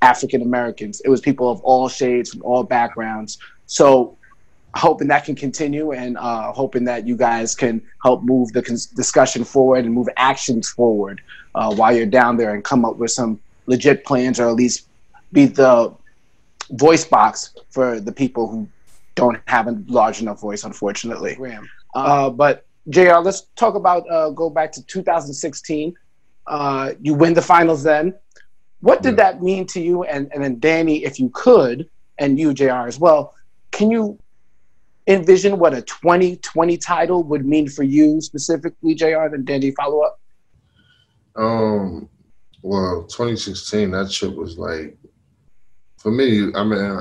African 0.00 0.42
Americans, 0.42 1.02
it 1.04 1.10
was 1.10 1.20
people 1.20 1.50
of 1.50 1.60
all 1.60 1.88
shades, 1.88 2.30
from 2.30 2.42
all 2.42 2.64
backgrounds. 2.64 3.38
So, 3.66 4.16
hoping 4.74 5.08
that 5.08 5.24
can 5.24 5.34
continue 5.34 5.92
and 5.92 6.16
uh, 6.16 6.52
hoping 6.52 6.84
that 6.84 7.06
you 7.06 7.16
guys 7.16 7.54
can 7.54 7.82
help 8.02 8.22
move 8.22 8.52
the 8.52 8.62
cons- 8.62 8.86
discussion 8.86 9.44
forward 9.44 9.84
and 9.84 9.92
move 9.92 10.08
actions 10.16 10.70
forward 10.70 11.20
uh, 11.54 11.74
while 11.74 11.94
you're 11.94 12.06
down 12.06 12.36
there 12.36 12.54
and 12.54 12.64
come 12.64 12.84
up 12.84 12.96
with 12.96 13.10
some 13.10 13.38
legit 13.66 14.04
plans 14.04 14.40
or 14.40 14.48
at 14.48 14.54
least 14.54 14.88
be 15.32 15.46
the 15.46 15.94
voice 16.70 17.04
box 17.04 17.54
for 17.70 18.00
the 18.00 18.12
people 18.12 18.48
who 18.48 18.66
don't 19.14 19.38
have 19.46 19.68
a 19.68 19.82
large 19.88 20.22
enough 20.22 20.40
voice, 20.40 20.64
unfortunately. 20.64 21.36
Uh, 21.94 22.30
but 22.30 22.66
Jr., 22.88 23.16
let's 23.16 23.42
talk 23.56 23.74
about 23.74 24.10
uh, 24.10 24.30
go 24.30 24.48
back 24.48 24.72
to 24.72 24.82
2016. 24.86 25.94
Uh, 26.46 26.92
you 27.00 27.14
win 27.14 27.34
the 27.34 27.42
finals 27.42 27.82
then. 27.82 28.14
What 28.80 29.02
did 29.02 29.16
that 29.18 29.42
mean 29.42 29.66
to 29.66 29.80
you? 29.80 30.02
And 30.04 30.30
and 30.32 30.42
then 30.42 30.58
Danny, 30.58 31.04
if 31.04 31.20
you 31.20 31.30
could, 31.34 31.88
and 32.18 32.38
you 32.38 32.52
Jr. 32.52 32.88
as 32.88 32.98
well, 32.98 33.34
can 33.70 33.90
you 33.90 34.18
envision 35.06 35.58
what 35.58 35.74
a 35.74 35.82
2020 35.82 36.76
title 36.78 37.22
would 37.24 37.44
mean 37.44 37.68
for 37.68 37.82
you 37.82 38.20
specifically, 38.20 38.94
Jr. 38.94 39.28
Then 39.30 39.44
Danny, 39.44 39.70
follow 39.72 40.00
up. 40.00 40.20
Um. 41.36 42.08
Well, 42.64 43.02
2016, 43.10 43.90
that 43.90 44.08
chip 44.08 44.36
was 44.36 44.56
like, 44.56 44.96
for 45.96 46.12
me. 46.12 46.52
I 46.54 46.62
mean, 46.62 47.00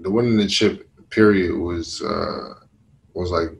the 0.00 0.10
winning 0.10 0.36
the 0.36 0.46
chip 0.46 0.88
period 1.10 1.56
was 1.56 2.02
uh 2.02 2.54
was 3.14 3.30
like 3.30 3.50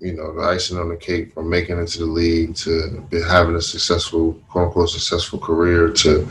you 0.00 0.12
know, 0.12 0.32
the 0.32 0.42
icing 0.42 0.78
on 0.78 0.88
the 0.88 0.96
cake 0.96 1.34
from 1.34 1.50
making 1.50 1.78
it 1.78 1.86
to 1.86 1.98
the 1.98 2.06
league 2.06 2.54
to 2.54 3.04
having 3.28 3.56
a 3.56 3.60
successful, 3.60 4.34
quote 4.48 4.68
unquote, 4.68 4.90
successful 4.90 5.40
career 5.40 5.90
to, 5.90 6.28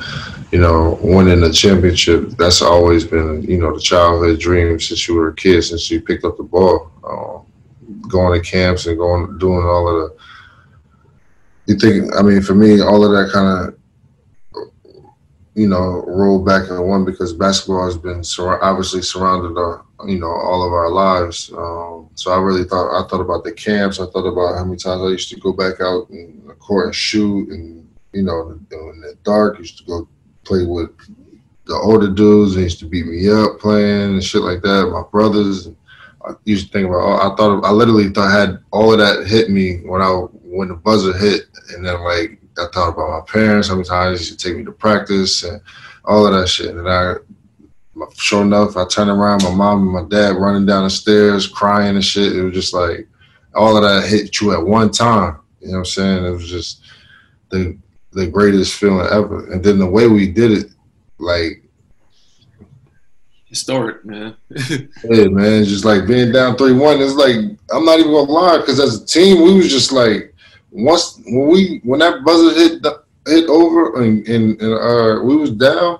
you 0.51 0.59
know, 0.59 0.97
winning 1.01 1.43
a 1.43 1.51
championship. 1.51 2.29
That's 2.37 2.61
always 2.61 3.03
been, 3.03 3.43
you 3.43 3.57
know, 3.57 3.73
the 3.73 3.81
childhood 3.81 4.39
dream 4.39 4.79
since 4.79 5.07
you 5.07 5.15
were 5.15 5.29
a 5.29 5.35
kid, 5.35 5.61
since 5.63 5.91
you 5.91 5.99
picked 5.99 6.23
up 6.23 6.37
the 6.37 6.43
ball, 6.43 6.91
uh, 7.03 8.07
going 8.07 8.41
to 8.41 8.49
camps 8.49 8.85
and 8.85 8.97
going, 8.97 9.37
doing 9.37 9.65
all 9.65 9.87
of 9.89 10.11
the. 10.11 10.17
You 11.65 11.75
think? 11.77 12.15
I 12.15 12.21
mean, 12.21 12.41
for 12.41 12.55
me, 12.55 12.79
all 12.79 13.03
of 13.03 13.11
that 13.11 13.33
kind 13.33 13.67
of, 13.67 14.69
you 15.55 15.67
know, 15.67 16.05
rolled 16.07 16.45
back 16.45 16.69
in 16.69 16.81
one 16.81 17.03
because 17.03 17.33
basketball 17.33 17.85
has 17.85 17.97
been 17.97 18.23
sur- 18.23 18.63
obviously 18.63 19.01
surrounded, 19.01 19.59
our, 19.59 19.83
you 20.05 20.19
know, 20.19 20.27
all 20.27 20.65
of 20.65 20.73
our 20.73 20.89
lives. 20.89 21.51
Um, 21.53 22.09
so 22.15 22.31
I 22.31 22.39
really 22.39 22.63
thought 22.63 22.93
I 22.93 23.07
thought 23.07 23.21
about 23.21 23.43
the 23.43 23.51
camps. 23.51 23.99
I 23.99 24.05
thought 24.05 24.27
about 24.27 24.55
how 24.55 24.65
many 24.65 24.77
times 24.77 25.01
I 25.01 25.07
used 25.07 25.29
to 25.29 25.39
go 25.39 25.53
back 25.53 25.81
out 25.81 26.09
in 26.09 26.43
the 26.47 26.53
court 26.53 26.87
and 26.87 26.95
shoot, 26.95 27.49
and 27.49 27.89
you 28.13 28.23
know, 28.23 28.51
in 28.51 29.01
the 29.01 29.17
dark, 29.23 29.55
I 29.55 29.59
used 29.59 29.77
to 29.79 29.83
go 29.85 30.07
play 30.43 30.65
with 30.65 30.89
the 31.65 31.75
older 31.75 32.09
dudes. 32.09 32.55
They 32.55 32.63
used 32.63 32.79
to 32.79 32.85
beat 32.85 33.07
me 33.07 33.29
up 33.29 33.59
playing 33.59 34.13
and 34.13 34.23
shit 34.23 34.41
like 34.41 34.61
that. 34.61 34.89
My 34.91 35.03
brothers. 35.11 35.69
I 36.25 36.33
used 36.43 36.67
to 36.67 36.73
think 36.73 36.89
about. 36.89 37.21
I 37.21 37.35
thought 37.35 37.63
I 37.63 37.71
literally 37.71 38.09
thought 38.09 38.27
I 38.27 38.39
had 38.39 38.59
all 38.71 38.91
of 38.91 38.99
that 38.99 39.27
hit 39.27 39.49
me 39.49 39.77
when 39.85 40.01
I 40.01 40.09
when 40.43 40.67
the 40.67 40.75
buzzer 40.75 41.17
hit, 41.17 41.43
and 41.73 41.85
then 41.85 42.01
like 42.01 42.39
I 42.57 42.65
thought 42.73 42.89
about 42.89 43.11
my 43.11 43.31
parents. 43.31 43.69
How 43.69 43.75
many 43.75 43.87
times 43.87 44.19
they 44.19 44.25
used 44.25 44.39
to 44.39 44.47
take 44.47 44.57
me 44.57 44.65
to 44.65 44.71
practice 44.71 45.43
and 45.43 45.61
all 46.07 46.25
of 46.25 46.33
that 46.33 46.47
shit. 46.47 46.75
And 46.75 46.89
I 46.89 47.15
sure 48.15 48.43
enough, 48.43 48.77
I 48.77 48.85
turned 48.87 49.09
around, 49.09 49.43
my 49.43 49.53
mom 49.53 49.83
and 49.83 49.91
my 49.91 50.03
dad 50.03 50.35
running 50.35 50.65
down 50.65 50.83
the 50.83 50.89
stairs, 50.89 51.47
crying 51.47 51.95
and 51.95 52.05
shit. 52.05 52.35
It 52.35 52.43
was 52.43 52.53
just 52.53 52.73
like 52.73 53.07
all 53.53 53.75
of 53.77 53.83
that 53.83 54.09
hit 54.09 54.39
you 54.39 54.53
at 54.53 54.65
one 54.65 54.91
time. 54.91 55.37
You 55.59 55.67
know 55.67 55.73
what 55.73 55.79
I'm 55.79 55.85
saying? 55.85 56.25
It 56.25 56.31
was 56.31 56.49
just 56.49 56.81
the 57.49 57.77
the 58.11 58.27
greatest 58.27 58.75
feeling 58.75 59.07
ever. 59.11 59.51
And 59.51 59.63
then 59.63 59.79
the 59.79 59.85
way 59.85 60.07
we 60.07 60.31
did 60.31 60.51
it, 60.51 60.67
like 61.19 61.63
historic, 63.45 64.05
man. 64.05 64.35
yeah, 64.49 65.25
man. 65.25 65.63
Just 65.63 65.85
like 65.85 66.07
being 66.07 66.31
down 66.31 66.55
three 66.55 66.73
one. 66.73 67.01
It's 67.01 67.15
like 67.15 67.35
I'm 67.71 67.85
not 67.85 67.99
even 67.99 68.11
gonna 68.11 68.31
lie, 68.31 68.57
because 68.57 68.79
as 68.79 69.01
a 69.01 69.05
team, 69.05 69.43
we 69.43 69.55
was 69.55 69.69
just 69.69 69.91
like 69.91 70.33
once 70.71 71.19
when 71.25 71.47
we 71.47 71.81
when 71.83 71.99
that 71.99 72.23
buzzer 72.23 72.53
hit 72.53 72.85
hit 73.25 73.49
over 73.49 74.01
and 74.01 74.27
and, 74.27 74.61
and 74.61 74.73
uh, 74.73 75.23
we 75.23 75.35
was 75.35 75.51
down 75.51 75.99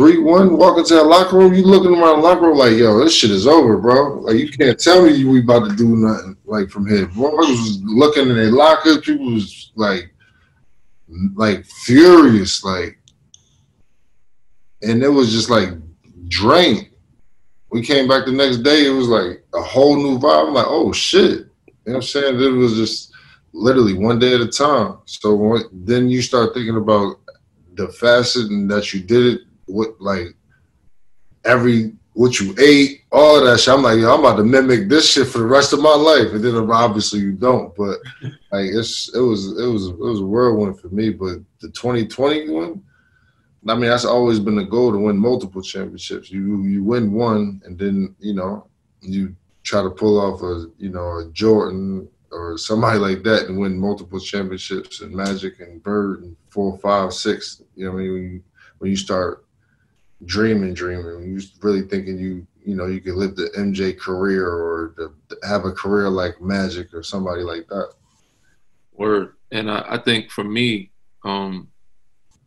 three 0.00 0.16
one, 0.16 0.56
walk 0.56 0.78
into 0.78 0.94
that 0.94 1.04
locker 1.04 1.36
room, 1.36 1.52
you 1.52 1.62
looking 1.62 1.92
around 1.92 2.22
the 2.22 2.26
locker 2.26 2.46
room 2.46 2.56
like, 2.56 2.72
yo, 2.72 2.98
this 3.00 3.14
shit 3.14 3.30
is 3.30 3.46
over, 3.46 3.76
bro. 3.76 4.20
Like 4.20 4.36
you 4.36 4.48
can't 4.48 4.80
tell 4.80 5.04
me 5.04 5.26
we 5.26 5.40
about 5.40 5.68
to 5.68 5.76
do 5.76 5.94
nothing 5.94 6.38
like 6.46 6.70
from 6.70 6.88
here. 6.88 7.06
Motherfuckers 7.08 7.48
was 7.50 7.82
looking 7.84 8.30
in 8.30 8.34
their 8.34 8.50
lockers, 8.50 9.00
people 9.00 9.30
was 9.30 9.72
like 9.74 10.10
like 11.34 11.66
furious, 11.66 12.64
like, 12.64 12.98
and 14.80 15.02
it 15.02 15.08
was 15.08 15.32
just 15.32 15.50
like 15.50 15.68
drained. 16.28 16.88
We 17.70 17.82
came 17.82 18.08
back 18.08 18.24
the 18.24 18.32
next 18.32 18.58
day, 18.58 18.86
it 18.86 18.94
was 18.94 19.08
like 19.08 19.44
a 19.52 19.60
whole 19.60 19.96
new 19.96 20.18
vibe. 20.18 20.48
I'm 20.48 20.54
like, 20.54 20.66
oh 20.66 20.92
shit. 20.92 21.46
You 21.66 21.92
know 21.92 21.92
what 21.92 21.94
I'm 21.96 22.02
saying? 22.02 22.40
It 22.40 22.48
was 22.48 22.74
just 22.74 23.12
literally 23.52 23.92
one 23.92 24.18
day 24.18 24.34
at 24.34 24.40
a 24.40 24.48
time. 24.48 24.96
So 25.04 25.58
then 25.72 26.08
you 26.08 26.22
start 26.22 26.54
thinking 26.54 26.78
about 26.78 27.20
the 27.74 27.88
facet 27.88 28.50
and 28.50 28.70
that 28.70 28.94
you 28.94 29.00
did 29.00 29.26
it 29.26 29.40
with 29.72 29.90
like 29.98 30.34
every 31.44 31.92
what 32.14 32.40
you 32.40 32.54
ate, 32.58 33.02
all 33.12 33.38
of 33.38 33.44
that 33.44 33.60
shit. 33.60 33.72
I'm 33.72 33.82
like, 33.82 33.98
yo, 33.98 34.12
I'm 34.12 34.20
about 34.20 34.36
to 34.36 34.44
mimic 34.44 34.88
this 34.88 35.10
shit 35.10 35.28
for 35.28 35.38
the 35.38 35.46
rest 35.46 35.72
of 35.72 35.80
my 35.80 35.94
life. 35.94 36.32
And 36.32 36.42
then 36.42 36.54
obviously 36.70 37.20
you 37.20 37.32
don't, 37.32 37.74
but 37.74 37.98
like 38.52 38.70
it's 38.72 39.14
it 39.14 39.20
was 39.20 39.58
it 39.58 39.66
was 39.66 39.88
it 39.88 39.98
was 39.98 40.20
a 40.20 40.26
whirlwind 40.26 40.78
for 40.80 40.88
me. 40.88 41.10
But 41.10 41.38
the 41.60 41.68
2020 41.70 42.50
one, 42.50 42.82
I 43.68 43.74
mean, 43.74 43.90
that's 43.90 44.04
always 44.04 44.40
been 44.40 44.56
the 44.56 44.64
goal 44.64 44.92
to 44.92 44.98
win 44.98 45.16
multiple 45.16 45.62
championships. 45.62 46.30
You 46.30 46.62
you 46.62 46.82
win 46.82 47.12
one, 47.12 47.62
and 47.64 47.78
then 47.78 48.14
you 48.18 48.34
know 48.34 48.66
you 49.00 49.34
try 49.62 49.82
to 49.82 49.90
pull 49.90 50.18
off 50.18 50.42
a 50.42 50.66
you 50.78 50.90
know 50.90 51.18
a 51.18 51.30
Jordan 51.32 52.08
or 52.32 52.58
somebody 52.58 52.98
like 53.06 53.22
that 53.22 53.46
and 53.46 53.58
win 53.58 53.78
multiple 53.78 54.20
championships 54.20 55.00
and 55.00 55.14
Magic 55.14 55.60
and 55.60 55.82
Bird 55.82 56.22
and 56.22 56.36
four, 56.48 56.78
five, 56.78 57.12
six. 57.12 57.62
You 57.76 57.86
know, 57.86 57.92
I 57.92 57.94
mean, 57.94 58.12
when 58.12 58.22
you, 58.22 58.42
when 58.78 58.90
you 58.90 58.96
start 58.96 59.44
dreaming, 60.24 60.74
dreaming, 60.74 61.32
you 61.32 61.40
really 61.62 61.82
thinking 61.82 62.18
you 62.18 62.46
you 62.64 62.74
know 62.74 62.86
you 62.86 63.00
could 63.00 63.14
live 63.14 63.36
the 63.36 63.50
MJ 63.56 63.98
career 63.98 64.46
or 64.46 64.94
the, 64.96 65.36
have 65.46 65.64
a 65.64 65.72
career 65.72 66.08
like 66.08 66.40
Magic 66.40 66.92
or 66.92 67.02
somebody 67.02 67.42
like 67.42 67.66
that. 67.68 67.92
Word, 68.92 69.34
and 69.50 69.70
I, 69.70 69.84
I 69.88 69.98
think 69.98 70.30
for 70.30 70.44
me, 70.44 70.90
um, 71.24 71.68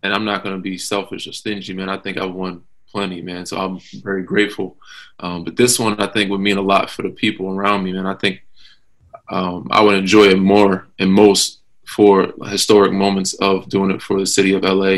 and 0.03 0.13
I'm 0.13 0.25
not 0.25 0.43
to 0.43 0.57
be 0.57 0.77
selfish 0.77 1.27
or 1.27 1.33
stingy, 1.33 1.73
man. 1.73 1.89
I 1.89 1.97
think 1.97 2.17
I 2.17 2.25
won 2.25 2.63
plenty, 2.87 3.21
man. 3.21 3.45
So 3.45 3.57
I'm 3.57 3.79
very 4.03 4.23
grateful. 4.23 4.77
Um, 5.19 5.43
but 5.43 5.55
this 5.55 5.79
one, 5.79 5.99
I 5.99 6.07
think, 6.07 6.29
would 6.29 6.41
mean 6.41 6.57
a 6.57 6.61
lot 6.61 6.89
for 6.89 7.01
the 7.01 7.09
people 7.09 7.49
around 7.49 7.83
me, 7.83 7.93
man. 7.93 8.05
I 8.05 8.13
think 8.13 8.43
um, 9.29 9.67
I 9.71 9.81
would 9.81 9.95
enjoy 9.95 10.25
it 10.25 10.39
more 10.39 10.87
and 10.99 11.11
most 11.11 11.61
for 11.85 12.33
historic 12.45 12.91
moments 12.93 13.33
of 13.35 13.67
doing 13.69 13.91
it 13.91 14.01
for 14.01 14.19
the 14.19 14.25
city 14.25 14.53
of 14.53 14.63
LA, 14.63 14.97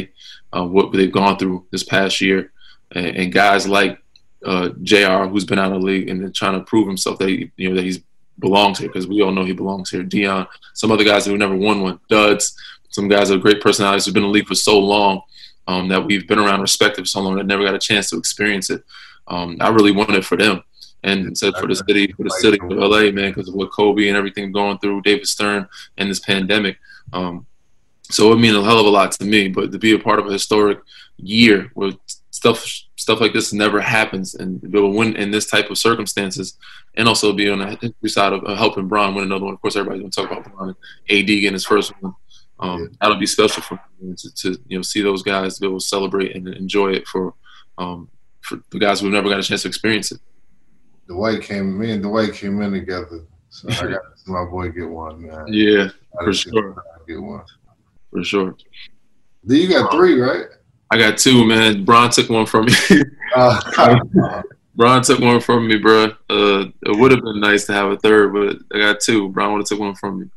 uh, 0.53 0.65
what 0.65 0.91
they've 0.91 1.11
gone 1.11 1.38
through 1.38 1.65
this 1.71 1.84
past 1.84 2.21
year, 2.21 2.51
and, 2.91 3.05
and 3.05 3.33
guys 3.33 3.67
like 3.67 4.01
uh, 4.45 4.69
Jr. 4.83 5.25
who's 5.25 5.45
been 5.45 5.59
out 5.59 5.71
of 5.71 5.81
the 5.81 5.86
league 5.86 6.09
and 6.09 6.33
trying 6.36 6.53
to 6.53 6.65
prove 6.65 6.88
himself 6.88 7.17
that 7.19 7.29
he, 7.29 7.51
you 7.57 7.69
know 7.69 7.75
that 7.75 7.83
he's 7.83 8.01
belongs 8.39 8.79
here 8.79 8.89
because 8.89 9.07
we 9.07 9.21
all 9.21 9.31
know 9.31 9.45
he 9.45 9.53
belongs 9.53 9.89
here. 9.89 10.03
Dion, 10.03 10.47
some 10.73 10.91
other 10.91 11.03
guys 11.03 11.25
who 11.25 11.38
never 11.38 11.55
won 11.55 11.81
one, 11.81 11.99
duds, 12.09 12.55
some 12.89 13.07
guys 13.07 13.29
with 13.29 13.41
great 13.41 13.61
personalities 13.61 14.05
who've 14.05 14.13
been 14.13 14.23
in 14.23 14.29
the 14.29 14.33
league 14.33 14.47
for 14.47 14.55
so 14.55 14.79
long 14.79 15.21
um, 15.67 15.88
that 15.88 16.05
we've 16.05 16.27
been 16.27 16.39
around, 16.39 16.61
respected 16.61 17.03
for 17.03 17.07
so 17.07 17.21
long 17.21 17.36
that 17.36 17.45
never 17.45 17.63
got 17.63 17.75
a 17.75 17.79
chance 17.79 18.09
to 18.09 18.17
experience 18.17 18.69
it. 18.69 18.83
Um, 19.27 19.57
I 19.59 19.69
really 19.69 19.91
wanted 19.91 20.25
for 20.25 20.38
them 20.38 20.63
and 21.03 21.38
said 21.38 21.53
for 21.55 21.67
the 21.67 21.75
city, 21.75 22.11
for 22.11 22.23
the 22.23 22.29
city 22.29 22.59
of 22.61 22.69
LA, 22.71 23.11
man, 23.11 23.31
because 23.31 23.47
of 23.47 23.55
what 23.55 23.71
Kobe 23.71 24.07
and 24.07 24.17
everything 24.17 24.51
going 24.51 24.77
through, 24.79 25.01
David 25.01 25.27
Stern 25.27 25.67
and 25.97 26.09
this 26.09 26.19
pandemic. 26.19 26.77
Um, 27.13 27.45
so 28.03 28.31
it 28.31 28.38
means 28.38 28.55
a 28.55 28.63
hell 28.63 28.79
of 28.79 28.86
a 28.86 28.89
lot 28.89 29.11
to 29.13 29.25
me. 29.25 29.47
But 29.47 29.71
to 29.71 29.79
be 29.79 29.93
a 29.93 29.99
part 29.99 30.19
of 30.19 30.27
a 30.27 30.33
historic 30.33 30.79
year 31.17 31.71
where 31.73 31.91
stuff 32.36 32.65
stuff 32.97 33.21
like 33.21 33.31
this 33.31 33.53
never 33.53 33.79
happens, 33.79 34.36
and 34.36 34.61
be 34.61 34.77
able 34.77 34.91
to 34.91 34.97
win 34.97 35.15
in 35.15 35.31
this 35.31 35.49
type 35.49 35.69
of 35.69 35.77
circumstances, 35.77 36.57
and 36.95 37.07
also 37.07 37.31
be 37.31 37.49
on 37.49 37.59
the 37.59 37.67
history 37.67 38.09
side 38.09 38.33
of 38.33 38.57
helping 38.57 38.89
Bron 38.89 39.15
win 39.15 39.23
another 39.23 39.45
one. 39.45 39.53
Of 39.53 39.61
course, 39.61 39.77
everybody's 39.77 40.01
going 40.01 40.11
to 40.11 40.21
talk 40.21 40.31
about 40.31 40.53
Bron 40.53 40.75
AD 41.09 41.25
getting 41.27 41.53
his 41.53 41.65
first 41.65 41.93
one. 42.01 42.13
Um, 42.59 42.81
yeah. 42.81 42.88
That'll 42.99 43.17
be 43.17 43.25
special 43.25 43.63
for 43.63 43.79
me 44.01 44.15
to, 44.15 44.36
to, 44.36 44.61
you 44.67 44.77
know 44.77 44.81
see 44.81 45.01
those 45.01 45.23
guys 45.23 45.59
be 45.59 45.67
able 45.67 45.79
to 45.79 45.86
celebrate 45.86 46.36
and 46.36 46.47
enjoy 46.49 46.91
it 46.91 47.07
for 47.07 47.33
um, 47.77 48.09
for 48.41 48.59
the 48.71 48.79
guys 48.79 48.99
who've 48.99 49.11
never 49.11 49.29
got 49.29 49.39
a 49.39 49.43
chance 49.43 49.61
to 49.61 49.69
experience 49.69 50.11
it. 50.11 50.19
The 51.07 51.13
Dwight 51.13 51.41
came, 51.41 51.77
me 51.79 51.91
and 51.91 52.03
Dwight 52.03 52.33
came 52.33 52.61
in 52.61 52.71
together. 52.73 53.25
So 53.49 53.69
I 53.69 53.73
got 53.75 53.88
to 53.88 53.99
see 54.15 54.31
my 54.31 54.43
boy 54.45 54.69
get 54.69 54.89
one, 54.89 55.25
man. 55.25 55.45
Yeah, 55.47 55.89
for 56.19 56.33
sure. 56.33 56.75
Get 57.07 57.21
one. 57.21 57.45
For 58.11 58.23
sure. 58.23 58.57
Then 59.43 59.57
you 59.57 59.69
got 59.69 59.91
three, 59.91 60.19
right? 60.19 60.45
I 60.91 60.97
got 60.97 61.17
two, 61.17 61.45
man. 61.45 61.83
Bron 61.83 62.09
took 62.09 62.29
one 62.29 62.45
from 62.45 62.65
me. 62.65 62.73
uh, 63.36 63.61
Bron 64.75 65.01
took 65.01 65.19
one 65.19 65.39
from 65.39 65.67
me, 65.67 65.77
bro. 65.77 66.05
Uh, 66.29 66.65
it 66.86 66.99
would 66.99 67.11
have 67.11 67.21
been 67.21 67.39
nice 67.39 67.65
to 67.65 67.73
have 67.73 67.91
a 67.91 67.97
third, 67.97 68.33
but 68.33 68.57
I 68.75 68.81
got 68.81 68.99
two. 68.99 69.29
Bron 69.29 69.53
would 69.53 69.59
have 69.59 69.67
took 69.67 69.79
one 69.79 69.95
from 69.95 70.19
me. 70.19 70.27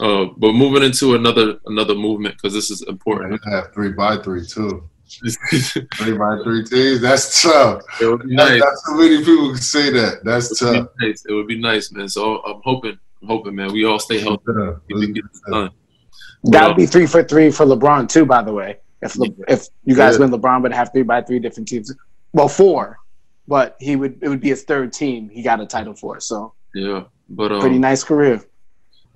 Uh, 0.00 0.26
but 0.36 0.52
moving 0.52 0.82
into 0.82 1.14
another 1.14 1.58
another 1.66 1.94
movement 1.94 2.34
because 2.34 2.52
this 2.52 2.70
is 2.70 2.82
important. 2.82 3.40
I 3.46 3.56
have 3.56 3.72
three 3.72 3.92
by 3.92 4.18
three 4.18 4.44
too 4.44 4.88
three 5.94 6.16
by 6.16 6.38
three 6.42 6.64
teams. 6.64 7.00
That's 7.00 7.42
tough. 7.42 7.82
It 8.00 8.06
would 8.06 8.26
be 8.26 8.34
nice. 8.34 8.60
Not 8.60 8.76
so 8.78 8.94
many 8.94 9.18
people 9.18 9.52
can 9.52 9.62
say 9.62 9.90
that. 9.90 10.24
That's 10.24 10.50
it 10.50 10.64
tough. 10.64 10.88
Nice. 11.00 11.24
It 11.28 11.32
would 11.32 11.46
be 11.46 11.58
nice, 11.58 11.92
man. 11.92 12.08
So 12.08 12.42
I'm 12.42 12.60
hoping, 12.64 12.98
I'm 13.22 13.28
hoping, 13.28 13.54
man, 13.54 13.72
we 13.72 13.84
all 13.84 13.98
stay 13.98 14.18
healthy. 14.18 14.42
That 14.46 16.68
would 16.68 16.76
be 16.76 16.86
three 16.86 17.06
for 17.06 17.22
three 17.22 17.50
for 17.50 17.64
LeBron 17.64 18.08
too. 18.08 18.26
By 18.26 18.42
the 18.42 18.52
way, 18.52 18.78
if 19.02 19.16
Le- 19.16 19.28
if 19.48 19.68
you 19.84 19.94
guys 19.94 20.18
win, 20.18 20.30
LeBron 20.30 20.62
would 20.62 20.72
have 20.72 20.92
three 20.92 21.02
by 21.02 21.22
three 21.22 21.38
different 21.38 21.68
teams. 21.68 21.94
Well, 22.32 22.48
four, 22.48 22.98
but 23.46 23.76
he 23.80 23.96
would 23.96 24.18
it 24.22 24.28
would 24.28 24.40
be 24.40 24.48
his 24.48 24.64
third 24.64 24.92
team. 24.92 25.28
He 25.28 25.42
got 25.42 25.60
a 25.60 25.66
title 25.66 25.94
for. 25.94 26.20
So 26.20 26.54
yeah, 26.74 27.04
but 27.28 27.52
um, 27.52 27.60
pretty 27.60 27.78
nice 27.78 28.02
career 28.02 28.42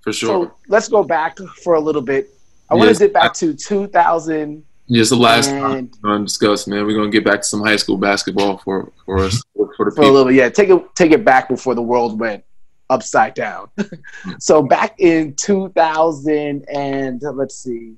for 0.03 0.13
sure. 0.13 0.29
So 0.47 0.55
let's 0.69 0.89
go 0.89 1.03
back 1.03 1.39
for 1.63 1.75
a 1.75 1.81
little 1.81 2.03
bit. 2.03 2.31
I 2.69 2.75
yes. 2.75 2.79
want 2.79 2.97
to 2.97 3.05
dip 3.05 3.13
back 3.13 3.35
to 3.35 3.55
2000- 3.55 4.63
yeah, 4.93 5.03
it's 5.03 5.11
the 5.11 5.17
last 5.17 5.51
and, 5.51 5.97
time 6.03 6.25
discuss, 6.25 6.67
man. 6.67 6.85
We're 6.85 6.97
gonna 6.97 7.11
get 7.11 7.25
back 7.25 7.43
to 7.43 7.47
some 7.47 7.61
high 7.63 7.77
school 7.77 7.97
basketball 7.97 8.59
for 8.59 8.93
for 9.05 9.19
us 9.21 9.41
for 9.55 9.67
the 9.67 9.73
for 9.77 9.91
people. 9.93 10.11
a 10.11 10.11
little. 10.11 10.33
Yeah, 10.33 10.49
take 10.49 10.69
it 10.69 10.97
take 10.97 11.13
it 11.13 11.25
back 11.25 11.49
before 11.49 11.77
the 11.77 11.83
world 11.83 12.19
went 12.19 12.43
upside 12.91 13.35
down. 13.35 13.69
so 14.41 14.63
back 14.63 14.97
in 14.99 15.35
2000 15.35 16.69
and 16.69 17.23
let's 17.23 17.55
see, 17.55 17.95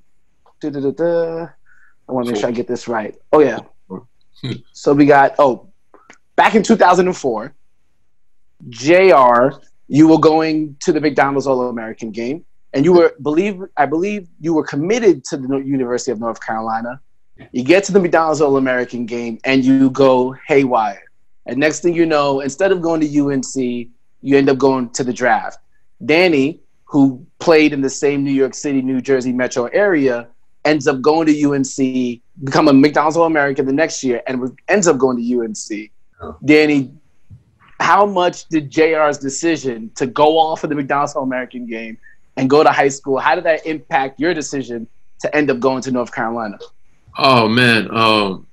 I 2.08 2.12
want 2.12 2.26
to 2.26 2.32
make 2.32 2.40
sure 2.40 2.48
I 2.48 2.52
get 2.52 2.66
this 2.66 2.88
right. 2.88 3.16
Oh 3.32 3.40
yeah. 3.40 3.60
so 4.72 4.92
we 4.92 5.06
got 5.06 5.34
oh, 5.38 5.68
back 6.36 6.54
in 6.54 6.62
2004, 6.62 7.54
Jr. 8.68 9.56
You 9.88 10.08
were 10.08 10.18
going 10.18 10.76
to 10.80 10.92
the 10.92 11.00
McDonald's 11.00 11.46
All 11.46 11.68
American 11.68 12.10
game 12.10 12.44
and 12.72 12.84
you 12.84 12.92
were 12.92 13.14
believe 13.22 13.60
I 13.76 13.86
believe 13.86 14.28
you 14.40 14.54
were 14.54 14.64
committed 14.64 15.24
to 15.26 15.36
the 15.36 15.58
University 15.58 16.10
of 16.10 16.20
North 16.20 16.40
Carolina. 16.40 17.00
You 17.50 17.64
get 17.64 17.84
to 17.84 17.92
the 17.92 18.00
McDonald's 18.00 18.40
All 18.40 18.56
American 18.56 19.06
game 19.06 19.38
and 19.44 19.64
you 19.64 19.90
go 19.90 20.34
haywire. 20.46 21.02
And 21.46 21.58
next 21.58 21.80
thing 21.80 21.94
you 21.94 22.06
know, 22.06 22.40
instead 22.40 22.70
of 22.70 22.80
going 22.80 23.00
to 23.00 23.20
UNC, 23.20 23.54
you 24.20 24.38
end 24.38 24.48
up 24.48 24.58
going 24.58 24.90
to 24.90 25.02
the 25.02 25.12
draft. 25.12 25.58
Danny, 26.04 26.60
who 26.84 27.26
played 27.40 27.72
in 27.72 27.80
the 27.80 27.90
same 27.90 28.22
New 28.22 28.32
York 28.32 28.54
City, 28.54 28.80
New 28.80 29.00
Jersey 29.00 29.32
metro 29.32 29.66
area, 29.66 30.28
ends 30.64 30.86
up 30.86 31.00
going 31.00 31.26
to 31.26 31.50
UNC, 31.50 32.20
become 32.44 32.68
a 32.68 32.72
McDonald's 32.72 33.16
All 33.16 33.26
American 33.26 33.66
the 33.66 33.72
next 33.72 34.02
year, 34.04 34.22
and 34.26 34.56
ends 34.68 34.86
up 34.86 34.98
going 34.98 35.16
to 35.16 35.40
UNC. 35.40 35.90
Oh. 36.20 36.36
Danny, 36.44 36.92
how 37.80 38.06
much 38.06 38.46
did 38.48 38.70
JR's 38.70 39.18
decision 39.18 39.90
to 39.96 40.06
go 40.06 40.38
off 40.38 40.62
of 40.64 40.70
the 40.70 40.76
McDonald's 40.76 41.14
All 41.14 41.24
American 41.24 41.66
game 41.66 41.98
and 42.36 42.48
go 42.48 42.62
to 42.62 42.70
high 42.70 42.88
school, 42.88 43.18
how 43.18 43.34
did 43.34 43.44
that 43.44 43.66
impact 43.66 44.18
your 44.20 44.34
decision 44.34 44.86
to 45.20 45.34
end 45.36 45.50
up 45.50 45.60
going 45.60 45.82
to 45.82 45.90
North 45.90 46.12
Carolina? 46.12 46.58
Oh 47.18 47.48
man, 47.48 47.94
um, 47.94 48.46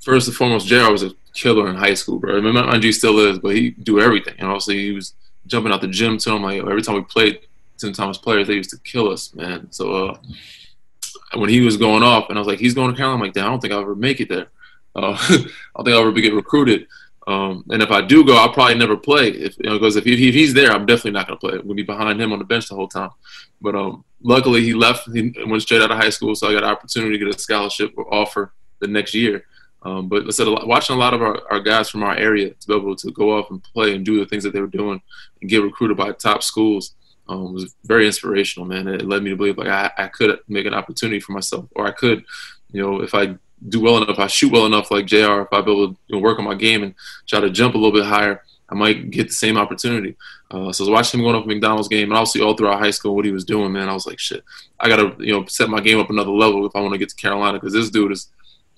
first 0.00 0.28
and 0.28 0.36
foremost, 0.36 0.66
Jr. 0.66 0.90
was 0.90 1.02
a 1.02 1.10
killer 1.34 1.68
in 1.68 1.76
high 1.76 1.94
school, 1.94 2.18
bro. 2.18 2.38
I 2.38 2.40
mean, 2.40 2.54
mind 2.54 2.84
you, 2.84 2.92
still 2.92 3.18
is, 3.18 3.38
but 3.38 3.54
he 3.54 3.70
do 3.70 4.00
everything. 4.00 4.34
And 4.38 4.48
obviously, 4.48 4.78
he 4.78 4.92
was 4.92 5.14
jumping 5.46 5.72
out 5.72 5.80
the 5.80 5.88
gym 5.88 6.18
too. 6.18 6.34
I'm 6.34 6.42
like, 6.42 6.60
every 6.60 6.82
time 6.82 6.96
we 6.96 7.02
played, 7.02 7.40
Tim 7.78 7.92
Thomas 7.92 8.18
players, 8.18 8.46
they 8.46 8.54
used 8.54 8.70
to 8.70 8.78
kill 8.78 9.10
us, 9.10 9.34
man. 9.34 9.70
So 9.70 10.06
uh, 10.06 10.18
when 11.38 11.50
he 11.50 11.60
was 11.60 11.76
going 11.76 12.02
off, 12.02 12.28
and 12.28 12.38
I 12.38 12.40
was 12.40 12.48
like, 12.48 12.58
he's 12.58 12.74
going 12.74 12.90
to 12.90 12.96
Carolina. 12.96 13.16
I'm 13.16 13.26
like, 13.26 13.34
damn, 13.34 13.46
I 13.46 13.48
don't 13.48 13.60
think 13.60 13.72
I'll 13.72 13.80
ever 13.80 13.94
make 13.94 14.20
it 14.20 14.28
there. 14.28 14.48
Uh, 14.94 15.16
I 15.20 15.26
don't 15.28 15.44
think 15.84 15.88
I'll 15.88 16.00
ever 16.00 16.12
get 16.12 16.34
recruited. 16.34 16.86
Um, 17.26 17.64
and 17.70 17.82
if 17.82 17.90
I 17.90 18.02
do 18.02 18.24
go, 18.24 18.36
I'll 18.36 18.52
probably 18.52 18.76
never 18.76 18.96
play. 18.96 19.28
If 19.28 19.56
you 19.58 19.68
know, 19.68 19.78
because 19.78 19.96
if, 19.96 20.04
he, 20.04 20.28
if 20.28 20.34
he's 20.34 20.54
there, 20.54 20.70
I'm 20.70 20.86
definitely 20.86 21.12
not 21.12 21.26
going 21.26 21.38
to 21.38 21.48
play. 21.48 21.58
We'll 21.58 21.74
be 21.74 21.82
behind 21.82 22.20
him 22.20 22.32
on 22.32 22.38
the 22.38 22.44
bench 22.44 22.68
the 22.68 22.76
whole 22.76 22.88
time. 22.88 23.10
But 23.60 23.74
um, 23.74 24.04
luckily, 24.22 24.62
he 24.62 24.74
left. 24.74 25.10
He 25.12 25.34
went 25.46 25.62
straight 25.62 25.82
out 25.82 25.90
of 25.90 25.98
high 25.98 26.10
school, 26.10 26.34
so 26.34 26.48
I 26.48 26.52
got 26.52 26.62
an 26.62 26.70
opportunity 26.70 27.18
to 27.18 27.24
get 27.24 27.34
a 27.34 27.38
scholarship 27.38 27.94
or 27.96 28.12
offer 28.14 28.52
the 28.80 28.86
next 28.86 29.14
year. 29.14 29.44
Um, 29.82 30.08
but 30.08 30.26
I 30.26 30.30
said, 30.30 30.48
watching 30.48 30.96
a 30.96 30.98
lot 30.98 31.14
of 31.14 31.22
our, 31.22 31.40
our 31.50 31.60
guys 31.60 31.88
from 31.88 32.02
our 32.02 32.16
area 32.16 32.50
to 32.50 32.66
be 32.66 32.74
able 32.74 32.96
to 32.96 33.10
go 33.12 33.38
off 33.38 33.50
and 33.50 33.62
play 33.62 33.94
and 33.94 34.04
do 34.04 34.18
the 34.18 34.26
things 34.26 34.42
that 34.44 34.52
they 34.52 34.60
were 34.60 34.66
doing 34.66 35.00
and 35.40 35.50
get 35.50 35.62
recruited 35.62 35.96
by 35.96 36.12
top 36.12 36.42
schools 36.42 36.94
um, 37.28 37.54
was 37.54 37.74
very 37.84 38.06
inspirational, 38.06 38.66
man. 38.66 38.88
It 38.88 39.06
led 39.06 39.22
me 39.22 39.30
to 39.30 39.36
believe 39.36 39.58
like 39.58 39.68
I, 39.68 39.90
I 39.96 40.08
could 40.08 40.38
make 40.48 40.66
an 40.66 40.74
opportunity 40.74 41.20
for 41.20 41.32
myself, 41.32 41.66
or 41.74 41.86
I 41.86 41.92
could, 41.92 42.24
you 42.72 42.82
know, 42.82 43.02
if 43.02 43.14
I 43.14 43.36
do 43.68 43.80
well 43.80 44.02
enough, 44.02 44.18
I 44.18 44.26
shoot 44.26 44.52
well 44.52 44.66
enough 44.66 44.90
like 44.90 45.06
Jr. 45.06 45.40
If 45.40 45.52
I 45.52 45.60
be 45.60 45.72
able 45.72 45.88
to 45.88 45.98
you 46.06 46.16
know, 46.16 46.22
work 46.22 46.38
on 46.38 46.44
my 46.44 46.54
game 46.54 46.82
and 46.82 46.94
try 47.26 47.40
to 47.40 47.50
jump 47.50 47.74
a 47.74 47.78
little 47.78 47.92
bit 47.92 48.06
higher, 48.06 48.42
I 48.68 48.74
might 48.74 49.10
get 49.10 49.28
the 49.28 49.34
same 49.34 49.56
opportunity. 49.56 50.16
Uh, 50.50 50.72
so 50.72 50.84
I 50.84 50.86
was 50.86 50.90
watching 50.90 51.20
him 51.20 51.26
going 51.26 51.36
up 51.36 51.46
McDonald's 51.46 51.88
game, 51.88 52.10
and 52.10 52.12
obviously 52.12 52.40
all 52.40 52.56
throughout 52.56 52.80
high 52.80 52.90
school, 52.90 53.16
what 53.16 53.24
he 53.24 53.32
was 53.32 53.44
doing, 53.44 53.72
man, 53.72 53.88
I 53.88 53.92
was 53.92 54.06
like, 54.06 54.18
shit, 54.18 54.44
I 54.78 54.88
gotta 54.88 55.16
you 55.18 55.32
know 55.32 55.46
set 55.46 55.68
my 55.68 55.80
game 55.80 55.98
up 55.98 56.10
another 56.10 56.30
level 56.30 56.66
if 56.66 56.74
I 56.74 56.80
want 56.80 56.92
to 56.92 56.98
get 56.98 57.08
to 57.08 57.16
Carolina 57.16 57.58
because 57.58 57.72
this 57.72 57.90
dude 57.90 58.12
is, 58.12 58.28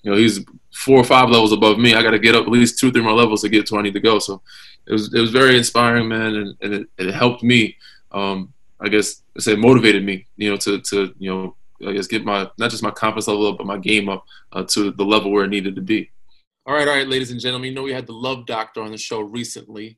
you 0.03 0.11
know, 0.11 0.17
he's 0.17 0.45
four 0.71 0.99
or 0.99 1.03
five 1.03 1.29
levels 1.29 1.51
above 1.51 1.77
me. 1.77 1.93
I 1.93 2.01
got 2.01 2.11
to 2.11 2.19
get 2.19 2.35
up 2.35 2.43
at 2.43 2.51
least 2.51 2.79
two, 2.79 2.91
three 2.91 3.01
more 3.01 3.13
levels 3.13 3.41
to 3.41 3.49
get 3.49 3.65
to 3.67 3.73
where 3.73 3.81
I 3.81 3.83
need 3.83 3.93
to 3.93 3.99
go. 3.99 4.17
So 4.19 4.41
it 4.87 4.93
was 4.93 5.13
it 5.13 5.19
was 5.19 5.31
very 5.31 5.57
inspiring, 5.57 6.07
man, 6.07 6.35
and, 6.35 6.55
and 6.61 6.73
it, 6.73 6.87
it 6.97 7.13
helped 7.13 7.43
me. 7.43 7.75
Um, 8.11 8.53
I 8.79 8.89
guess 8.89 9.23
I 9.37 9.41
say 9.41 9.55
motivated 9.55 10.03
me, 10.03 10.25
you 10.37 10.49
know, 10.49 10.57
to 10.57 10.79
to 10.79 11.13
you 11.17 11.29
know, 11.29 11.55
I 11.87 11.93
guess 11.93 12.07
get 12.07 12.25
my 12.25 12.49
not 12.57 12.71
just 12.71 12.83
my 12.83 12.91
confidence 12.91 13.27
level 13.27 13.47
up, 13.47 13.57
but 13.57 13.67
my 13.67 13.77
game 13.77 14.09
up 14.09 14.25
uh, 14.51 14.63
to 14.69 14.91
the 14.91 15.05
level 15.05 15.31
where 15.31 15.45
it 15.45 15.49
needed 15.49 15.75
to 15.75 15.81
be. 15.81 16.09
All 16.65 16.73
right, 16.75 16.87
all 16.87 16.95
right, 16.95 17.07
ladies 17.07 17.31
and 17.31 17.39
gentlemen. 17.39 17.69
You 17.69 17.75
know 17.75 17.83
we 17.83 17.93
had 17.93 18.07
the 18.07 18.13
Love 18.13 18.45
Doctor 18.45 18.81
on 18.81 18.91
the 18.91 18.97
show 18.97 19.21
recently. 19.21 19.97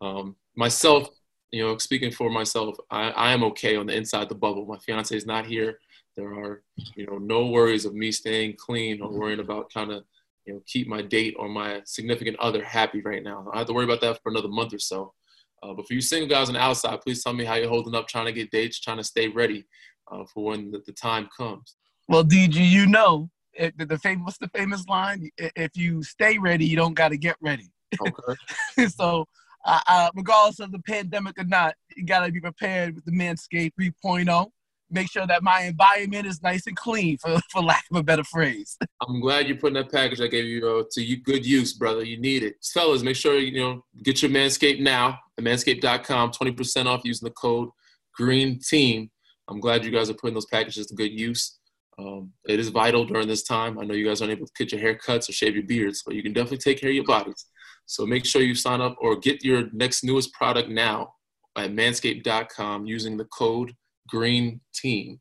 Um, 0.00 0.36
myself, 0.56 1.08
you 1.50 1.62
know, 1.62 1.78
speaking 1.78 2.10
for 2.10 2.30
myself, 2.30 2.76
I, 2.90 3.10
I 3.10 3.32
am 3.32 3.42
okay 3.44 3.76
on 3.76 3.86
the 3.86 3.96
inside 3.96 4.28
the 4.28 4.34
bubble. 4.34 4.66
My 4.66 4.78
fiance 4.78 5.16
is 5.16 5.26
not 5.26 5.46
here. 5.46 5.78
There 6.16 6.32
are, 6.34 6.62
you 6.94 7.06
know, 7.06 7.18
no 7.18 7.46
worries 7.46 7.84
of 7.84 7.94
me 7.94 8.12
staying 8.12 8.56
clean 8.56 9.00
or 9.00 9.10
worrying 9.10 9.40
about 9.40 9.72
kind 9.72 9.90
of, 9.92 10.04
you 10.44 10.54
know, 10.54 10.62
keep 10.66 10.88
my 10.88 11.02
date 11.02 11.34
or 11.38 11.48
my 11.48 11.80
significant 11.84 12.38
other 12.38 12.62
happy 12.62 13.00
right 13.00 13.22
now. 13.22 13.48
I 13.52 13.58
have 13.58 13.68
to 13.68 13.72
worry 13.72 13.84
about 13.84 14.00
that 14.02 14.22
for 14.22 14.30
another 14.30 14.48
month 14.48 14.74
or 14.74 14.78
so. 14.78 15.14
Uh, 15.62 15.74
but 15.74 15.86
for 15.86 15.94
you 15.94 16.00
single 16.00 16.28
guys 16.28 16.48
on 16.48 16.54
the 16.54 16.60
outside, 16.60 17.00
please 17.02 17.22
tell 17.22 17.34
me 17.34 17.44
how 17.44 17.54
you're 17.54 17.68
holding 17.68 17.94
up, 17.94 18.08
trying 18.08 18.26
to 18.26 18.32
get 18.32 18.50
dates, 18.50 18.80
trying 18.80 18.96
to 18.96 19.04
stay 19.04 19.28
ready 19.28 19.64
uh, 20.10 20.24
for 20.32 20.46
when 20.46 20.70
the, 20.70 20.82
the 20.86 20.92
time 20.92 21.28
comes. 21.36 21.76
Well, 22.08 22.24
DG, 22.24 22.54
you 22.54 22.86
know 22.86 23.30
it, 23.54 23.76
the, 23.76 23.86
the 23.86 23.98
famous 23.98 24.24
what's 24.24 24.38
the 24.38 24.48
famous 24.48 24.86
line? 24.86 25.30
If 25.36 25.76
you 25.76 26.02
stay 26.02 26.38
ready, 26.38 26.66
you 26.66 26.76
don't 26.76 26.94
got 26.94 27.08
to 27.08 27.16
get 27.16 27.36
ready. 27.40 27.70
Okay. 28.00 28.88
so, 28.88 29.26
uh, 29.64 29.80
uh, 29.88 30.10
regardless 30.14 30.60
of 30.60 30.72
the 30.72 30.78
pandemic 30.80 31.38
or 31.38 31.44
not, 31.44 31.74
you 31.96 32.04
got 32.04 32.24
to 32.24 32.32
be 32.32 32.40
prepared 32.40 32.94
with 32.94 33.04
the 33.04 33.12
Manscaped 33.12 33.72
3.0. 33.78 34.50
Make 34.90 35.10
sure 35.10 35.26
that 35.26 35.42
my 35.42 35.62
environment 35.62 36.26
is 36.26 36.42
nice 36.42 36.66
and 36.66 36.76
clean, 36.76 37.18
for, 37.18 37.38
for 37.50 37.62
lack 37.62 37.84
of 37.90 37.96
a 37.96 38.02
better 38.02 38.24
phrase. 38.24 38.76
I'm 39.08 39.20
glad 39.20 39.46
you're 39.46 39.56
putting 39.56 39.74
that 39.74 39.92
package 39.92 40.20
I 40.20 40.26
gave 40.26 40.46
you 40.46 40.66
uh, 40.68 40.84
to 40.92 41.02
you, 41.02 41.22
good 41.22 41.46
use, 41.46 41.72
brother. 41.72 42.04
You 42.04 42.20
need 42.20 42.42
it. 42.42 42.56
Fellas, 42.62 43.02
make 43.02 43.16
sure 43.16 43.38
you 43.38 43.58
know 43.60 43.84
get 44.02 44.22
your 44.22 44.30
Manscaped 44.30 44.80
now 44.80 45.18
at 45.38 45.44
manscaped.com, 45.44 46.32
20% 46.32 46.86
off 46.86 47.02
using 47.04 47.26
the 47.26 47.34
code 47.34 47.68
Green 48.14 48.58
Team. 48.58 49.10
I'm 49.48 49.60
glad 49.60 49.84
you 49.84 49.90
guys 49.90 50.10
are 50.10 50.14
putting 50.14 50.34
those 50.34 50.46
packages 50.46 50.86
to 50.86 50.94
good 50.94 51.12
use. 51.12 51.58
Um, 51.98 52.32
it 52.48 52.58
is 52.58 52.68
vital 52.68 53.04
during 53.04 53.28
this 53.28 53.42
time. 53.42 53.78
I 53.78 53.84
know 53.84 53.94
you 53.94 54.06
guys 54.06 54.22
aren't 54.22 54.32
able 54.32 54.46
to 54.46 54.52
get 54.56 54.72
your 54.72 54.80
haircuts 54.80 55.28
or 55.28 55.32
shave 55.32 55.54
your 55.54 55.64
beards, 55.64 56.02
but 56.04 56.14
you 56.14 56.22
can 56.22 56.32
definitely 56.32 56.58
take 56.58 56.80
care 56.80 56.90
of 56.90 56.94
your 56.94 57.04
bodies. 57.04 57.46
So 57.86 58.06
make 58.06 58.24
sure 58.24 58.42
you 58.42 58.54
sign 58.54 58.80
up 58.80 58.96
or 59.00 59.16
get 59.16 59.44
your 59.44 59.68
next 59.72 60.04
newest 60.04 60.32
product 60.32 60.68
now 60.68 61.14
at 61.56 61.72
manscaped.com 61.72 62.86
using 62.86 63.16
the 63.16 63.24
code 63.26 63.74
Green 64.10 64.60
Team. 64.74 65.20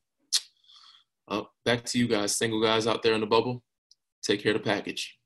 Uh, 1.27 1.43
back 1.63 1.85
to 1.85 1.99
you 1.99 2.07
guys, 2.07 2.35
single 2.35 2.61
guys 2.61 2.87
out 2.87 3.03
there 3.03 3.13
in 3.13 3.21
the 3.21 3.27
bubble. 3.27 3.63
Take 4.23 4.41
care 4.43 4.55
of 4.55 4.61
the 4.61 4.67
package. 4.67 5.17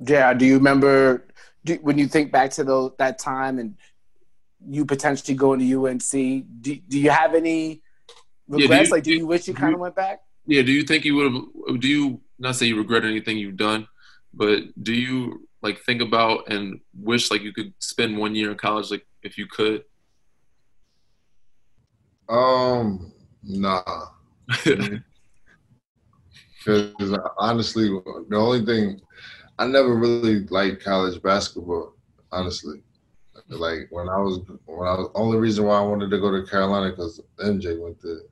Yeah, 0.00 0.32
do 0.34 0.44
you 0.44 0.54
remember 0.54 1.26
do, 1.64 1.74
when 1.82 1.98
you 1.98 2.06
think 2.06 2.32
back 2.32 2.50
to 2.52 2.64
the, 2.64 2.90
that 2.98 3.18
time 3.18 3.58
and 3.58 3.76
you 4.66 4.84
potentially 4.84 5.36
going 5.36 5.60
to 5.60 5.86
UNC? 5.86 6.44
Do, 6.60 6.76
do 6.88 7.00
you 7.00 7.10
have 7.10 7.34
any 7.34 7.82
regrets? 8.48 8.70
Yeah, 8.70 8.78
do 8.78 8.84
you, 8.84 8.90
like, 8.90 9.02
do 9.02 9.14
you 9.14 9.26
wish 9.26 9.48
you 9.48 9.54
kind 9.54 9.74
of 9.74 9.80
went 9.80 9.94
back? 9.94 10.20
Yeah. 10.46 10.62
Do 10.62 10.72
you 10.72 10.84
think 10.84 11.04
you 11.04 11.16
would 11.16 11.32
have? 11.32 11.80
Do 11.80 11.88
you 11.88 12.20
not 12.38 12.56
say 12.56 12.66
you 12.66 12.76
regret 12.76 13.04
anything 13.04 13.38
you've 13.38 13.56
done, 13.56 13.88
but 14.32 14.60
do 14.82 14.92
you 14.92 15.48
like 15.62 15.80
think 15.80 16.02
about 16.02 16.52
and 16.52 16.80
wish 16.94 17.30
like 17.30 17.42
you 17.42 17.52
could 17.52 17.72
spend 17.78 18.18
one 18.18 18.34
year 18.34 18.50
in 18.50 18.56
college, 18.56 18.90
like 18.90 19.06
if 19.22 19.38
you 19.38 19.46
could? 19.46 19.84
Um, 22.28 23.12
nah. 23.42 23.82
Because 26.64 27.18
honestly, 27.36 27.88
the 28.28 28.36
only 28.36 28.64
thing 28.64 28.98
I 29.58 29.66
never 29.66 29.94
really 29.94 30.46
liked 30.46 30.82
college 30.82 31.20
basketball. 31.22 31.94
Honestly, 32.32 32.82
like 33.48 33.86
when 33.90 34.08
I 34.08 34.16
was 34.16 34.40
when 34.66 34.88
I 34.88 34.94
was 34.94 35.10
only 35.14 35.38
reason 35.38 35.66
why 35.66 35.78
I 35.78 35.84
wanted 35.84 36.10
to 36.10 36.18
go 36.18 36.30
to 36.30 36.48
Carolina 36.48 36.90
because 36.90 37.20
MJ 37.38 37.80
went 37.80 38.00
there. 38.02 38.22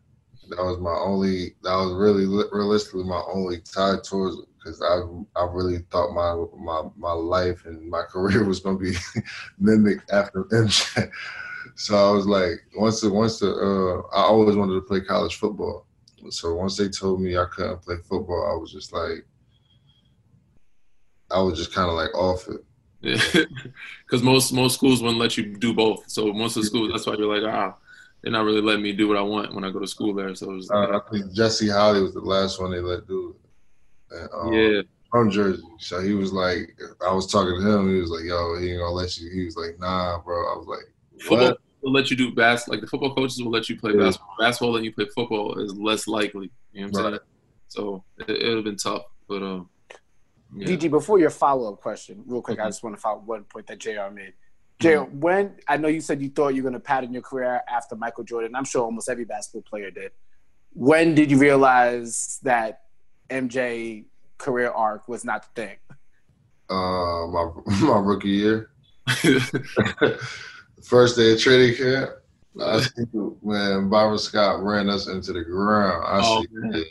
That 0.48 0.64
was 0.64 0.78
my 0.78 0.90
only. 0.90 1.54
That 1.62 1.76
was 1.76 1.92
really 1.94 2.26
realistically 2.52 3.04
my 3.04 3.22
only 3.32 3.58
tie 3.58 3.96
towards 4.02 4.38
because 4.58 4.82
I 4.82 5.02
I 5.40 5.46
really 5.50 5.78
thought 5.90 6.12
my 6.12 6.44
my 6.58 6.88
my 6.96 7.12
life 7.12 7.64
and 7.66 7.88
my 7.88 8.02
career 8.10 8.44
was 8.44 8.60
gonna 8.60 8.78
be 8.78 8.94
mimicked 9.58 10.10
after 10.10 10.44
MJ. 10.44 11.10
So 11.74 11.96
I 11.96 12.12
was 12.12 12.26
like, 12.26 12.60
once 12.76 13.00
the 13.00 13.10
once 13.10 13.38
the 13.38 13.50
uh, 13.50 14.16
I 14.16 14.22
always 14.24 14.56
wanted 14.56 14.74
to 14.74 14.82
play 14.82 15.00
college 15.00 15.36
football. 15.36 15.86
So 16.30 16.54
once 16.54 16.76
they 16.76 16.88
told 16.88 17.20
me 17.20 17.36
I 17.36 17.46
couldn't 17.46 17.82
play 17.82 17.96
football, 17.96 18.50
I 18.52 18.56
was 18.60 18.70
just 18.70 18.92
like, 18.92 19.26
I 21.30 21.40
was 21.40 21.58
just 21.58 21.74
kind 21.74 21.88
of 21.88 21.96
like 21.96 22.14
off 22.14 22.48
it. 22.48 22.64
Yeah, 23.04 23.18
because 24.06 24.22
most 24.22 24.52
most 24.52 24.74
schools 24.74 25.02
wouldn't 25.02 25.18
let 25.18 25.36
you 25.36 25.56
do 25.56 25.74
both. 25.74 26.08
So 26.08 26.32
most 26.32 26.56
of 26.56 26.62
the 26.62 26.68
schools, 26.68 26.92
that's 26.92 27.04
why 27.04 27.14
you're 27.14 27.36
like, 27.36 27.52
ah, 27.52 27.74
they're 28.22 28.30
not 28.30 28.44
really 28.44 28.60
letting 28.60 28.84
me 28.84 28.92
do 28.92 29.08
what 29.08 29.16
I 29.16 29.22
want 29.22 29.52
when 29.52 29.64
I 29.64 29.72
go 29.72 29.80
to 29.80 29.88
school 29.88 30.14
there. 30.14 30.32
So 30.36 30.52
it 30.52 30.54
was, 30.54 30.70
uh, 30.70 31.00
I 31.00 31.10
think 31.10 31.32
Jesse 31.32 31.68
Holley 31.68 32.00
was 32.00 32.14
the 32.14 32.20
last 32.20 32.60
one 32.60 32.70
they 32.70 32.78
let 32.78 33.08
do 33.08 33.34
it. 34.08 34.16
And, 34.16 34.28
um, 34.32 34.52
yeah. 34.52 34.82
From 35.10 35.32
Jersey, 35.32 35.64
so 35.80 36.00
he 36.00 36.14
was 36.14 36.32
like, 36.32 36.78
I 37.04 37.12
was 37.12 37.26
talking 37.26 37.60
to 37.60 37.68
him. 37.68 37.92
He 37.92 38.00
was 38.00 38.10
like, 38.10 38.24
"Yo, 38.24 38.56
he 38.58 38.70
ain't 38.70 38.80
gonna 38.80 38.92
let 38.92 39.18
you." 39.18 39.30
He 39.30 39.44
was 39.44 39.56
like, 39.56 39.78
"Nah, 39.78 40.18
bro." 40.20 40.54
I 40.54 40.56
was 40.56 40.66
like, 40.66 40.91
"Football 41.22 41.56
will 41.82 41.92
let 41.92 42.10
you 42.10 42.16
do 42.16 42.32
bas 42.34 42.68
like 42.68 42.80
the 42.80 42.86
football 42.86 43.14
coaches 43.14 43.42
will 43.42 43.50
let 43.50 43.68
you 43.68 43.78
play 43.78 43.92
yeah. 43.92 44.04
basketball. 44.04 44.36
Basketball 44.38 44.72
letting 44.72 44.84
you 44.86 44.92
play 44.92 45.06
football 45.14 45.58
is 45.58 45.74
less 45.74 46.06
likely. 46.06 46.50
You 46.72 46.82
know 46.82 46.88
what 46.90 46.98
I'm 46.98 47.04
right. 47.04 47.10
saying? 47.12 47.20
So 47.68 48.04
it, 48.18 48.30
it 48.30 48.48
would 48.48 48.56
have 48.56 48.64
been 48.64 48.76
tough, 48.76 49.02
but 49.28 49.42
um." 49.42 49.68
Yeah. 50.54 50.66
DG, 50.68 50.90
before 50.90 51.18
your 51.18 51.30
follow 51.30 51.72
up 51.72 51.80
question, 51.80 52.22
real 52.26 52.42
quick, 52.42 52.58
mm-hmm. 52.58 52.66
I 52.66 52.68
just 52.68 52.82
want 52.82 52.94
to 52.94 53.00
follow 53.00 53.20
one 53.20 53.44
point 53.44 53.66
that 53.68 53.78
Jr. 53.78 54.10
made. 54.12 54.34
Jay, 54.80 54.94
mm-hmm. 54.94 55.20
when 55.20 55.54
I 55.68 55.76
know 55.76 55.88
you 55.88 56.00
said 56.00 56.20
you 56.20 56.28
thought 56.28 56.48
you 56.48 56.62
were 56.62 56.70
going 56.70 56.80
to 56.80 56.84
pattern 56.84 57.12
your 57.12 57.22
career 57.22 57.62
after 57.68 57.96
Michael 57.96 58.24
Jordan, 58.24 58.54
I'm 58.54 58.64
sure 58.64 58.82
almost 58.82 59.08
every 59.08 59.24
basketball 59.24 59.62
player 59.62 59.90
did. 59.90 60.12
When 60.74 61.14
did 61.14 61.30
you 61.30 61.38
realize 61.38 62.38
that 62.42 62.82
MJ 63.30 64.04
career 64.38 64.70
arc 64.70 65.08
was 65.08 65.24
not 65.24 65.42
the 65.42 65.62
thing? 65.62 65.76
Uh, 66.68 67.26
my 67.28 67.50
my 67.80 67.98
rookie 67.98 68.30
year, 68.30 68.70
first 70.82 71.16
day 71.16 71.32
of 71.32 71.40
training 71.40 71.76
camp. 71.76 72.10
I 72.60 72.80
see 72.80 73.04
when 73.12 73.88
Byron 73.88 74.18
Scott 74.18 74.62
ran 74.62 74.90
us 74.90 75.08
into 75.08 75.32
the 75.32 75.42
ground. 75.42 76.04
I 76.06 76.20
oh, 76.22 76.42
see, 76.42 76.84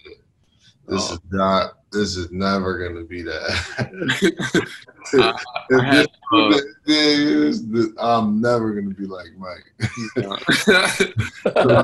this 0.87 1.11
oh. 1.11 1.13
is 1.13 1.19
not 1.31 1.77
this 1.91 2.15
is 2.15 2.31
never 2.31 2.87
gonna 2.87 3.03
be 3.03 3.21
that. 3.21 4.67
uh, 5.19 5.33
I 5.77 5.83
had, 5.83 6.07
uh, 6.31 8.17
I'm 8.17 8.39
never 8.41 8.73
gonna 8.73 8.95
be 8.95 9.05
like 9.05 9.27
Mike. 9.37 9.73
uh, 11.55 11.83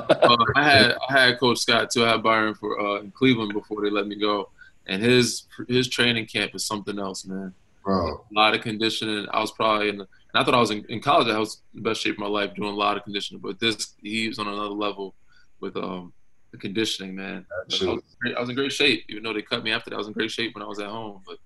I 0.55 0.63
had 0.63 0.95
I 1.09 1.13
had 1.13 1.39
Coach 1.39 1.59
Scott 1.59 1.91
too. 1.91 2.05
I 2.05 2.11
had 2.11 2.23
Byron 2.23 2.53
for 2.53 2.79
uh, 2.79 3.01
in 3.01 3.11
Cleveland 3.11 3.53
before 3.53 3.81
they 3.83 3.89
let 3.89 4.07
me 4.07 4.15
go, 4.15 4.49
and 4.87 5.01
his 5.01 5.43
his 5.67 5.89
training 5.89 6.25
camp 6.25 6.55
is 6.55 6.63
something 6.63 6.97
else, 6.97 7.25
man. 7.25 7.53
Bro. 7.87 8.25
A 8.29 8.33
lot 8.33 8.53
of 8.53 8.59
conditioning. 8.59 9.27
I 9.31 9.39
was 9.39 9.51
probably 9.53 9.87
in. 9.87 9.97
The, 9.99 10.07
I 10.35 10.43
thought 10.43 10.53
I 10.53 10.59
was 10.59 10.71
in, 10.71 10.83
in 10.89 10.99
college. 10.99 11.29
I 11.29 11.39
was 11.39 11.61
in 11.73 11.81
the 11.81 11.89
best 11.89 12.01
shape 12.01 12.15
of 12.15 12.19
my 12.19 12.27
life, 12.27 12.53
doing 12.53 12.73
a 12.73 12.75
lot 12.75 12.97
of 12.97 13.03
conditioning. 13.03 13.41
But 13.41 13.61
this, 13.61 13.95
he 14.03 14.27
was 14.27 14.39
on 14.39 14.47
another 14.49 14.75
level 14.75 15.15
with 15.61 15.77
um 15.77 16.11
the 16.51 16.57
conditioning, 16.57 17.15
man. 17.15 17.45
I 17.49 17.63
was, 17.65 18.03
I 18.35 18.39
was, 18.41 18.49
in 18.49 18.55
great 18.55 18.73
shape, 18.73 19.05
even 19.07 19.23
though 19.23 19.31
they 19.31 19.41
cut 19.41 19.63
me 19.63 19.71
after 19.71 19.89
that. 19.89 19.95
I 19.95 19.99
was 19.99 20.07
in 20.07 20.13
great 20.13 20.31
shape 20.31 20.53
when 20.53 20.63
I 20.63 20.67
was 20.67 20.79
at 20.79 20.89
home. 20.89 21.21
But 21.25 21.37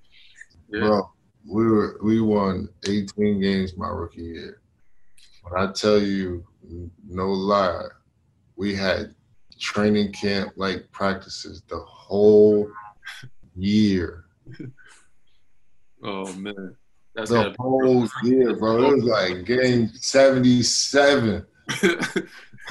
yeah. 0.70 0.80
bro, 0.80 1.12
we 1.48 1.68
were 1.68 2.00
we 2.02 2.22
won 2.22 2.70
18 2.88 3.40
games 3.40 3.78
my 3.78 3.90
rookie 3.90 4.24
year. 4.24 4.62
When 5.44 5.62
I 5.62 5.72
tell 5.72 6.02
you, 6.02 6.44
no 7.08 7.30
lie, 7.30 7.86
we 8.56 8.74
had 8.74 9.14
training 9.60 10.12
camp 10.14 10.54
like 10.56 10.92
practices 10.92 11.62
the 11.68 11.78
whole 11.78 12.68
year. 13.56 14.26
oh 16.04 16.34
man. 16.34 16.76
That's 17.16 17.30
the 17.30 17.56
whole 17.60 18.08
year, 18.24 18.56
bro. 18.56 18.84
It 18.84 18.96
was 18.96 19.04
like 19.04 19.46
game 19.46 19.90
77 19.90 21.46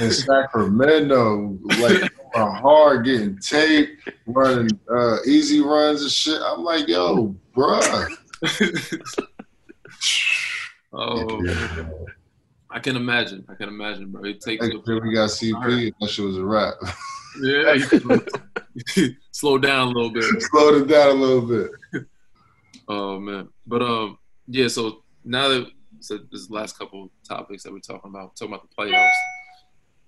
in 0.01 0.11
Sacramento. 0.11 1.59
Like 1.79 2.11
hard, 2.35 3.05
getting 3.05 3.39
taped, 3.39 4.09
running 4.27 4.71
uh, 4.91 5.19
easy 5.27 5.61
runs 5.61 6.03
and 6.03 6.11
shit. 6.11 6.41
I'm 6.43 6.65
like, 6.65 6.89
yo, 6.89 7.37
bruh. 7.55 8.11
oh, 10.93 11.45
yeah. 11.45 11.89
I 12.71 12.79
can 12.79 12.97
imagine. 12.97 13.45
I 13.49 13.55
can 13.55 13.69
imagine, 13.69 14.11
bro. 14.11 14.25
It 14.25 14.41
takes. 14.41 14.65
Until 14.65 15.03
we 15.03 15.13
got 15.13 15.29
CP, 15.31 15.93
that 16.01 16.09
shit 16.09 16.25
was 16.25 16.39
a 16.39 16.45
wrap. 16.45 16.75
yeah, 17.43 17.77
slow 19.33 19.59
down 19.59 19.89
a 19.89 19.91
little 19.91 20.11
bit. 20.11 20.25
Slow 20.43 20.77
it 20.77 20.89
down 20.89 21.11
a 21.11 21.13
little 21.13 21.43
bit. 21.43 21.71
Oh 22.93 23.21
man, 23.21 23.49
but 23.69 23.83
um, 23.83 24.19
yeah. 24.49 24.67
So 24.67 25.05
now 25.25 25.47
that 25.47 25.69
so 26.01 26.19
this 26.33 26.51
last 26.51 26.77
couple 26.77 27.09
topics 27.23 27.63
that 27.63 27.73
we're 27.73 27.79
talking 27.79 28.11
about, 28.11 28.35
talking 28.35 28.53
about 28.53 28.69
the 28.69 28.75
playoffs. 28.75 29.13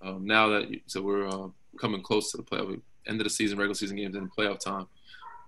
Um, 0.02 0.26
now 0.26 0.48
that 0.48 0.68
so 0.86 1.00
we're 1.00 1.28
uh, 1.28 1.46
coming 1.80 2.02
close 2.02 2.32
to 2.32 2.38
the 2.38 2.42
playoff 2.42 2.80
end 3.06 3.20
of 3.20 3.24
the 3.24 3.30
season, 3.30 3.56
regular 3.56 3.76
season 3.76 3.98
games, 3.98 4.16
and 4.16 4.28
playoff 4.34 4.58
time. 4.58 4.88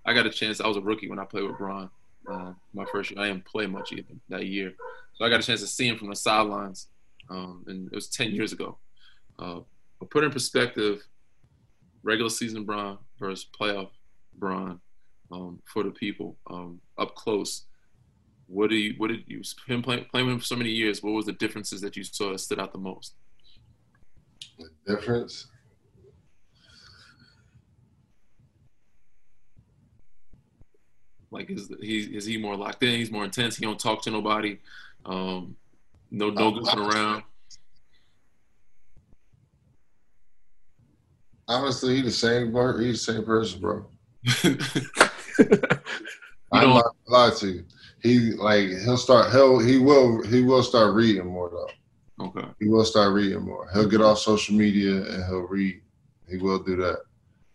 I 0.07 0.15
got 0.15 0.27
a 0.27 0.31
chance. 0.31 0.61
I 0.61 0.69
was 0.69 0.77
a 0.77 0.81
rookie 0.81 1.09
when 1.09 1.19
I 1.19 1.25
played 1.25 1.43
with 1.43 1.59
Bron. 1.59 1.91
Uh, 2.31 2.53
my 2.73 2.85
first 2.93 3.11
year, 3.11 3.21
I 3.21 3.27
didn't 3.27 3.47
play 3.47 3.67
much 3.67 3.93
even 3.93 4.21
that 4.29 4.47
year, 4.47 4.73
so 5.15 5.25
I 5.25 5.29
got 5.29 5.41
a 5.41 5.43
chance 5.43 5.61
to 5.61 5.67
see 5.67 5.89
him 5.89 5.99
from 5.99 6.11
the 6.11 6.17
sidelines, 6.17 6.87
um, 7.31 7.65
and 7.67 7.89
it 7.89 7.95
was 7.97 8.07
ten 8.07 8.31
years 8.31 8.53
ago. 8.53 8.79
Uh, 9.41 9.59
but 9.99 10.09
put 10.09 10.23
in 10.23 10.31
perspective, 10.31 11.03
regular 12.05 12.31
season 12.31 12.63
Bron 12.63 12.99
versus 13.19 13.45
playoff 13.61 13.91
Bron 14.39 14.79
um, 15.31 15.61
for 15.65 15.83
the 15.83 15.91
people 15.91 16.37
um, 16.49 16.81
up 16.99 17.15
close. 17.15 17.65
What 18.47 18.71
do 18.71 18.77
you? 18.77 18.95
What 18.99 19.09
did 19.09 19.25
you? 19.27 19.43
Him 19.67 19.83
playing 19.83 20.07
playing 20.11 20.27
with 20.27 20.35
him 20.35 20.39
for 20.41 20.45
so 20.45 20.57
many 20.57 20.71
years. 20.71 21.03
What 21.03 21.13
was 21.13 21.27
the 21.27 21.33
differences 21.33 21.81
that 21.81 21.97
you 21.97 22.05
saw 22.05 22.33
that 22.33 22.39
stood 22.39 22.61
out 22.61 22.73
the 22.73 22.79
most? 22.79 23.15
The 24.59 24.69
difference. 24.87 25.47
Like 31.31 31.51
is 31.51 31.69
he 31.81 31.99
is 31.99 32.25
he 32.27 32.37
more 32.37 32.57
locked 32.57 32.83
in? 32.83 32.97
He's 32.97 33.11
more 33.11 33.25
intense. 33.25 33.57
He 33.57 33.65
don't 33.65 33.81
talk 33.81 34.03
to 34.03 34.11
nobody. 34.11 34.59
Um, 35.05 35.57
no 36.11 36.31
no 36.31 36.53
goofing 36.53 36.93
around. 36.93 37.25
Honestly, 41.49 41.97
he's 41.97 42.05
the 42.05 42.11
same. 42.11 42.47
He's 42.81 43.05
the 43.05 43.13
same 43.13 43.25
person, 43.25 43.61
bro. 43.61 43.87
I'm 46.53 46.71
not 46.71 46.97
lie 47.07 47.31
to 47.39 47.47
you. 47.49 47.65
He 48.03 48.33
like 48.33 48.69
he'll 48.85 48.97
start 48.97 49.33
he'll 49.33 49.59
he 49.59 49.79
will 49.79 50.23
he 50.27 50.43
will 50.43 50.63
start 50.63 50.95
reading 50.95 51.27
more 51.27 51.51
though. 51.51 52.27
Okay. 52.27 52.47
He 52.61 52.69
will 52.69 52.85
start 52.85 53.13
reading 53.13 53.43
more. 53.43 53.69
He'll 53.73 53.89
get 53.89 54.01
off 54.01 54.19
social 54.19 54.55
media 54.55 54.97
and 54.97 55.25
he'll 55.25 55.49
read. 55.49 55.81
He 56.29 56.37
will 56.37 56.61
do 56.61 56.77
that. 56.77 57.01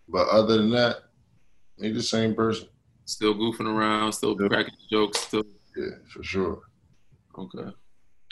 But 0.08 0.28
other 0.30 0.58
than 0.58 0.72
that, 0.72 0.98
he's 1.80 1.96
the 1.96 2.04
same 2.04 2.36
person. 2.36 2.68
Still 3.06 3.36
goofing 3.36 3.68
around, 3.68 4.12
still 4.14 4.36
yeah. 4.40 4.48
cracking 4.48 4.74
jokes, 4.92 5.20
still. 5.20 5.44
Yeah, 5.78 5.96
for 6.12 6.24
sure. 6.24 6.60
Okay. 7.38 7.72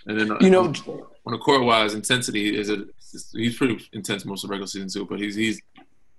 And 0.08 0.20
then 0.20 0.32
uh, 0.32 0.38
you 0.42 0.50
know, 0.50 0.66
on 0.66 1.32
the 1.32 1.38
court 1.38 1.64
wise, 1.64 1.94
intensity 1.94 2.58
is 2.58 2.70
it? 2.70 2.88
He's 3.34 3.58
pretty 3.58 3.88
intense 3.94 4.26
most 4.26 4.44
of 4.44 4.50
the 4.50 4.52
regular 4.52 4.68
season 4.68 4.90
too, 4.90 5.06
but 5.06 5.20
he's 5.20 5.36
he's 5.36 5.62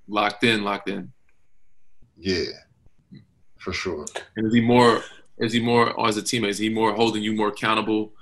locked 0.07 0.45
in, 0.45 0.65
locked 0.65 0.89
in. 0.89 1.13
Yeah, 2.17 2.45
for 3.59 3.73
sure. 3.73 4.07
And 4.37 4.47
is 4.47 4.55
he 4.55 4.61
more? 4.61 5.03
Is 5.39 5.53
he 5.53 5.61
more 5.61 6.07
as 6.07 6.17
a 6.17 6.23
teammate? 6.23 6.49
Is 6.49 6.59
he 6.59 6.69
more 6.69 6.93
holding 6.93 7.23
you 7.23 7.33
more 7.35 7.49
accountable? 7.49 8.13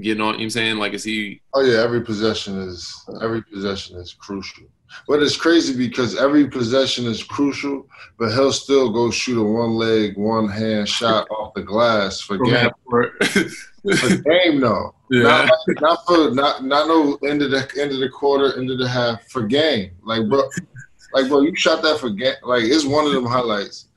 Getting 0.00 0.02
on, 0.02 0.10
you 0.10 0.14
know 0.16 0.26
what 0.26 0.42
I'm 0.42 0.50
saying? 0.50 0.76
Like, 0.76 0.92
is 0.92 1.02
he? 1.02 1.40
Oh 1.54 1.62
yeah, 1.62 1.82
every 1.82 2.02
possession 2.02 2.58
is 2.58 2.94
every 3.22 3.42
possession 3.42 3.96
is 3.98 4.12
crucial. 4.12 4.66
But 5.06 5.22
it's 5.22 5.36
crazy 5.36 5.76
because 5.76 6.16
every 6.16 6.48
possession 6.48 7.06
is 7.06 7.22
crucial, 7.22 7.86
but 8.18 8.32
he'll 8.32 8.52
still 8.52 8.90
go 8.90 9.10
shoot 9.10 9.40
a 9.40 9.44
one 9.44 9.74
leg, 9.74 10.16
one 10.16 10.48
hand 10.48 10.88
shot 10.88 11.28
off 11.30 11.52
the 11.54 11.62
glass 11.62 12.20
for 12.20 12.38
game. 12.38 12.70
for 12.88 13.12
game 13.20 14.60
though. 14.60 14.94
Yeah. 15.10 15.22
Not, 15.22 15.50
not 15.80 16.06
for 16.06 16.30
not 16.30 16.64
not 16.64 16.88
no 16.88 17.18
end 17.28 17.42
of 17.42 17.50
the 17.50 17.68
end 17.80 17.92
of 17.92 18.00
the 18.00 18.08
quarter, 18.08 18.58
end 18.58 18.70
of 18.70 18.78
the 18.78 18.88
half 18.88 19.28
for 19.30 19.42
game. 19.42 19.90
Like 20.04 20.28
bro, 20.28 20.48
like 21.12 21.28
bro, 21.28 21.40
you 21.40 21.54
shot 21.56 21.82
that 21.82 21.98
for 21.98 22.10
game. 22.10 22.34
Like 22.42 22.64
it's 22.64 22.84
one 22.84 23.06
of 23.06 23.12
them 23.12 23.26
highlights 23.26 23.87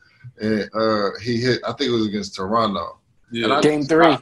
and 0.41 0.69
uh, 0.73 1.11
he 1.21 1.37
hit. 1.37 1.61
I 1.65 1.73
think 1.73 1.89
it 1.89 1.93
was 1.93 2.07
against 2.07 2.35
Toronto. 2.35 2.99
Yeah. 3.31 3.61
Game 3.61 3.83
three. 3.83 4.17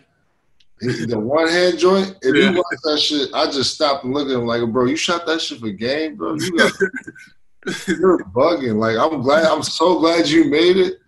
He, 0.82 1.06
the 1.06 1.20
one 1.20 1.50
hand 1.50 1.78
joint. 1.78 2.16
If 2.22 2.36
yeah. 2.36 2.52
you 2.52 2.58
watch 2.58 2.80
that 2.84 3.00
shit, 3.00 3.34
I 3.34 3.46
just 3.46 3.74
stopped 3.74 4.06
and 4.06 4.14
looked 4.14 4.32
at 4.32 4.38
him 4.38 4.46
like, 4.46 4.66
bro, 4.72 4.86
you 4.86 4.96
shot 4.96 5.26
that 5.26 5.42
shit 5.42 5.60
for 5.60 5.72
game, 5.72 6.16
bro. 6.16 6.36
You 6.36 6.58
got, 6.58 6.72
you're 7.88 8.20
bugging. 8.26 8.78
Like 8.78 8.98
I'm 8.98 9.22
glad. 9.22 9.46
I'm 9.46 9.64
so 9.64 10.00
glad 10.00 10.28
you 10.28 10.46
made 10.46 10.78
it. 10.78 11.00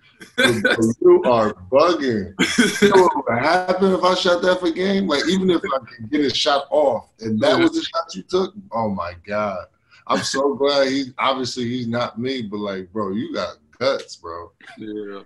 you 1.01 1.21
are 1.25 1.53
bugging. 1.71 2.33
You 2.81 2.89
know 2.89 3.03
what 3.03 3.29
would 3.29 3.39
happen 3.39 3.93
if 3.93 4.03
I 4.03 4.13
shot 4.13 4.41
that 4.41 4.59
for 4.59 4.71
game? 4.71 5.07
Like 5.07 5.27
even 5.27 5.49
if 5.49 5.61
I 5.63 5.79
can 5.95 6.07
get 6.07 6.21
a 6.21 6.33
shot 6.33 6.67
off, 6.69 7.09
and 7.21 7.39
that 7.41 7.57
was 7.57 7.71
the 7.71 7.81
shot 7.81 8.15
you 8.15 8.23
took. 8.23 8.53
Oh 8.71 8.89
my 8.89 9.13
god. 9.25 9.67
I'm 10.07 10.23
so 10.23 10.55
glad 10.55 10.89
he 10.89 11.13
obviously 11.17 11.65
he's 11.69 11.87
not 11.87 12.19
me, 12.19 12.41
but 12.41 12.57
like, 12.57 12.91
bro, 12.91 13.11
you 13.11 13.33
got 13.33 13.57
cuts, 13.81 14.15
bro. 14.17 14.51
Yeah. 14.77 15.21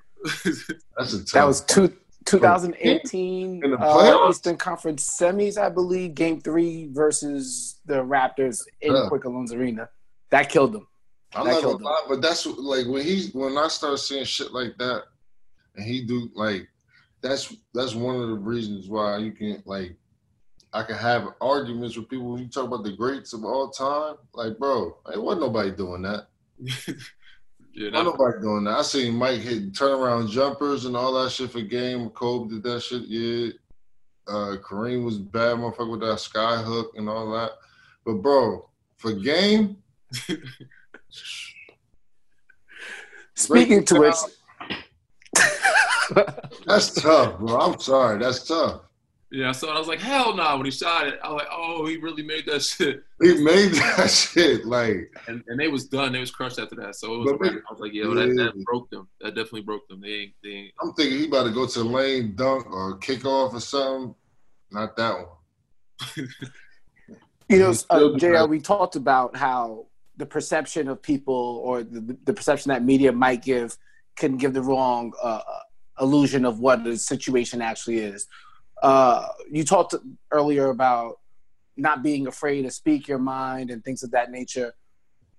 That's 0.98 1.14
a 1.14 1.20
tough 1.20 1.32
That 1.34 1.48
was 1.48 1.62
two, 1.62 1.94
2018 2.26 3.76
uh, 3.80 4.28
Eastern 4.30 4.58
Conference 4.58 5.08
semis, 5.08 5.58
I 5.58 5.70
believe, 5.70 6.16
game 6.16 6.42
three 6.42 6.90
versus 6.92 7.80
the 7.86 7.96
Raptors 7.96 8.64
in 8.82 8.94
yeah. 8.94 9.06
Quicken 9.08 9.34
Loans 9.34 9.54
Arena. 9.54 9.90
That 10.32 10.50
killed 10.50 10.74
them. 10.74 10.88
I'm 11.36 11.46
that 11.46 11.54
not 11.54 11.64
gonna 11.64 11.84
lie, 11.84 12.06
but 12.08 12.22
that's 12.22 12.46
like 12.46 12.88
when 12.88 13.04
he's 13.04 13.34
when 13.34 13.58
I 13.58 13.68
start 13.68 14.00
seeing 14.00 14.24
shit 14.24 14.54
like 14.54 14.78
that, 14.78 15.04
and 15.76 15.86
he 15.86 16.02
do 16.02 16.30
like 16.34 16.68
that's 17.22 17.54
that's 17.74 17.94
one 17.94 18.16
of 18.16 18.30
the 18.30 18.36
reasons 18.36 18.88
why 18.88 19.18
you 19.18 19.34
can 19.34 19.62
like 19.66 19.96
I 20.72 20.84
can 20.84 20.96
have 20.96 21.28
arguments 21.42 21.98
with 21.98 22.10
people 22.10 22.32
when 22.32 22.42
you 22.42 22.48
talk 22.48 22.66
about 22.66 22.84
the 22.84 22.96
greats 22.96 23.34
of 23.34 23.44
all 23.44 23.70
time. 23.70 24.16
Like, 24.34 24.58
bro, 24.58 24.98
it 25.14 25.22
wasn't 25.22 25.42
nobody 25.42 25.72
doing 25.72 26.04
that. 26.04 26.28
Yeah, 27.76 27.90
not 27.90 28.06
nobody 28.06 28.42
doing 28.42 28.64
that. 28.64 28.80
I 28.80 28.82
seen 28.84 29.16
Mike 29.16 29.42
hit 29.42 29.74
turnaround 29.74 30.30
jumpers 30.30 30.86
and 30.86 30.96
all 30.96 31.12
that 31.22 31.30
shit 31.32 31.52
for 31.52 31.60
game. 31.60 32.10
Kobe 32.10 32.50
did 32.50 32.64
that 32.64 32.82
shit. 32.82 33.04
Yeah. 33.04 33.50
Uh, 34.28 34.56
Kareem 34.64 35.04
was 35.04 35.18
bad 35.18 35.58
motherfucker 35.58 35.92
with 35.92 36.00
that 36.00 36.22
sky 36.22 36.56
hook 36.62 36.94
and 36.96 37.10
all 37.10 37.30
that. 37.32 37.52
But 38.06 38.22
bro, 38.22 38.70
for 38.96 39.12
game. 39.12 39.78
Speaking 43.36 43.84
to 43.86 44.00
which, 44.00 44.16
that's 46.66 46.94
tough, 46.94 47.38
bro. 47.40 47.60
I'm 47.60 47.80
sorry, 47.80 48.18
that's 48.20 48.48
tough. 48.48 48.85
Yeah, 49.32 49.52
so 49.52 49.70
I 49.70 49.80
was 49.80 49.88
like, 49.88 50.00
hell 50.00 50.36
no. 50.36 50.44
Nah. 50.44 50.56
When 50.56 50.66
he 50.66 50.72
shot 50.72 51.08
it, 51.08 51.20
I 51.24 51.30
was 51.30 51.40
like, 51.40 51.50
oh, 51.52 51.86
he 51.88 51.98
really 51.98 52.24
made 52.24 52.46
that 52.46 52.62
shit. 52.64 53.04
He 53.22 53.44
made 53.44 53.72
that 53.74 54.10
shit, 54.10 54.66
like. 54.66 55.12
And, 55.28 55.44
and 55.48 55.60
they 55.60 55.68
was 55.68 55.86
done. 55.86 56.14
They 56.14 56.20
was 56.20 56.32
crushed 56.32 56.60
after 56.60 56.76
that. 56.76 56.96
So 56.96 57.16
it 57.16 57.18
was. 57.18 57.38
Like, 57.42 57.52
I 57.52 57.74
was 57.74 57.80
like, 57.80 57.94
yo, 57.94 58.14
yeah. 58.14 58.28
that, 58.28 58.36
that 58.36 58.64
broke 58.66 58.90
them. 58.92 59.08
That 59.22 59.36
definitely 59.36 59.62
broke 59.62 59.88
them. 59.88 60.02
They 60.02 60.10
ain't. 60.10 60.34
They 60.44 60.50
ain't. 60.50 60.74
I'm 60.82 60.94
thinking 60.94 61.18
he 61.18 61.26
about 61.26 61.46
to 61.46 61.52
go 61.52 61.66
to 61.66 61.84
lane, 61.84 62.36
dunk 62.36 62.72
or 62.72 62.98
kick 62.98 63.26
off 63.26 63.54
or 63.54 63.60
something. 63.60 64.16
Not 64.72 64.96
that 64.98 65.16
one. 65.16 65.28
you 67.50 67.60
know, 67.60 67.74
uh, 67.90 68.18
Jr. 68.18 68.46
We 68.48 68.60
talked 68.60 68.96
about 68.96 69.36
how 69.36 69.88
the 70.18 70.26
perception 70.26 70.88
of 70.88 71.02
people 71.02 71.62
or 71.64 71.84
the, 71.84 72.18
the 72.24 72.34
perception 72.34 72.70
that 72.70 72.84
media 72.84 73.12
might 73.12 73.44
give 73.44 73.78
can 74.16 74.38
give 74.38 74.54
the 74.54 74.62
wrong 74.62 75.14
uh, 75.22 75.42
illusion 76.00 76.46
of 76.46 76.60
what 76.60 76.84
the 76.84 76.98
situation 76.98 77.62
actually 77.62 77.98
is. 77.98 78.28
Uh, 78.86 79.30
you 79.52 79.64
talked 79.64 79.96
earlier 80.30 80.70
about 80.70 81.18
not 81.76 82.04
being 82.04 82.28
afraid 82.28 82.62
to 82.62 82.70
speak 82.70 83.08
your 83.08 83.18
mind 83.18 83.72
and 83.72 83.84
things 83.84 84.04
of 84.04 84.12
that 84.12 84.30
nature. 84.30 84.76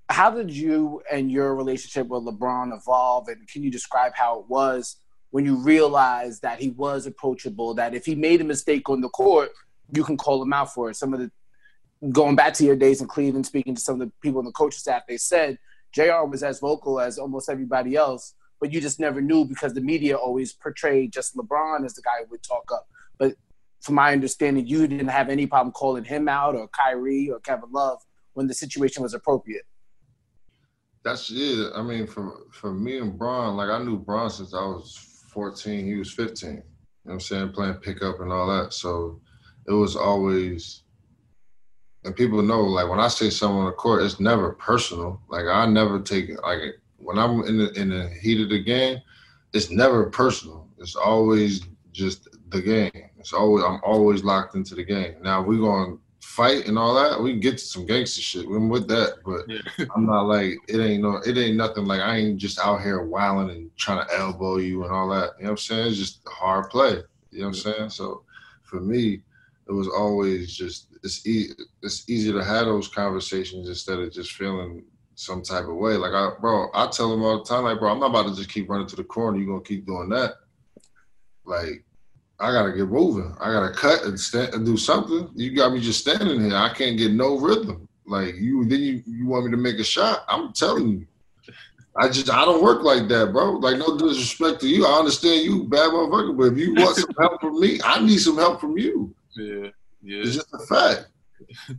How 0.09 0.31
did 0.33 0.51
you 0.51 1.01
and 1.13 1.31
your 1.31 1.55
relationship 1.55 2.09
with 2.09 2.25
LeBron 2.25 2.77
evolve? 2.77 3.29
And 3.29 3.47
can 3.47 3.63
you 3.63 3.71
describe 3.71 4.15
how 4.17 4.41
it 4.41 4.49
was 4.49 4.97
when 5.31 5.45
you 5.45 5.55
realized 5.59 6.43
that 6.43 6.61
he 6.61 6.71
was 6.71 7.07
approachable, 7.07 7.73
that 7.75 7.95
if 7.95 8.05
he 8.05 8.17
made 8.17 8.41
a 8.41 8.45
mistake 8.45 8.91
on 8.91 9.01
the 9.01 9.09
court, 9.11 9.51
you 9.93 10.03
can 10.03 10.17
call 10.17 10.43
him 10.43 10.53
out 10.53 10.75
for 10.75 10.91
it? 10.91 10.97
Some 10.97 11.15
of 11.15 11.21
the 11.21 11.31
going 12.11 12.35
back 12.35 12.53
to 12.55 12.65
your 12.65 12.75
days 12.75 13.01
in 13.01 13.07
Cleveland, 13.07 13.47
speaking 13.47 13.77
to 13.77 13.81
some 13.81 14.01
of 14.01 14.09
the 14.09 14.13
people 14.23 14.41
in 14.41 14.47
the 14.47 14.51
coaching 14.51 14.81
staff, 14.81 15.03
they 15.09 15.19
said 15.19 15.57
JR 15.93 16.25
was 16.25 16.43
as 16.43 16.59
vocal 16.59 16.99
as 16.99 17.17
almost 17.17 17.49
everybody 17.49 17.95
else, 17.95 18.35
but 18.61 18.73
you 18.73 18.81
just 18.81 18.99
never 18.99 19.21
knew 19.21 19.45
because 19.45 19.73
the 19.73 19.81
media 19.81 20.17
always 20.17 20.53
portrayed 20.53 21.13
just 21.13 21.37
LeBron 21.37 21.85
as 21.85 21.95
the 21.95 22.03
guy 22.03 22.25
who 22.25 22.31
would 22.33 22.43
talk 22.43 22.73
up. 22.75 22.89
But 23.19 23.35
from 23.81 23.97
my 23.97 24.13
understanding, 24.13 24.67
you 24.67 24.87
didn't 24.87 25.09
have 25.09 25.29
any 25.29 25.47
problem 25.47 25.73
calling 25.73 26.05
him 26.05 26.29
out 26.29 26.55
or 26.55 26.69
Kyrie 26.69 27.31
or 27.31 27.41
Kevin 27.41 27.71
Love 27.73 28.03
when 28.35 28.47
the 28.47 28.55
situation 28.55 29.03
was 29.03 29.15
appropriate. 29.15 29.65
That's 31.05 31.31
it. 31.31 31.73
I 31.75 31.83
mean, 31.83 32.07
for 32.07 32.47
for 32.53 32.73
me 32.73 32.99
and 32.99 33.17
Bron, 33.17 33.57
like 33.57 33.71
I 33.71 33.83
knew 33.83 33.97
Bron 33.99 34.29
since 34.29 34.53
I 34.55 34.65
was 34.65 35.25
14. 35.29 35.87
He 35.87 35.95
was 35.95 36.13
15. 36.13 36.51
You 36.51 36.57
know 36.57 36.63
what 37.03 37.13
I'm 37.13 37.21
saying? 37.21 37.53
Playing 37.53 37.75
pickup 37.75 38.21
and 38.21 38.33
all 38.33 38.49
that. 38.49 38.73
So 38.73 39.21
it 39.69 39.73
was 39.73 39.95
always 39.95 40.83
and 42.07 42.15
people 42.15 42.41
know 42.41 42.61
like 42.61 42.89
when 42.89 43.01
I 43.01 43.09
say 43.09 43.31
something 43.31 43.59
on 43.59 43.67
the 43.67 43.73
court, 43.73 44.03
it's 44.03 44.21
never 44.21 44.53
personal. 44.53 45.21
Like 45.29 45.47
I 45.47 45.67
never 45.67 46.01
take 46.01 46.29
it 46.29 46.41
like 46.43 46.61
when 46.99 47.19
I'm 47.19 47.43
in 47.43 47.59
the 47.59 47.73
in 47.73 47.89
the 47.91 48.09
heat 48.09 48.41
of 48.41 48.49
the 48.49 48.63
game, 48.63 48.99
it's 49.53 49.71
never 49.71 50.09
personal. 50.11 50.69
It's 50.79 50.95
always 50.95 51.63
just 51.91 52.29
the 52.57 52.63
game. 52.63 53.11
It's 53.19 53.33
always 53.33 53.65
I'm 53.65 53.81
always 53.83 54.25
locked 54.25 54.55
into 54.55 54.75
the 54.75 54.85
game. 54.85 55.17
Now 55.23 55.43
we're 55.43 55.61
gonna 55.61 55.97
fight 56.21 56.67
and 56.67 56.79
all 56.79 56.95
that. 56.95 57.21
We 57.21 57.33
can 57.33 57.41
get 57.41 57.59
to 57.59 57.65
some 57.65 57.87
gangster 57.87 58.21
shit. 58.21 58.47
I'm 58.47 58.69
with 58.69 58.89
that, 58.89 59.19
but 59.25 59.49
yeah. 59.49 59.87
I'm 59.95 60.07
not 60.07 60.23
like 60.23 60.55
it 60.69 60.81
ain't 60.81 61.03
no 61.03 61.21
it 61.25 61.37
ain't 61.37 61.57
nothing 61.57 61.87
like 61.87 62.01
I 62.01 62.17
ain't 62.17 62.39
just 62.39 62.59
out 62.59 62.83
here 62.83 63.03
wilding 63.05 63.57
and 63.57 63.77
trying 63.77 64.07
to 64.07 64.19
elbow 64.19 64.57
you 64.59 64.85
and 64.85 64.93
all 64.93 65.09
that. 65.11 65.33
You 65.39 65.45
know 65.45 65.51
what 65.51 65.53
I'm 65.53 65.57
saying? 65.59 65.89
It's 65.89 65.99
just 65.99 66.21
hard 66.27 66.71
play. 66.71 67.03
You 67.31 67.41
know 67.41 67.49
what 67.49 67.49
I'm 67.49 67.55
saying? 67.55 67.91
So 67.91 68.23
for 68.63 68.81
me, 68.81 69.23
it 69.69 69.73
was 69.73 69.89
always 69.89 70.55
just 70.55 70.89
it's 71.03 71.27
e- 71.27 71.53
it's 71.83 72.09
easier 72.09 72.35
to 72.35 72.45
have 72.45 72.67
those 72.67 72.89
conversations 72.89 73.69
instead 73.69 73.99
of 73.99 74.13
just 74.13 74.33
feeling 74.33 74.85
some 75.15 75.43
type 75.43 75.65
of 75.65 75.77
way. 75.77 75.95
Like 75.95 76.13
I, 76.13 76.31
bro, 76.41 76.69
I 76.75 76.87
tell 76.89 77.11
them 77.11 77.23
all 77.23 77.39
the 77.39 77.45
time, 77.45 77.65
like, 77.65 77.79
bro, 77.79 77.91
I'm 77.91 78.01
not 78.01 78.11
about 78.11 78.29
to 78.29 78.37
just 78.37 78.51
keep 78.51 78.69
running 78.69 78.87
to 78.89 78.97
the 78.97 79.05
corner. 79.05 79.39
You're 79.39 79.47
gonna 79.47 79.61
keep 79.63 79.87
doing 79.87 80.11
that. 80.11 80.35
Like, 81.45 81.85
I 82.39 82.53
gotta 82.53 82.73
get 82.73 82.89
moving. 82.89 83.35
I 83.41 83.53
gotta 83.53 83.73
cut 83.73 84.05
and 84.05 84.19
stand 84.19 84.55
and 84.55 84.67
do 84.67 84.77
something. 84.77 85.31
You 85.35 85.57
got 85.57 85.73
me 85.73 85.81
just 85.81 86.01
standing 86.01 86.41
here. 86.41 86.55
I 86.55 86.73
can't 86.73 86.99
get 86.99 87.13
no 87.13 87.39
rhythm. 87.39 87.89
Like 88.07 88.35
you, 88.37 88.65
then 88.67 88.81
you 88.81 89.03
you 89.07 89.27
want 89.27 89.47
me 89.47 89.51
to 89.53 89.57
make 89.57 89.79
a 89.79 89.85
shot. 89.85 90.25
I'm 90.29 90.53
telling 90.53 90.89
you. 90.89 91.07
I 91.99 92.09
just 92.09 92.31
I 92.31 92.45
don't 92.45 92.63
work 92.63 92.83
like 92.83 93.09
that, 93.09 93.33
bro. 93.33 93.53
Like 93.53 93.79
no 93.79 93.97
disrespect 93.97 94.61
to 94.61 94.69
you. 94.69 94.87
I 94.87 94.99
understand 94.99 95.45
you, 95.45 95.65
bad 95.65 95.91
motherfucker, 95.91 96.37
but 96.37 96.53
if 96.53 96.59
you 96.59 96.75
want 96.75 96.97
some 96.97 97.15
help 97.19 97.41
from 97.41 97.59
me, 97.59 97.81
I 97.83 98.05
need 98.05 98.19
some 98.19 98.37
help 98.37 98.61
from 98.61 98.77
you. 98.77 99.15
Yeah, 99.35 99.71
yeah. 100.03 100.19
It's 100.23 100.35
just 100.35 100.53
a 100.53 100.59
fact. 100.59 101.07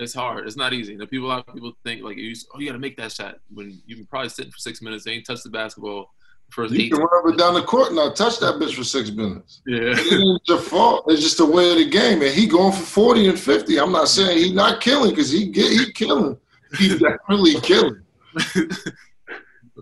it's 0.00 0.14
hard. 0.14 0.46
It's 0.46 0.56
not 0.56 0.72
easy. 0.72 0.96
The 0.96 1.06
people, 1.06 1.28
a 1.28 1.30
lot 1.30 1.44
of 1.46 1.54
people 1.54 1.72
think 1.84 2.02
like, 2.02 2.16
you, 2.16 2.34
oh, 2.54 2.58
you 2.58 2.66
got 2.66 2.72
to 2.72 2.78
make 2.78 2.96
that 2.96 3.12
shot 3.12 3.36
when 3.52 3.80
you've 3.86 3.98
been 3.98 4.06
probably 4.06 4.30
sitting 4.30 4.50
for 4.50 4.58
six 4.58 4.82
minutes, 4.82 5.04
they 5.04 5.12
ain't 5.12 5.26
touched 5.26 5.44
the 5.44 5.50
basketball. 5.50 6.10
First 6.50 6.74
you 6.74 6.90
can 6.90 6.98
run 6.98 7.08
up 7.18 7.26
and 7.26 7.38
down 7.38 7.54
the 7.54 7.62
court 7.62 7.88
and 7.88 7.96
not 7.96 8.16
touch 8.16 8.40
that 8.40 8.56
bitch 8.56 8.74
for 8.74 8.84
six 8.84 9.10
minutes. 9.10 9.62
Yeah, 9.66 9.94
it's 9.94 10.48
your 10.48 10.58
fault. 10.58 11.04
It's 11.08 11.22
just 11.22 11.38
the 11.38 11.46
way 11.46 11.70
of 11.70 11.78
the 11.78 11.88
game, 11.88 12.22
and 12.22 12.32
he 12.32 12.46
going 12.46 12.72
for 12.72 12.84
forty 12.84 13.28
and 13.28 13.38
fifty. 13.38 13.78
I'm 13.78 13.92
not 13.92 14.08
saying 14.08 14.36
he 14.36 14.52
not 14.52 14.80
killing 14.80 15.10
because 15.10 15.30
he 15.30 15.46
get 15.46 15.70
he 15.70 15.92
killing. 15.92 16.36
He 16.76 16.88
definitely 16.98 17.60
killing. 17.60 18.02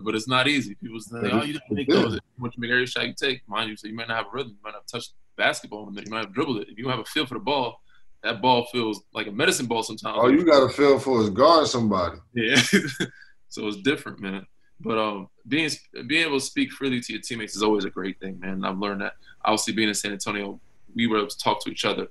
but 0.03 0.15
it's 0.15 0.27
not 0.27 0.47
easy. 0.47 0.75
People 0.75 0.99
say, 0.99 1.17
"Oh, 1.23 1.43
you 1.43 1.53
didn't 1.53 1.71
make 1.71 1.87
those. 1.87 2.19
Once 2.37 2.53
you 2.55 2.61
make 2.61 2.71
every 2.71 2.85
shot 2.85 3.07
you 3.07 3.13
take, 3.13 3.47
mind 3.47 3.69
you, 3.69 3.75
so 3.75 3.87
you 3.87 3.95
might 3.95 4.07
not 4.07 4.17
have 4.17 4.27
a 4.27 4.31
rhythm. 4.31 4.51
You 4.51 4.57
might 4.63 4.71
not 4.71 4.81
have 4.81 4.85
touched 4.85 5.13
basketball 5.37 5.83
in 5.83 5.89
a 5.89 5.91
minute. 5.91 6.07
You 6.07 6.11
might 6.11 6.25
have 6.25 6.33
dribbled 6.33 6.57
it. 6.57 6.69
If 6.69 6.77
you 6.77 6.83
don't 6.83 6.91
have 6.91 7.01
a 7.01 7.05
feel 7.05 7.25
for 7.25 7.33
the 7.33 7.39
ball, 7.39 7.81
that 8.23 8.41
ball 8.41 8.65
feels 8.71 9.01
like 9.13 9.27
a 9.27 9.31
medicine 9.31 9.65
ball 9.65 9.83
sometimes. 9.83 10.17
All 10.17 10.31
you 10.31 10.45
got 10.45 10.67
to 10.67 10.69
feel 10.69 10.99
for 10.99 11.21
is 11.21 11.29
guard 11.29 11.67
somebody. 11.67 12.17
Yeah, 12.33 12.61
so 13.49 13.67
it's 13.67 13.77
different, 13.77 14.19
man. 14.19 14.45
But 14.81 14.97
um, 14.97 15.29
being 15.47 15.69
being 16.07 16.27
able 16.27 16.39
to 16.39 16.45
speak 16.45 16.71
freely 16.71 17.01
to 17.01 17.13
your 17.13 17.21
teammates 17.21 17.55
is 17.55 17.63
always 17.63 17.85
a 17.85 17.89
great 17.89 18.19
thing, 18.19 18.39
man. 18.39 18.63
I've 18.63 18.79
learned 18.79 19.01
that. 19.01 19.13
Obviously, 19.43 19.73
being 19.73 19.89
in 19.89 19.93
San 19.93 20.11
Antonio, 20.11 20.59
we 20.95 21.07
were 21.07 21.17
able 21.17 21.27
to 21.27 21.37
talk 21.37 21.63
to 21.63 21.69
each 21.69 21.85
other, 21.85 22.07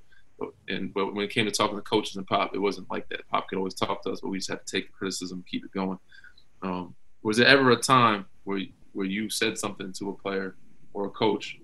and 0.69 0.93
but 0.93 1.15
when 1.15 1.25
it 1.25 1.31
came 1.31 1.47
to 1.47 1.51
talking 1.51 1.77
to 1.77 1.83
coaches 1.83 2.17
and 2.17 2.27
Pop, 2.27 2.55
it 2.55 2.59
wasn't 2.59 2.91
like 2.91 3.09
that. 3.09 3.27
Pop 3.29 3.49
could 3.49 3.59
always 3.59 3.75
talk 3.75 4.03
to 4.03 4.11
us, 4.11 4.21
but 4.21 4.29
we 4.29 4.39
just 4.39 4.51
had 4.51 4.67
to 4.67 4.77
take 4.77 4.87
the 4.89 4.93
criticism, 4.93 5.45
keep 5.51 5.65
it 5.65 5.73
going. 5.73 5.99
Um, 6.63 6.95
was 7.23 7.39
there 7.39 7.47
ever 7.47 7.71
a 7.71 7.77
time 7.77 8.27
where 8.45 8.61
where 8.93 9.07
you 9.07 9.31
said 9.31 9.57
something 9.57 9.93
to 9.95 10.11
a 10.11 10.15
player 10.15 10.57
or 10.93 11.07
a 11.07 11.11
coach 11.11 11.59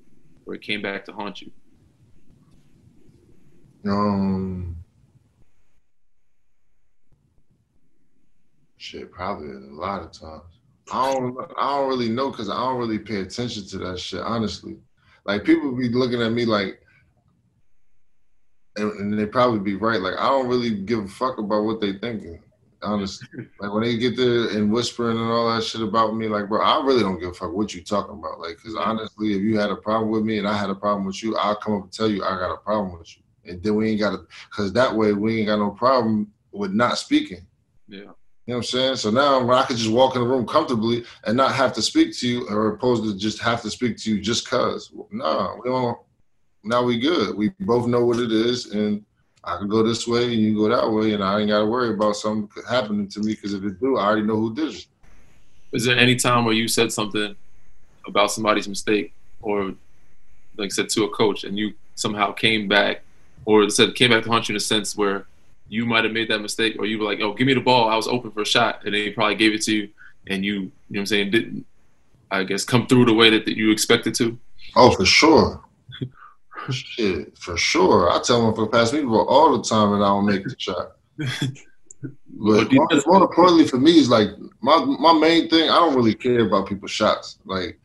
where 0.44 0.56
it 0.56 0.62
came 0.62 0.80
back 0.80 1.04
to 1.04 1.12
haunt 1.12 1.42
you? 1.42 1.50
Um, 3.86 4.76
shit, 8.78 9.12
probably 9.12 9.50
a 9.50 9.74
lot 9.74 10.02
of 10.02 10.12
times. 10.12 10.53
I 10.92 11.12
don't, 11.12 11.36
I 11.58 11.76
don't 11.76 11.88
really 11.88 12.08
know 12.08 12.30
because 12.30 12.50
I 12.50 12.56
don't 12.56 12.78
really 12.78 12.98
pay 12.98 13.20
attention 13.20 13.66
to 13.66 13.78
that 13.78 13.98
shit. 13.98 14.20
Honestly, 14.20 14.76
like 15.24 15.44
people 15.44 15.72
be 15.72 15.88
looking 15.88 16.22
at 16.22 16.32
me 16.32 16.44
like, 16.44 16.80
and, 18.76 18.92
and 18.92 19.18
they 19.18 19.26
probably 19.26 19.60
be 19.60 19.76
right. 19.76 20.00
Like 20.00 20.16
I 20.18 20.28
don't 20.28 20.48
really 20.48 20.70
give 20.70 21.00
a 21.00 21.08
fuck 21.08 21.38
about 21.38 21.64
what 21.64 21.80
they 21.80 21.94
thinking. 21.94 22.40
Honestly, 22.82 23.28
like 23.60 23.72
when 23.72 23.82
they 23.82 23.96
get 23.96 24.16
there 24.16 24.50
and 24.50 24.70
whispering 24.70 25.16
and 25.16 25.30
all 25.30 25.54
that 25.54 25.64
shit 25.64 25.80
about 25.80 26.14
me, 26.14 26.28
like 26.28 26.48
bro, 26.48 26.60
I 26.60 26.84
really 26.84 27.02
don't 27.02 27.18
give 27.18 27.30
a 27.30 27.34
fuck 27.34 27.52
what 27.52 27.74
you 27.74 27.82
talking 27.82 28.18
about. 28.18 28.40
Like, 28.40 28.58
cause 28.62 28.76
honestly, 28.78 29.34
if 29.34 29.40
you 29.40 29.58
had 29.58 29.70
a 29.70 29.76
problem 29.76 30.10
with 30.10 30.24
me 30.24 30.38
and 30.38 30.46
I 30.46 30.56
had 30.56 30.70
a 30.70 30.74
problem 30.74 31.06
with 31.06 31.22
you, 31.22 31.36
I'll 31.36 31.56
come 31.56 31.76
up 31.76 31.84
and 31.84 31.92
tell 31.92 32.10
you 32.10 32.22
I 32.22 32.30
got 32.38 32.52
a 32.52 32.58
problem 32.58 32.98
with 32.98 33.16
you 33.16 33.24
and 33.46 33.62
then 33.62 33.74
we 33.74 33.90
ain't 33.90 34.00
got 34.00 34.10
to, 34.10 34.26
because 34.50 34.72
that 34.72 34.94
way 34.94 35.12
we 35.12 35.38
ain't 35.38 35.48
got 35.48 35.58
no 35.58 35.70
problem 35.70 36.32
with 36.52 36.72
not 36.72 36.98
speaking. 36.98 37.46
Yeah. 37.88 38.12
You 38.46 38.52
know 38.52 38.58
what 38.58 38.64
I'm 38.64 38.64
saying? 38.64 38.96
So 38.96 39.10
now 39.10 39.50
I 39.50 39.62
could 39.64 39.78
just 39.78 39.90
walk 39.90 40.16
in 40.16 40.20
the 40.20 40.28
room 40.28 40.46
comfortably 40.46 41.04
and 41.24 41.34
not 41.34 41.54
have 41.54 41.72
to 41.74 41.82
speak 41.82 42.14
to 42.18 42.28
you, 42.28 42.46
or 42.48 42.74
opposed 42.74 43.02
to 43.04 43.16
just 43.16 43.40
have 43.40 43.62
to 43.62 43.70
speak 43.70 43.96
to 43.98 44.10
you 44.14 44.20
just 44.20 44.48
cause. 44.48 44.92
No, 45.10 45.60
we 45.62 45.70
don't. 45.70 45.98
Now 46.62 46.82
we 46.82 46.98
good. 46.98 47.34
We 47.36 47.50
both 47.60 47.86
know 47.86 48.04
what 48.04 48.18
it 48.18 48.32
is, 48.32 48.72
and 48.72 49.02
I 49.44 49.56
can 49.56 49.68
go 49.68 49.82
this 49.82 50.06
way 50.06 50.24
and 50.24 50.42
you 50.42 50.54
go 50.56 50.68
that 50.68 50.90
way, 50.90 51.14
and 51.14 51.24
I 51.24 51.40
ain't 51.40 51.48
got 51.48 51.60
to 51.60 51.66
worry 51.66 51.94
about 51.94 52.16
something 52.16 52.62
happening 52.68 53.08
to 53.08 53.20
me 53.20 53.34
because 53.34 53.54
if 53.54 53.64
it 53.64 53.80
do, 53.80 53.96
I 53.96 54.06
already 54.06 54.26
know 54.26 54.36
who 54.36 54.54
did 54.54 54.74
it. 54.74 54.86
Is 55.72 55.84
there 55.84 55.98
any 55.98 56.16
time 56.16 56.44
where 56.44 56.54
you 56.54 56.68
said 56.68 56.92
something 56.92 57.34
about 58.06 58.30
somebody's 58.30 58.68
mistake, 58.68 59.14
or 59.40 59.74
like 60.58 60.70
said 60.70 60.90
to 60.90 61.04
a 61.04 61.10
coach, 61.10 61.44
and 61.44 61.58
you 61.58 61.72
somehow 61.94 62.32
came 62.32 62.68
back 62.68 63.02
or 63.46 63.70
said 63.70 63.94
came 63.94 64.10
back 64.10 64.24
to 64.24 64.30
haunt 64.30 64.48
you 64.48 64.52
in 64.52 64.56
a 64.56 64.60
sense 64.60 64.96
where 64.96 65.26
you 65.68 65.86
might 65.86 66.04
have 66.04 66.12
made 66.12 66.28
that 66.28 66.40
mistake, 66.40 66.76
or 66.78 66.86
you 66.86 66.98
were 66.98 67.04
like, 67.04 67.20
"Oh, 67.20 67.34
give 67.34 67.46
me 67.46 67.54
the 67.54 67.60
ball. 67.60 67.88
I 67.88 67.96
was 67.96 68.08
open 68.08 68.30
for 68.30 68.42
a 68.42 68.46
shot," 68.46 68.82
and 68.84 68.94
they 68.94 69.10
probably 69.10 69.34
gave 69.36 69.52
it 69.52 69.62
to 69.62 69.74
you, 69.74 69.88
and 70.26 70.44
you, 70.44 70.54
you 70.54 70.60
know, 70.60 70.70
what 70.88 71.00
I'm 71.00 71.06
saying, 71.06 71.30
didn't, 71.30 71.66
I 72.30 72.44
guess, 72.44 72.64
come 72.64 72.86
through 72.86 73.06
the 73.06 73.14
way 73.14 73.30
that, 73.30 73.44
that 73.46 73.56
you 73.56 73.70
expected 73.70 74.14
to. 74.16 74.38
Oh, 74.76 74.90
for 74.90 75.04
sure. 75.04 75.62
Shit, 76.70 77.36
for 77.36 77.56
sure. 77.56 78.10
I 78.10 78.20
tell 78.22 78.44
them 78.44 78.54
for 78.54 78.66
pass 78.66 78.92
me 78.92 79.00
the 79.00 79.06
ball 79.06 79.26
all 79.28 79.56
the 79.56 79.62
time, 79.62 79.92
and 79.92 80.02
I 80.02 80.08
don't 80.08 80.26
make 80.26 80.44
the 80.44 80.54
shot. 80.58 80.96
But 82.36 82.72
more, 82.72 82.88
more 83.06 83.22
importantly 83.22 83.66
for 83.66 83.78
me 83.78 83.98
is 83.98 84.10
like 84.10 84.28
my 84.60 84.84
my 84.84 85.12
main 85.12 85.48
thing. 85.48 85.70
I 85.70 85.76
don't 85.76 85.94
really 85.94 86.14
care 86.14 86.46
about 86.46 86.68
people's 86.68 86.90
shots. 86.90 87.38
Like 87.44 87.78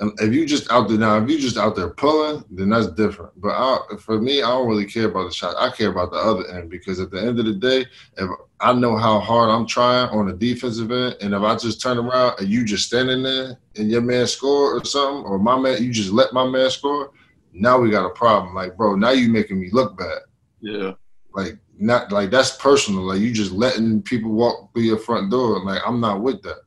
Um, 0.00 0.12
if 0.18 0.34
you 0.34 0.44
just 0.44 0.70
out 0.72 0.88
there 0.88 0.98
now, 0.98 1.22
if 1.22 1.30
you 1.30 1.38
just 1.38 1.56
out 1.56 1.76
there 1.76 1.90
pulling, 1.90 2.44
then 2.50 2.70
that's 2.70 2.88
different. 2.88 3.32
But 3.40 3.50
I, 3.50 3.78
for 3.98 4.20
me, 4.20 4.42
I 4.42 4.48
don't 4.48 4.68
really 4.68 4.86
care 4.86 5.06
about 5.06 5.28
the 5.28 5.34
shot. 5.34 5.54
I 5.56 5.70
care 5.70 5.90
about 5.90 6.10
the 6.10 6.16
other 6.16 6.48
end 6.48 6.68
because 6.68 6.98
at 6.98 7.12
the 7.12 7.20
end 7.20 7.38
of 7.38 7.46
the 7.46 7.54
day, 7.54 7.86
if 8.16 8.30
I 8.60 8.72
know 8.72 8.96
how 8.96 9.20
hard 9.20 9.50
I'm 9.50 9.66
trying 9.66 10.08
on 10.08 10.26
the 10.26 10.32
defensive 10.32 10.90
end, 10.90 11.16
and 11.20 11.32
if 11.32 11.42
I 11.42 11.54
just 11.56 11.80
turn 11.80 11.98
around 11.98 12.40
and 12.40 12.48
you 12.48 12.64
just 12.64 12.88
standing 12.88 13.22
there 13.22 13.56
and 13.76 13.88
your 13.88 14.00
man 14.00 14.26
score 14.26 14.76
or 14.76 14.84
something, 14.84 15.24
or 15.24 15.38
my 15.38 15.56
man, 15.56 15.80
you 15.82 15.92
just 15.92 16.10
let 16.10 16.32
my 16.32 16.46
man 16.46 16.70
score, 16.70 17.12
now 17.52 17.78
we 17.78 17.90
got 17.90 18.06
a 18.06 18.10
problem. 18.10 18.52
Like, 18.52 18.76
bro, 18.76 18.96
now 18.96 19.10
you 19.10 19.28
making 19.28 19.60
me 19.60 19.70
look 19.70 19.96
bad. 19.96 20.18
Yeah. 20.60 20.92
Like 21.34 21.56
not 21.78 22.10
like 22.10 22.30
that's 22.30 22.56
personal. 22.56 23.02
Like 23.02 23.20
you 23.20 23.32
just 23.32 23.52
letting 23.52 24.02
people 24.02 24.32
walk 24.32 24.72
through 24.72 24.84
your 24.84 24.98
front 24.98 25.30
door. 25.30 25.64
Like 25.64 25.82
I'm 25.86 26.00
not 26.00 26.20
with 26.20 26.42
that. 26.42 26.62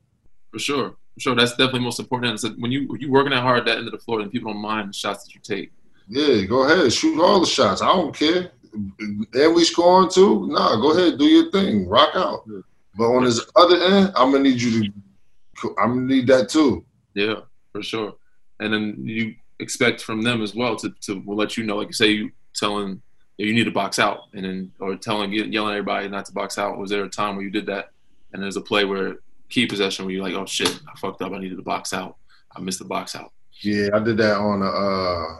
For 0.52 0.60
sure 0.60 0.96
sure 1.18 1.36
that's 1.36 1.52
definitely 1.52 1.82
most 1.82 2.00
important. 2.00 2.32
And 2.32 2.40
So 2.40 2.50
when 2.60 2.72
you 2.72 2.88
when 2.88 3.02
you 3.02 3.12
working 3.12 3.32
that 3.32 3.42
hard 3.42 3.60
at 3.60 3.66
that 3.66 3.78
end 3.78 3.88
of 3.88 3.92
the 3.92 4.00
floor, 4.00 4.20
then 4.20 4.30
people 4.30 4.52
don't 4.52 4.62
mind 4.62 4.90
the 4.90 4.94
shots 4.94 5.26
that 5.26 5.36
you 5.36 5.42
take. 5.42 5.72
Yeah, 6.08 6.44
go 6.46 6.64
ahead, 6.64 6.92
shoot 6.94 7.22
all 7.22 7.40
the 7.40 7.46
shots. 7.46 7.82
I 7.82 7.88
don't 7.88 8.16
care. 8.16 8.52
And 8.74 9.56
we 9.56 9.64
scoring 9.64 10.10
too. 10.10 10.48
Nah, 10.48 10.76
go 10.78 10.92
ahead, 10.92 11.18
do 11.18 11.26
your 11.26 11.52
thing, 11.52 11.88
rock 11.88 12.12
out. 12.16 12.44
Yeah. 12.48 12.60
But 12.98 13.06
on 13.06 13.24
this 13.24 13.46
other 13.56 13.76
end, 13.76 14.12
I'm 14.16 14.32
gonna 14.32 14.44
need 14.44 14.62
you 14.62 14.84
to. 14.84 15.76
I'm 15.78 15.96
gonna 15.96 16.02
need 16.02 16.28
that 16.28 16.50
too. 16.50 16.86
Yeah, 17.14 17.42
for 17.72 17.82
sure. 17.82 18.16
And 18.60 18.74
then 18.74 18.98
you 19.04 19.36
expect 19.60 20.02
from 20.02 20.22
them 20.22 20.42
as 20.42 20.56
well 20.56 20.76
to 20.78 20.90
to 21.02 21.24
let 21.26 21.58
you 21.58 21.64
know, 21.64 21.78
like 21.78 21.88
you 21.88 21.94
say, 21.94 22.10
you 22.10 22.32
telling 22.54 23.02
you 23.38 23.54
need 23.54 23.66
to 23.66 23.72
box 23.72 24.00
out, 24.00 24.22
and 24.34 24.46
then 24.46 24.72
or 24.80 24.96
telling 24.96 25.32
yelling 25.32 25.74
at 25.74 25.78
everybody 25.78 26.08
not 26.08 26.26
to 26.26 26.34
box 26.34 26.58
out. 26.58 26.78
Was 26.78 26.90
there 26.90 27.04
a 27.04 27.10
time 27.10 27.36
where 27.36 27.46
you 27.46 27.52
did 27.52 27.68
that? 27.68 27.92
And 28.34 28.42
there's 28.42 28.58
a 28.58 28.62
play 28.62 28.84
where 28.84 29.18
key 29.50 29.66
possession 29.66 30.06
where 30.06 30.14
you're 30.14 30.24
like, 30.24 30.36
oh 30.36 30.46
shit, 30.46 30.80
I 30.88 30.98
fucked 31.00 31.22
up. 31.22 31.34
I 31.34 31.40
needed 31.40 31.58
to 31.58 31.64
box 31.64 31.94
out. 31.94 32.18
I 32.56 32.60
missed 32.62 32.80
the 32.80 32.86
box 32.86 33.16
out. 33.16 33.32
Yeah, 33.62 33.90
I 33.94 34.00
did 34.00 34.18
that 34.18 34.38
on 34.38 34.62
a, 34.62 34.66
uh, 34.66 35.38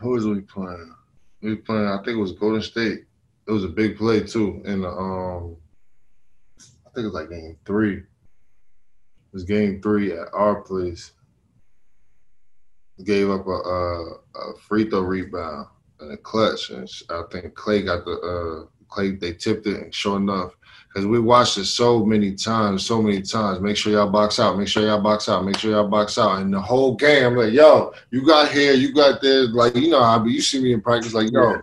who 0.00 0.10
was 0.10 0.26
we 0.26 0.40
playing? 0.40 0.94
We 1.42 1.56
playing, 1.56 1.88
I 1.88 1.96
think 1.96 2.16
it 2.16 2.20
was 2.20 2.32
Golden 2.32 2.62
State. 2.62 3.04
It 3.46 3.52
was 3.52 3.64
a 3.64 3.68
big 3.68 3.96
play 3.96 4.20
too. 4.20 4.62
In 4.64 4.82
the, 4.82 4.88
um, 4.88 5.56
I 6.58 6.90
think 6.94 7.04
it 7.04 7.12
was 7.12 7.14
like 7.14 7.30
game 7.30 7.56
three. 7.64 7.96
It 7.96 8.04
was 9.32 9.44
game 9.44 9.80
three 9.82 10.12
at 10.12 10.28
our 10.32 10.62
place. 10.62 11.12
Gave 13.04 13.30
up 13.30 13.46
a, 13.46 13.50
a, 13.50 14.12
a 14.34 14.58
free 14.68 14.88
throw 14.88 15.00
rebound 15.00 15.68
and 16.00 16.12
a 16.12 16.16
clutch, 16.18 16.70
and 16.70 16.88
I 17.08 17.22
think 17.30 17.54
Clay 17.54 17.82
got 17.82 18.04
the 18.04 18.12
uh, 18.12 18.66
Clay. 18.90 19.12
They 19.12 19.32
tipped 19.32 19.66
it, 19.66 19.82
and 19.82 19.94
sure 19.94 20.16
enough, 20.16 20.54
because 20.88 21.06
we 21.06 21.20
watched 21.20 21.56
it 21.58 21.66
so 21.66 22.04
many 22.04 22.34
times, 22.34 22.84
so 22.84 23.00
many 23.00 23.22
times. 23.22 23.60
Make 23.60 23.76
sure 23.76 23.92
y'all 23.92 24.10
box 24.10 24.40
out. 24.40 24.58
Make 24.58 24.68
sure 24.68 24.82
y'all 24.82 25.00
box 25.00 25.28
out. 25.28 25.44
Make 25.44 25.56
sure 25.58 25.70
y'all 25.70 25.88
box 25.88 26.18
out. 26.18 26.40
And 26.40 26.52
the 26.52 26.60
whole 26.60 26.96
game, 26.96 27.26
I'm 27.26 27.36
like, 27.36 27.52
yo, 27.52 27.92
you 28.10 28.26
got 28.26 28.50
here, 28.50 28.72
you 28.72 28.92
got 28.92 29.22
there. 29.22 29.46
Like, 29.48 29.76
you 29.76 29.90
know 29.90 30.02
how 30.02 30.18
but 30.18 30.30
you 30.30 30.42
see 30.42 30.60
me 30.60 30.72
in 30.72 30.80
practice, 30.80 31.14
like, 31.14 31.30
yo. 31.32 31.60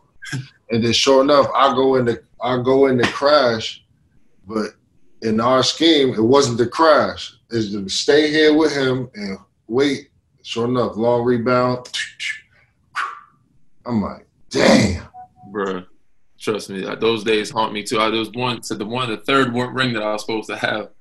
and 0.72 0.84
then 0.84 0.94
sure 0.94 1.22
enough, 1.24 1.48
I 1.54 1.74
go 1.76 1.96
in 1.96 2.06
the 2.06 2.24
I 2.42 2.62
go 2.62 2.88
in 2.88 2.98
the 2.98 3.08
crash, 3.08 3.84
but 4.48 4.72
in 5.22 5.40
our 5.40 5.64
scheme, 5.64 6.14
it 6.14 6.22
wasn't 6.22 6.58
the 6.58 6.68
crash. 6.68 7.34
It's 7.50 7.72
to 7.72 7.88
stay 7.90 8.30
here 8.30 8.56
with 8.56 8.76
him 8.76 9.10
and 9.16 9.38
wait. 9.68 10.10
Sure 10.44 10.66
enough, 10.66 10.96
long 10.96 11.26
rebound. 11.26 11.90
I'm 13.86 14.02
like, 14.02 14.26
damn. 14.50 15.08
Bruh. 15.52 15.86
Trust 16.48 16.70
me, 16.70 16.82
those 17.02 17.26
days 17.26 17.50
haunt 17.50 17.74
me 17.74 17.84
too. 17.84 18.00
I, 18.00 18.10
there 18.10 18.20
was 18.20 18.32
one, 18.32 18.64
so 18.64 18.74
the 18.74 18.86
one, 18.86 19.10
the 19.10 19.18
third 19.18 19.54
ring 19.54 19.92
that 19.92 20.02
I 20.02 20.14
was 20.14 20.22
supposed 20.22 20.48
to 20.48 20.56
have. 20.56 20.92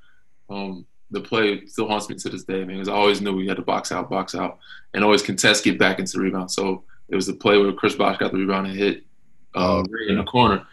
Um, 0.50 0.84
the 1.12 1.20
play 1.20 1.64
still 1.66 1.86
haunts 1.86 2.08
me 2.08 2.16
to 2.16 2.28
this 2.28 2.42
day, 2.42 2.64
man. 2.64 2.78
Because 2.78 2.88
I 2.88 2.94
always 2.94 3.20
knew 3.20 3.32
we 3.32 3.46
had 3.46 3.58
to 3.58 3.62
box 3.62 3.92
out, 3.92 4.10
box 4.10 4.34
out, 4.34 4.58
and 4.92 5.04
always 5.04 5.22
contest, 5.22 5.62
get 5.62 5.78
back 5.78 6.00
into 6.00 6.14
the 6.14 6.24
rebound. 6.24 6.50
So 6.50 6.82
it 7.08 7.14
was 7.14 7.28
the 7.28 7.32
play 7.34 7.58
where 7.58 7.72
Chris 7.72 7.94
Bosh 7.94 8.18
got 8.18 8.32
the 8.32 8.38
rebound 8.38 8.66
and 8.66 8.76
hit 8.76 9.04
uh, 9.54 9.84
Ray 9.88 10.08
in 10.08 10.18
the 10.18 10.24
corner, 10.24 10.66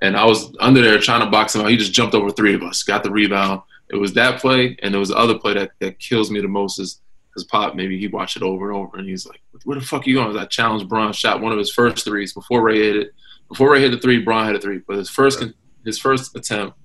and 0.00 0.16
I 0.16 0.24
was 0.24 0.56
under 0.58 0.80
there 0.80 0.98
trying 0.98 1.20
to 1.20 1.30
box 1.30 1.54
him 1.54 1.60
out. 1.60 1.70
He 1.70 1.76
just 1.76 1.92
jumped 1.92 2.14
over 2.14 2.30
three 2.30 2.54
of 2.54 2.62
us, 2.62 2.82
got 2.82 3.02
the 3.02 3.10
rebound. 3.10 3.60
It 3.90 3.96
was 3.96 4.14
that 4.14 4.40
play, 4.40 4.74
and 4.82 4.94
there 4.94 5.00
was 5.00 5.10
the 5.10 5.18
other 5.18 5.38
play 5.38 5.52
that, 5.52 5.72
that 5.80 5.98
kills 5.98 6.30
me 6.30 6.40
the 6.40 6.48
most 6.48 6.78
is 6.78 7.02
because 7.28 7.44
Pop 7.44 7.74
maybe 7.74 7.98
he 7.98 8.08
watched 8.08 8.38
it 8.38 8.42
over 8.42 8.70
and 8.70 8.78
over, 8.78 8.96
and 8.96 9.06
he's 9.06 9.26
like, 9.26 9.42
"Where 9.64 9.78
the 9.78 9.84
fuck 9.84 10.06
are 10.06 10.08
you 10.08 10.14
going?" 10.14 10.34
I 10.34 10.46
challenged 10.46 10.88
Bron, 10.88 11.12
shot 11.12 11.42
one 11.42 11.52
of 11.52 11.58
his 11.58 11.70
first 11.70 12.06
threes 12.06 12.32
before 12.32 12.62
Ray 12.62 12.78
hit 12.78 12.96
it. 12.96 13.14
Before 13.48 13.72
Ray 13.72 13.80
hit 13.80 13.90
the 13.90 13.98
three, 13.98 14.20
Bron 14.20 14.46
had 14.46 14.56
a 14.56 14.60
three, 14.60 14.78
but 14.78 14.96
his 14.96 15.10
first 15.10 15.42
his 15.84 15.98
first 15.98 16.34
attempt, 16.36 16.76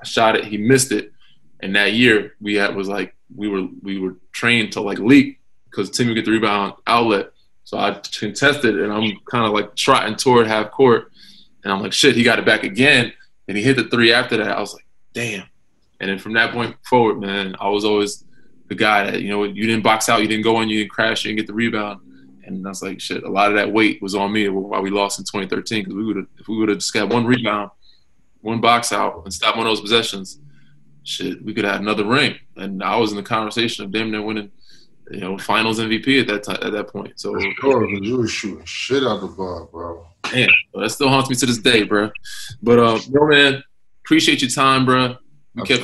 I 0.00 0.04
shot 0.04 0.36
it, 0.36 0.44
he 0.44 0.56
missed 0.56 0.92
it, 0.92 1.12
and 1.60 1.74
that 1.76 1.92
year 1.92 2.34
we 2.40 2.54
had 2.54 2.74
was 2.74 2.88
like 2.88 3.14
we 3.34 3.48
were 3.48 3.66
we 3.82 3.98
were 3.98 4.16
trained 4.32 4.72
to 4.72 4.80
like 4.80 4.98
leap 4.98 5.38
because 5.70 5.90
Timmy 5.90 6.10
would 6.10 6.16
get 6.16 6.24
the 6.24 6.32
rebound 6.32 6.74
outlet. 6.86 7.30
So 7.64 7.78
I 7.78 8.00
contested, 8.18 8.80
and 8.80 8.92
I'm 8.92 9.12
kind 9.30 9.44
of 9.44 9.52
like 9.52 9.74
trotting 9.76 10.16
toward 10.16 10.46
half 10.46 10.70
court, 10.70 11.12
and 11.62 11.72
I'm 11.72 11.80
like, 11.80 11.92
shit, 11.92 12.16
he 12.16 12.22
got 12.22 12.38
it 12.38 12.46
back 12.46 12.64
again, 12.64 13.12
and 13.46 13.56
he 13.56 13.62
hit 13.62 13.76
the 13.76 13.84
three 13.84 14.12
after 14.12 14.38
that. 14.38 14.56
I 14.56 14.60
was 14.60 14.72
like, 14.72 14.86
damn. 15.12 15.46
And 16.00 16.10
then 16.10 16.18
from 16.18 16.32
that 16.34 16.52
point 16.52 16.76
forward, 16.84 17.20
man, 17.20 17.56
I 17.60 17.68
was 17.68 17.84
always 17.84 18.24
the 18.68 18.74
guy 18.74 19.10
that 19.10 19.22
you 19.22 19.30
know 19.30 19.44
you 19.44 19.66
didn't 19.66 19.82
box 19.82 20.08
out, 20.08 20.22
you 20.22 20.28
didn't 20.28 20.44
go 20.44 20.60
in, 20.60 20.68
you 20.68 20.78
didn't 20.78 20.90
crash, 20.90 21.24
you 21.24 21.30
didn't 21.30 21.38
get 21.38 21.46
the 21.46 21.54
rebound. 21.54 22.00
And 22.48 22.66
I 22.66 22.70
was 22.70 22.82
like, 22.82 23.00
shit, 23.00 23.24
a 23.24 23.28
lot 23.28 23.50
of 23.50 23.56
that 23.56 23.72
weight 23.72 24.00
was 24.02 24.14
on 24.14 24.32
me 24.32 24.48
while 24.48 24.82
we 24.82 24.90
lost 24.90 25.18
in 25.18 25.24
2013 25.24 25.84
because 25.84 25.94
we 25.94 26.04
would 26.04 26.16
have 26.16 26.26
if 26.38 26.48
we 26.48 26.56
would 26.56 26.68
have 26.68 26.78
just 26.78 26.92
got 26.92 27.08
one 27.08 27.26
rebound, 27.26 27.70
one 28.40 28.60
box 28.60 28.92
out, 28.92 29.22
and 29.24 29.32
stopped 29.32 29.56
one 29.56 29.66
of 29.66 29.70
those 29.70 29.80
possessions, 29.80 30.40
shit, 31.04 31.44
we 31.44 31.52
could 31.54 31.64
have 31.64 31.74
had 31.74 31.82
another 31.82 32.04
ring. 32.04 32.36
And 32.56 32.82
I 32.82 32.96
was 32.96 33.10
in 33.10 33.16
the 33.16 33.22
conversation 33.22 33.84
of 33.84 33.92
damn 33.92 34.10
near 34.10 34.22
winning, 34.22 34.50
you 35.10 35.20
know, 35.20 35.38
Finals 35.38 35.78
MVP 35.78 36.20
at 36.20 36.26
that 36.28 36.42
time 36.42 36.58
at 36.62 36.72
that 36.72 36.88
point. 36.88 37.20
So 37.20 37.38
sure, 37.60 37.88
you 37.88 38.18
were 38.18 38.26
shooting 38.26 38.64
shit 38.64 39.04
out 39.04 39.20
the 39.20 39.26
ball, 39.26 39.68
bro. 39.70 40.06
Man, 40.32 40.48
that 40.74 40.90
still 40.90 41.08
haunts 41.08 41.30
me 41.30 41.36
to 41.36 41.46
this 41.46 41.58
day, 41.58 41.82
bro. 41.82 42.10
But 42.62 42.78
uh, 42.78 42.98
yo, 43.08 43.26
man, 43.26 43.62
appreciate 44.04 44.42
your 44.42 44.50
time, 44.50 44.84
bro. 44.84 45.16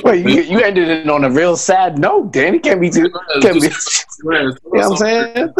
Wait, 0.03 0.25
you, 0.25 0.41
you, 0.41 0.59
ended 0.61 0.87
it 0.87 1.09
on 1.09 1.25
a 1.25 1.29
real 1.29 1.57
sad 1.57 1.99
note, 1.99 2.31
Danny. 2.31 2.59
Can't 2.59 2.79
be 2.79 2.89
too. 2.89 3.11
Can't 3.41 3.61
be, 3.61 3.67
you 4.23 4.31
know 4.31 4.57
what 4.63 4.91
I'm 4.91 4.97
saying? 4.97 5.53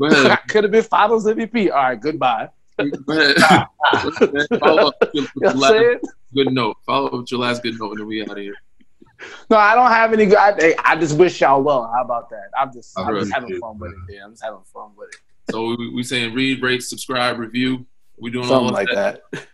I 0.30 0.36
could 0.48 0.64
have 0.64 0.70
been 0.70 0.82
Finals 0.82 1.26
MVP. 1.26 1.70
All 1.70 1.76
right, 1.76 2.00
goodbye. 2.00 2.48
Follow 4.58 4.88
up 4.88 4.94
with, 5.12 5.28
with 5.36 5.54
last, 5.54 6.04
good 6.34 6.52
note. 6.52 6.76
Follow 6.86 7.08
up 7.08 7.12
with 7.12 7.30
your 7.30 7.40
last 7.40 7.62
good 7.62 7.78
note, 7.78 7.90
and 7.92 8.00
then 8.00 8.06
we 8.06 8.22
out 8.22 8.30
of 8.30 8.38
here. 8.38 8.54
No, 9.50 9.58
I 9.58 9.74
don't 9.74 9.90
have 9.90 10.14
any. 10.14 10.34
I, 10.34 10.74
I 10.82 10.96
just 10.96 11.18
wish 11.18 11.40
y'all 11.42 11.62
well. 11.62 11.92
How 11.94 12.02
about 12.02 12.30
that? 12.30 12.50
I'm 12.58 12.72
just, 12.72 12.98
I'm 12.98 13.14
just 13.18 13.32
having 13.32 13.58
fun 13.60 13.78
with 13.78 13.92
it. 13.92 14.14
Yeah, 14.14 14.24
I'm 14.24 14.32
just 14.32 14.42
having 14.42 14.62
fun 14.72 14.92
with 14.96 15.10
it. 15.10 15.16
So 15.50 15.74
we, 15.76 15.90
we 15.90 16.02
saying 16.02 16.32
read, 16.34 16.62
rate, 16.62 16.82
subscribe, 16.82 17.38
review. 17.38 17.84
We 18.18 18.30
doing 18.30 18.46
something 18.46 18.68
all 18.68 18.72
like 18.72 18.88
that. 18.94 19.22
that. 19.32 19.46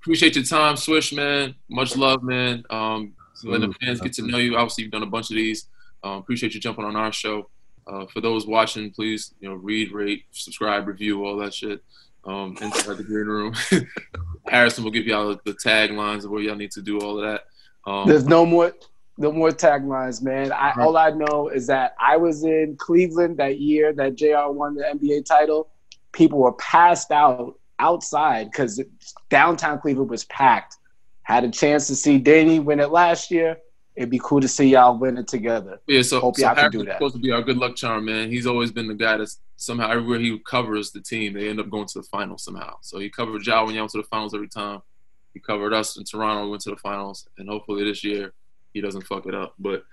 Appreciate 0.00 0.36
your 0.36 0.44
time, 0.44 0.76
Swish 0.76 1.12
man. 1.12 1.54
Much 1.68 1.96
love, 1.96 2.22
man. 2.22 2.64
Um, 2.70 3.12
so 3.34 3.50
letting 3.50 3.68
the 3.68 3.74
fans 3.74 4.00
get 4.00 4.14
to 4.14 4.22
know 4.22 4.38
you. 4.38 4.56
Obviously, 4.56 4.84
you've 4.84 4.92
done 4.92 5.02
a 5.02 5.06
bunch 5.06 5.30
of 5.30 5.36
these. 5.36 5.66
Um, 6.02 6.12
appreciate 6.12 6.54
you 6.54 6.60
jumping 6.60 6.84
on 6.86 6.96
our 6.96 7.12
show. 7.12 7.50
Uh, 7.90 8.06
for 8.06 8.20
those 8.20 8.46
watching, 8.46 8.90
please, 8.90 9.34
you 9.40 9.48
know, 9.48 9.54
read, 9.54 9.92
rate, 9.92 10.24
subscribe, 10.30 10.86
review, 10.86 11.24
all 11.24 11.36
that 11.36 11.52
shit. 11.54 11.82
Um, 12.24 12.56
inside 12.60 12.98
the 12.98 13.02
green 13.02 13.26
room. 13.26 13.54
Harrison 14.46 14.84
will 14.84 14.90
give 14.90 15.06
y'all 15.06 15.38
the 15.44 15.54
taglines 15.54 16.24
of 16.24 16.30
where 16.30 16.42
y'all 16.42 16.54
need 16.54 16.70
to 16.72 16.82
do 16.82 17.00
all 17.00 17.18
of 17.18 17.24
that. 17.24 17.90
Um, 17.90 18.06
There's 18.06 18.26
no 18.26 18.44
more, 18.44 18.74
no 19.16 19.32
more 19.32 19.48
taglines, 19.50 20.20
man. 20.20 20.52
I, 20.52 20.74
all 20.78 20.98
I 20.98 21.10
know 21.10 21.48
is 21.48 21.66
that 21.68 21.94
I 21.98 22.18
was 22.18 22.44
in 22.44 22.76
Cleveland 22.76 23.38
that 23.38 23.58
year 23.58 23.94
that 23.94 24.16
Jr. 24.16 24.50
won 24.50 24.74
the 24.74 24.82
NBA 24.82 25.24
title. 25.24 25.70
People 26.12 26.40
were 26.40 26.52
passed 26.52 27.10
out 27.10 27.58
outside 27.78 28.50
because 28.50 28.82
downtown 29.30 29.80
Cleveland 29.80 30.10
was 30.10 30.24
packed 30.24 30.76
had 31.30 31.44
a 31.44 31.50
chance 31.50 31.86
to 31.86 31.94
see 31.94 32.18
Danny 32.18 32.58
win 32.58 32.80
it 32.80 32.90
last 32.90 33.30
year. 33.30 33.56
It'd 33.96 34.10
be 34.10 34.20
cool 34.22 34.40
to 34.40 34.48
see 34.48 34.68
y'all 34.68 34.96
win 34.96 35.18
it 35.18 35.28
together. 35.28 35.80
Yeah, 35.86 36.02
so 36.02 36.20
hope 36.20 36.36
so 36.36 36.42
y'all 36.42 36.54
can 36.54 36.70
do 36.70 36.84
that. 36.84 36.94
Supposed 36.98 37.16
to 37.16 37.20
be 37.20 37.32
our 37.32 37.42
good 37.42 37.58
luck 37.58 37.76
charm, 37.76 38.06
man. 38.06 38.30
He's 38.30 38.46
always 38.46 38.70
been 38.70 38.86
the 38.86 38.94
guy 38.94 39.16
that's 39.16 39.40
somehow 39.60 39.90
everywhere 39.90 40.18
he 40.18 40.38
covers 40.38 40.90
the 40.90 41.00
team, 41.00 41.34
they 41.34 41.48
end 41.48 41.60
up 41.60 41.68
going 41.68 41.86
to 41.86 42.00
the 42.00 42.06
finals 42.06 42.42
somehow. 42.42 42.76
So 42.80 42.98
he 42.98 43.10
covered 43.10 43.46
Ja 43.46 43.64
when 43.64 43.74
y'all 43.74 43.82
went 43.82 43.92
to 43.92 43.98
the 43.98 44.04
finals 44.04 44.34
every 44.34 44.48
time. 44.48 44.80
He 45.34 45.40
covered 45.40 45.72
us 45.72 45.96
in 45.96 46.04
Toronto, 46.04 46.44
we 46.44 46.50
went 46.50 46.62
to 46.62 46.70
the 46.70 46.76
finals, 46.76 47.28
and 47.38 47.48
hopefully 47.48 47.84
this 47.84 48.02
year 48.02 48.32
he 48.72 48.80
doesn't 48.80 49.02
fuck 49.02 49.26
it 49.26 49.34
up. 49.34 49.54
But 49.58 49.84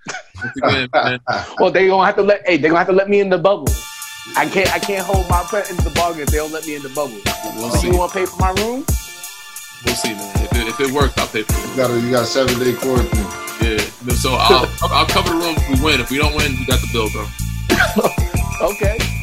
again, 0.64 0.90
man, 0.94 1.20
well, 1.60 1.70
they 1.70 1.88
gonna 1.88 2.06
have 2.06 2.16
to 2.16 2.24
let 2.24 2.48
hey, 2.48 2.58
they 2.58 2.70
gonna 2.70 2.80
have 2.80 2.88
to 2.88 2.94
let 2.94 3.10
me 3.10 3.20
in 3.20 3.30
the 3.30 3.38
bubble. 3.38 3.68
I 4.36 4.48
can't 4.48 4.74
I 4.74 4.80
can't 4.80 5.06
hold 5.06 5.30
my 5.30 5.46
pet 5.50 5.70
in 5.70 5.78
the 5.78 5.92
bargain 5.96 6.22
if 6.22 6.30
they 6.30 6.38
don't 6.38 6.52
let 6.52 6.66
me 6.66 6.76
in 6.76 6.82
the 6.82 6.90
bubble. 6.90 7.20
We'll 7.56 7.70
so 7.72 7.88
you 7.88 7.98
want 7.98 8.14
to 8.14 8.20
pay 8.20 8.26
for 8.26 8.38
my 8.38 8.52
room? 8.52 8.86
We'll 9.86 9.96
see, 9.96 10.14
man. 10.14 10.44
If 10.44 10.54
it, 10.54 10.68
if 10.68 10.80
it 10.80 10.92
works, 10.92 11.18
I'll 11.18 11.28
pay 11.28 11.44
for 11.44 11.54
it. 11.54 11.70
You 11.70 11.76
got 11.76 11.92
a, 11.92 12.00
you 12.00 12.12
got 12.12 12.26
seven 12.26 12.58
day 12.60 12.74
quarantine. 12.74 13.47
So 14.16 14.34
I'll 14.34 14.70
I'll 14.84 15.06
cover 15.06 15.30
the 15.30 15.36
room 15.36 15.56
if 15.58 15.80
we 15.80 15.86
win. 15.86 16.00
If 16.00 16.10
we 16.10 16.18
don't 16.18 16.36
win, 16.36 16.54
we 16.58 16.66
got 16.66 16.80
the 16.80 16.90
bill, 16.92 17.10
bro. 17.12 17.26
okay. 18.72 19.17